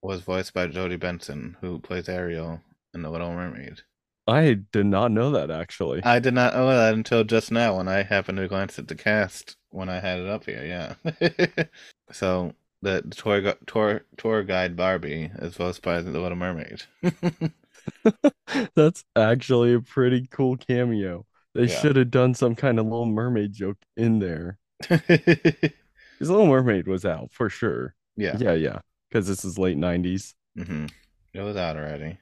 [0.02, 2.60] was voiced by Jodi Benson, who plays Ariel
[2.92, 3.80] in The Little Mermaid.
[4.26, 6.02] I did not know that actually.
[6.02, 8.94] I did not know that until just now when I happened to glance at the
[8.94, 10.64] cast when I had it up here.
[10.64, 11.64] Yeah.
[12.12, 16.82] so the, the tour, tour tour guide Barbie is voiced by The Little Mermaid.
[18.74, 21.26] That's actually a pretty cool cameo.
[21.54, 21.80] They Yeah.
[21.80, 24.58] should have done some kind of Little Mermaid joke in there.
[24.88, 27.94] Because Little Mermaid was out for sure.
[28.16, 28.36] yeah.
[28.38, 28.78] Yeah, yeah.
[29.08, 30.34] Because this is late 90s.
[30.56, 30.86] hmm
[31.32, 32.18] It was out already.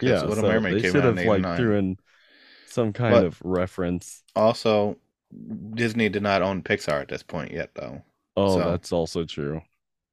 [0.00, 1.56] Yeah, Little so Mermaid they came should have like 89.
[1.56, 1.96] threw in
[2.66, 4.22] some kind But- of reference.
[4.34, 4.98] Also,
[5.74, 8.02] Disney did not own Pixar at this point yet, though.
[8.36, 9.62] Oh, so- that's also true.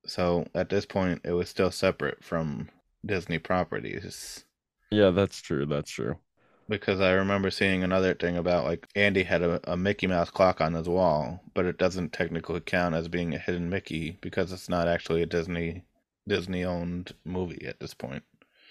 [0.06, 2.70] So at this point, it was still separate from
[3.06, 4.46] Disney properties.
[4.94, 5.65] Yeah, that's true.
[5.65, 6.20] That's true.
[6.68, 10.60] Because I remember seeing another thing about like Andy had a, a Mickey Mouse clock
[10.60, 14.68] on his wall, but it doesn't technically count as being a hidden Mickey because it's
[14.68, 15.86] not actually a Disney
[16.28, 18.24] Disney owned movie at this point.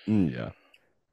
[0.09, 0.51] Mm, yeah.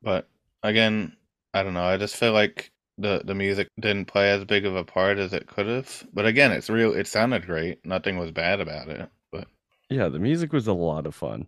[0.02, 0.27] But
[0.64, 1.15] again,
[1.53, 1.84] I don't know.
[1.84, 5.34] I just feel like the the music didn't play as big of a part as
[5.34, 6.06] it could have.
[6.14, 6.94] But again, it's real.
[6.94, 7.86] It sounded great.
[7.86, 9.10] Nothing was bad about it.
[9.31, 9.48] But
[9.90, 11.48] Yeah, the music was a lot of fun.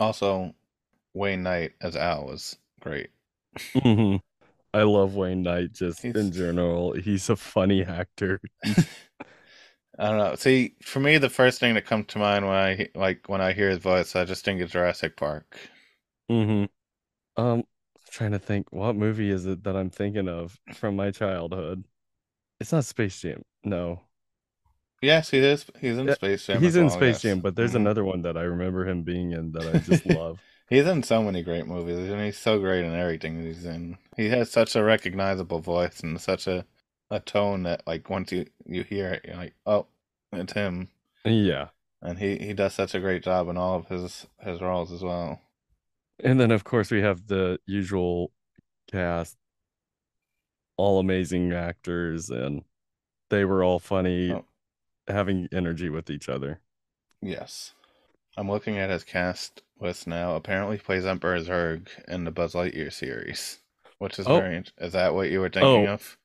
[0.00, 0.54] also,
[1.14, 3.10] Wayne Knight as Al was great.
[3.76, 4.20] Mhm.
[4.74, 6.94] I love Wayne Knight just in general.
[6.94, 8.40] He's a funny actor.
[9.98, 10.34] I don't know.
[10.34, 13.52] See, for me, the first thing that comes to mind when I like when I
[13.52, 15.56] hear his voice, I just think of Jurassic Park.
[16.28, 16.64] hmm
[17.36, 17.64] Um,
[18.10, 21.84] trying to think, what movie is it that I'm thinking of from my childhood?
[22.60, 23.44] It's not Space Jam.
[23.64, 24.02] No.
[25.02, 25.66] Yes, he is.
[25.80, 26.62] He's in Yeah, Space Jam.
[26.62, 27.22] He's in well, Space yes.
[27.22, 27.74] Jam, but there's Mhm.
[27.74, 30.40] another one that I remember him being in that I just love.
[30.70, 33.98] He's in so many great movies, and he's so great in everything he's in.
[34.16, 36.64] He has such a recognizable voice and such a
[37.12, 39.86] a tone that, like, once you you hear it, you're like, oh,
[40.32, 40.88] it's him.
[41.24, 41.68] Yeah.
[42.00, 45.02] And he he does such a great job in all of his his roles as
[45.02, 45.40] well.
[46.22, 48.30] And then of course we have the usual
[48.92, 49.36] cast,
[50.76, 52.62] all amazing actors, and
[53.28, 54.44] they were all funny, Oh.
[55.08, 56.60] having energy with each other.
[57.20, 57.74] Yes.
[58.36, 60.34] I'm looking at his cast list now.
[60.36, 63.58] Apparently, he plays Emperor Zurg in the Buzz Lightyear series,
[63.98, 64.38] which is Oh.
[64.40, 64.62] very.
[64.78, 65.92] Is that what you were thinking Oh.
[65.94, 66.16] of?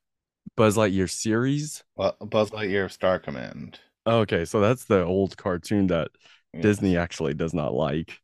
[0.56, 1.82] Buzz Lightyear series.
[1.96, 3.80] Well, Buzz Lightyear of Star Command.
[4.06, 6.08] Okay, so that's the old cartoon that.
[6.58, 8.18] Disney actually does not like.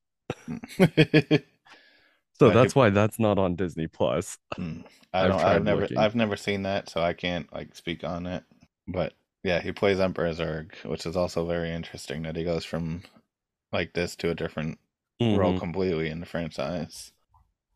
[2.39, 4.39] So he- that's why that's not on Disney Plus.
[4.57, 4.81] Hmm.
[5.15, 5.33] don't.
[5.33, 5.81] I've I've never.
[5.83, 5.99] looking.
[5.99, 8.43] I've never seen that, so I can't like speak on it.
[8.89, 9.13] But
[9.45, 12.23] yeah, he plays Emperor Zurg, which is also very interesting.
[12.23, 13.03] That he goes from
[13.73, 14.79] like this to a different
[15.21, 15.61] role Mhm.
[15.61, 17.13] completely in the franchise.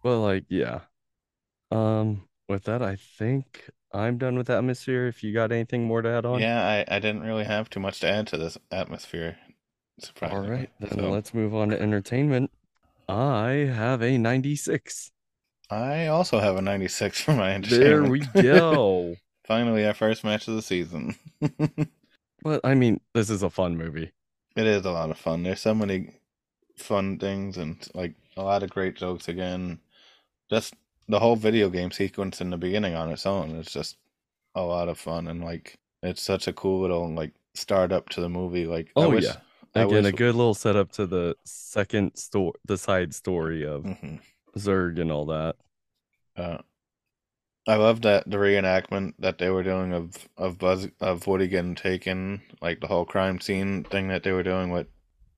[0.03, 0.81] Well, like, yeah.
[1.71, 5.07] Um, with that, I think I'm done with atmosphere.
[5.07, 7.81] If you got anything more to add on, Yeah, I, I didn't really have too
[7.81, 9.39] much to add to this atmosphere.
[9.39, 10.69] all Surprisingly.
[10.81, 12.51] then So, let's move on to entertainment.
[13.09, 15.13] I have a 96.
[15.71, 17.83] I also have a 96 for my entertainment.
[17.85, 19.17] There we go.
[19.47, 21.17] Finally, our first match of the season.
[22.43, 24.13] But I mean, this is a fun movie.
[24.65, 25.43] Is a lot of fun.
[25.43, 26.11] There's so many
[26.77, 29.81] fun things and like a lot of great jokes again.
[30.51, 30.75] Just
[31.09, 33.97] the whole video game sequence in the beginning on its own is just
[34.55, 38.21] a lot of fun and like it's such a cool little like start up to
[38.21, 38.67] the movie.
[38.67, 39.37] Like I Oh, wish- yeah.
[39.75, 44.21] Again, a good little setup to the second story, the side story of Mhm.
[44.57, 45.57] Zurg and all that.
[46.35, 46.59] Uh,
[47.67, 51.75] I love that the reenactment that they were doing of of Buzz of Woody getting
[51.75, 54.87] taken, like the whole crime scene thing that they were doing with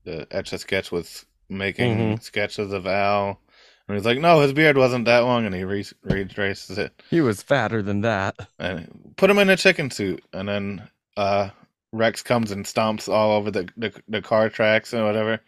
[0.05, 2.23] the etch a sketch with making Mhm.
[2.23, 3.41] sketches of Al,
[3.89, 7.21] and he's like, "No, his beard wasn't that long," and he re- retraces it He
[7.23, 8.37] was fatter than that.
[8.59, 11.49] and put him in a chicken suit, and then uh,
[11.93, 15.41] Rex comes and stomps all over the the, the car tracks and whatever.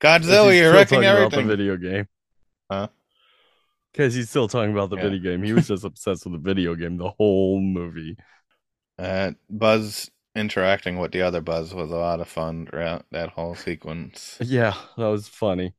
[0.00, 1.46] Godzilla, you're wrecking everything.
[1.48, 2.06] video game.
[2.70, 2.88] Huh?
[3.92, 5.02] Because he's still talking about the Yeah.
[5.02, 5.42] video game.
[5.42, 8.16] He was just obsessed with the video game the whole movie.
[8.98, 13.54] Uh, Buzz interacting with the other Buzz was a lot of fun throughout that whole
[13.54, 14.38] sequence.
[14.40, 15.74] Yeah, that was funny.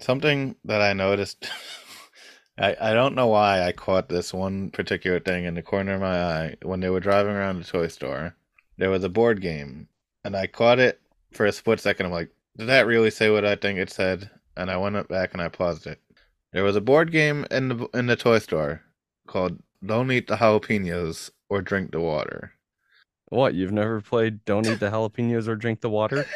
[0.00, 1.50] Something that I noticed,
[2.58, 6.00] I, I don't know why I caught this one particular thing in the corner of
[6.00, 8.36] my eye when they were driving around the toy store.
[8.76, 9.88] There was a board game,
[10.24, 11.00] and I caught it
[11.32, 12.06] for a split second.
[12.06, 14.30] I'm like, did that really say what I think it said?
[14.56, 16.00] And I went back and I paused it.
[16.58, 18.82] There was a board game in the in the toy store
[19.28, 22.52] called "Don't Eat the Jalapenos or Drink the Water."
[23.26, 26.26] What, you've never played Don't Eat the Jalapenos or Drink the Water?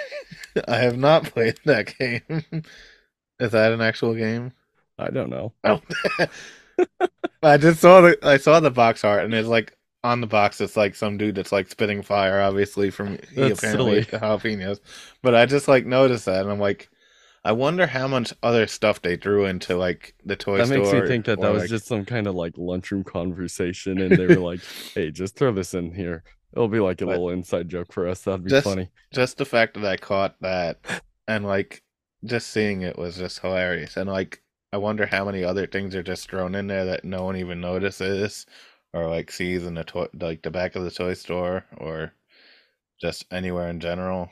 [0.69, 2.23] I have not played that game.
[3.41, 4.53] Is that an actual game?
[4.97, 5.55] I don't know.
[5.65, 5.83] Oh,
[7.43, 10.61] I just saw the I saw the box art and it's like on the box
[10.61, 14.05] it's like some dude that's like spitting fire, obviously from he That's apparently silly.
[14.05, 14.79] the jalapenos.
[15.21, 16.91] But I just like noticed that and I'm like,
[17.45, 20.79] I wonder how much other stuff they threw into like the toy That store.
[20.79, 24.17] makes me think that that was like- just some kind of like lunchroom conversation, and
[24.17, 24.61] they were like,
[24.95, 26.23] "Hey, just throw this in here.
[26.53, 28.23] It'll be like a But- little inside joke for us.
[28.23, 31.83] That'd be Just- funny." just the fact that I caught that and like
[32.25, 33.97] just seeing it was just hilarious.
[33.97, 34.41] And like
[34.73, 37.61] I wonder how many other things are just thrown in there that no one even
[37.61, 38.47] notices
[38.95, 42.13] or like sees in the toy like the back of the toy store or
[43.01, 44.31] just anywhere in general.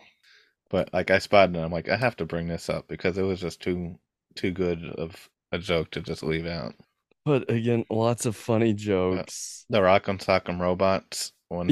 [0.71, 3.23] But like I spotted it, I'm like, I have to bring this up because it
[3.23, 3.99] was just too
[4.37, 6.75] too good of a joke to just leave out.
[7.25, 9.67] But again, lots of funny uh, jokes.
[9.69, 11.71] The Rock'em Sock'em Robots when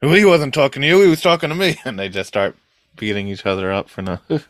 [0.00, 1.76] he wasn't talking to you, he was talking to me.
[1.84, 2.56] And they just start
[2.96, 4.40] beating each other up for nothing.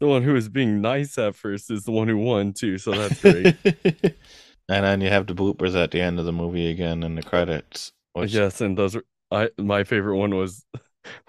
[0.00, 2.90] The one who was being nice at first is the one who won too, so
[2.90, 3.56] that's great.
[3.64, 7.22] and then you have the bloopers at the end of the movie again in the
[7.22, 7.92] credits.
[8.14, 10.64] Which, yes, and those are I my favorite one was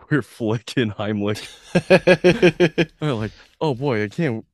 [0.12, 1.48] we're flicking Heimlich.
[3.00, 3.32] They're like,
[3.62, 4.46] oh boy, I can't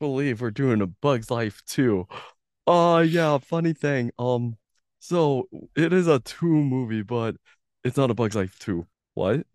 [0.00, 2.06] believe we're doing a Bug's Life too.
[2.66, 4.10] Oh yeah, funny thing.
[4.18, 4.56] Um,
[5.00, 7.36] so it is a two movie, but
[7.84, 8.86] it's not a Bug's Life two.
[9.14, 9.46] What?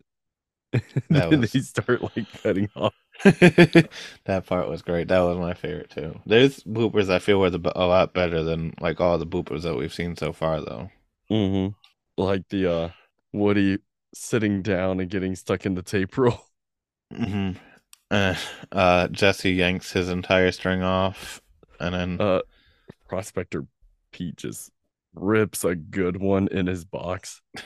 [0.72, 2.94] And That then was- they start like cutting off.
[3.24, 5.08] that part was great.
[5.08, 6.20] That was my favorite too.
[6.26, 9.76] There's bloopers I feel were the, a lot better than like all the bloopers that
[9.76, 10.90] we've seen so far, though.
[11.30, 11.74] Mm-hmm.
[12.22, 12.88] Like the uh
[13.32, 13.78] Woody
[14.14, 16.40] sitting down and getting stuck in the tape roll.
[17.14, 17.52] hmm
[18.10, 18.34] Uh,
[18.72, 21.40] uh, Jessie yanks his entire string off,
[21.78, 22.40] and then Uh
[23.08, 23.66] Prospector
[24.12, 24.70] Pete just
[25.14, 27.42] rips a good one in his box.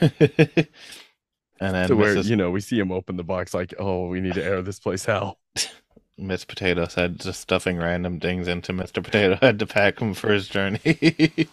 [1.59, 2.29] And then to where Mrs.
[2.29, 4.79] you know we see him open the box like, oh, we need to air this
[4.79, 5.37] place out.
[6.17, 9.03] Miss Potato Head just stuffing random things into Mr.
[9.03, 11.47] Potato Head to pack him for his journey.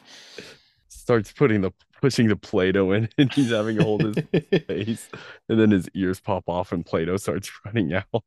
[0.88, 1.72] Starts putting the
[2.02, 4.16] pushing the Play-Doh in, and he's having to hold his
[4.66, 5.08] face,
[5.48, 8.22] and then his ears pop off, and Play-Doh starts running out.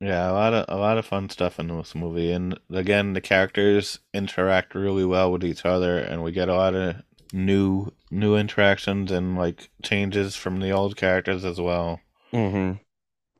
[0.00, 3.20] Yeah, a lot of a lot of fun stuff in this movie, and again, the
[3.20, 6.96] characters interact really well with each other, and we get a lot of
[7.34, 12.00] new new interactions and like changes from the old characters as well,
[12.32, 12.78] Mm-hmm.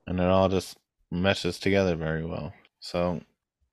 [0.06, 0.76] and it all just
[1.10, 2.52] meshes together very well.
[2.80, 3.22] So,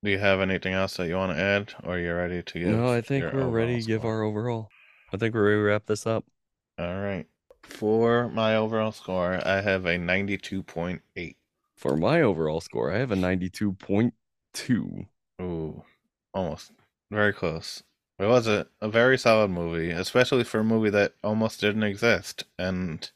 [0.01, 2.59] do you have anything else that you want to add, or are you ready to
[2.59, 2.69] give?
[2.69, 4.69] No, I think we're ready to give our overall.
[5.13, 6.25] I think we're ready to wrap this up.
[6.77, 7.27] All right.
[7.61, 11.37] For my overall score, I have a ninety-two point eight.
[11.77, 15.05] For my overall score, I have a 92.2.
[15.39, 15.83] Ooh,
[16.33, 16.71] almost
[17.11, 17.83] very close.
[18.17, 22.45] It was a, a very solid movie, especially for a movie that almost didn't exist
[22.57, 23.11] and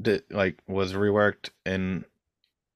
[0.00, 2.04] did like was reworked in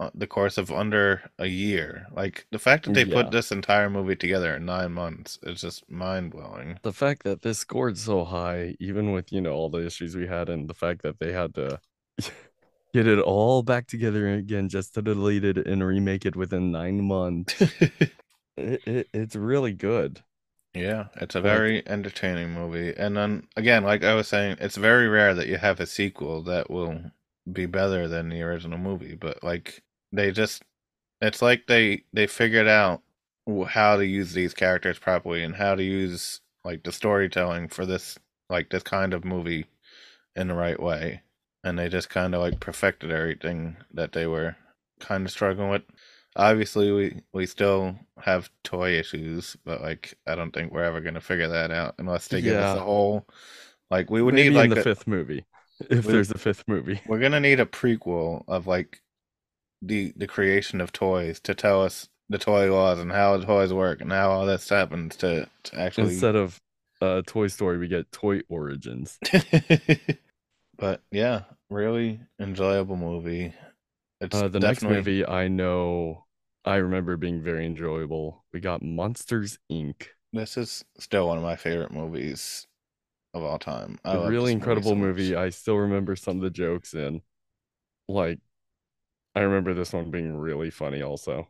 [0.00, 2.06] Uh, the course of under a year.
[2.14, 3.14] Like the fact that they Yeah.
[3.22, 6.78] put this entire movie together in nine months is just mind blowing.
[6.82, 10.28] The fact that this scored so high, even with, you know, all the issues we
[10.28, 11.80] had, and the fact that they had to
[12.94, 17.02] get it all back together again just to delete it and remake it within nine
[17.02, 17.60] months,
[18.56, 20.22] it, it, it's really good.
[20.74, 22.94] Yeah, it's a very entertaining movie.
[22.96, 26.42] And then again, like I was saying, it's very rare that you have a sequel
[26.44, 27.10] that will
[27.50, 29.82] be better than the original movie, but like
[30.12, 30.62] they just
[31.20, 33.02] it's like they they figured out
[33.68, 38.18] how to use these characters properly and how to use like the storytelling for this
[38.50, 39.66] like this kind of movie
[40.36, 41.22] in the right way.
[41.64, 44.56] And they just kind of like perfected everything that they were
[45.00, 45.82] kind of struggling with
[46.36, 51.14] obviously we we still have toy issues but like i don't think we're ever going
[51.14, 53.26] to figure that out unless they give us a whole
[53.90, 55.44] like we would Maybe need like the a- fifth movie,
[55.90, 57.00] if We- there's a fifth movie.
[57.06, 59.00] we're going to need a prequel of like
[59.80, 63.72] the the creation of toys to tell us the toy laws and how the toys
[63.72, 66.60] work and how all this happens to, to actually Instead of
[67.00, 69.18] uh, Toy Story, we get Toy Origins.
[70.78, 73.52] but yeah really enjoyable movie
[74.20, 76.24] it's Uh, the next movie I know
[76.64, 78.44] I remember being very enjoyable.
[78.52, 80.08] We got Monsters Inc.
[80.32, 82.66] this is still one of my favorite movies
[83.34, 85.34] of all time I A really incredible so movie.
[85.34, 87.22] I still remember some of the jokes in.
[88.08, 88.38] Like,
[89.34, 91.48] I remember this one being really funny also.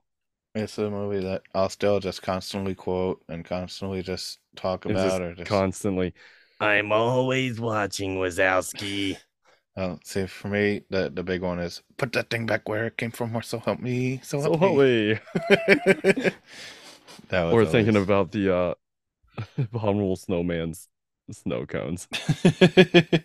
[0.55, 5.23] It's a movie that I'll still just constantly quote and constantly just talk about just
[5.23, 6.15] or just constantly.
[6.61, 9.19] I'm always watching Wazowski.
[9.77, 12.97] oh, see for me the the big one is put that thing back where it
[12.97, 14.81] came from or so help me so So help me.
[14.81, 15.19] Holy.
[17.29, 18.75] that was Or thinking about the uh
[19.59, 20.89] Abominable Snowman's
[21.33, 22.09] snow cones.
[22.45, 23.21] yeah,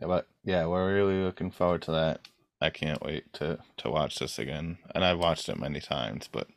[0.00, 2.20] but yeah, we're really looking forward to that.
[2.62, 6.48] I can't wait to to watch this again, and I've watched it many times, but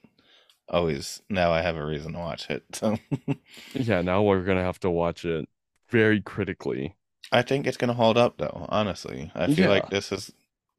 [0.70, 2.64] always now I have a reason to watch it.
[2.74, 2.98] So
[3.74, 5.48] Yeah, now we're gonna have to watch it
[5.90, 6.96] very critically.
[7.32, 8.68] I think it's gonna hold up though.
[8.70, 10.32] Honestly, I feel like this is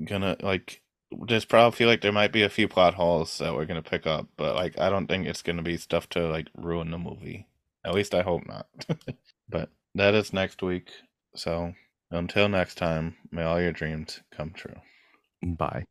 [0.04, 0.82] gonna like.
[1.28, 4.06] There's probably feel like there might be a few plot holes that we're gonna pick
[4.06, 7.46] up, but like I don't think it's gonna be stuff to like ruin the movie.
[7.84, 8.66] At least I hope not.
[9.48, 10.90] but that is next week.
[11.34, 11.74] So
[12.10, 14.76] until next time, may all your dreams come true.
[15.54, 15.86] Bye.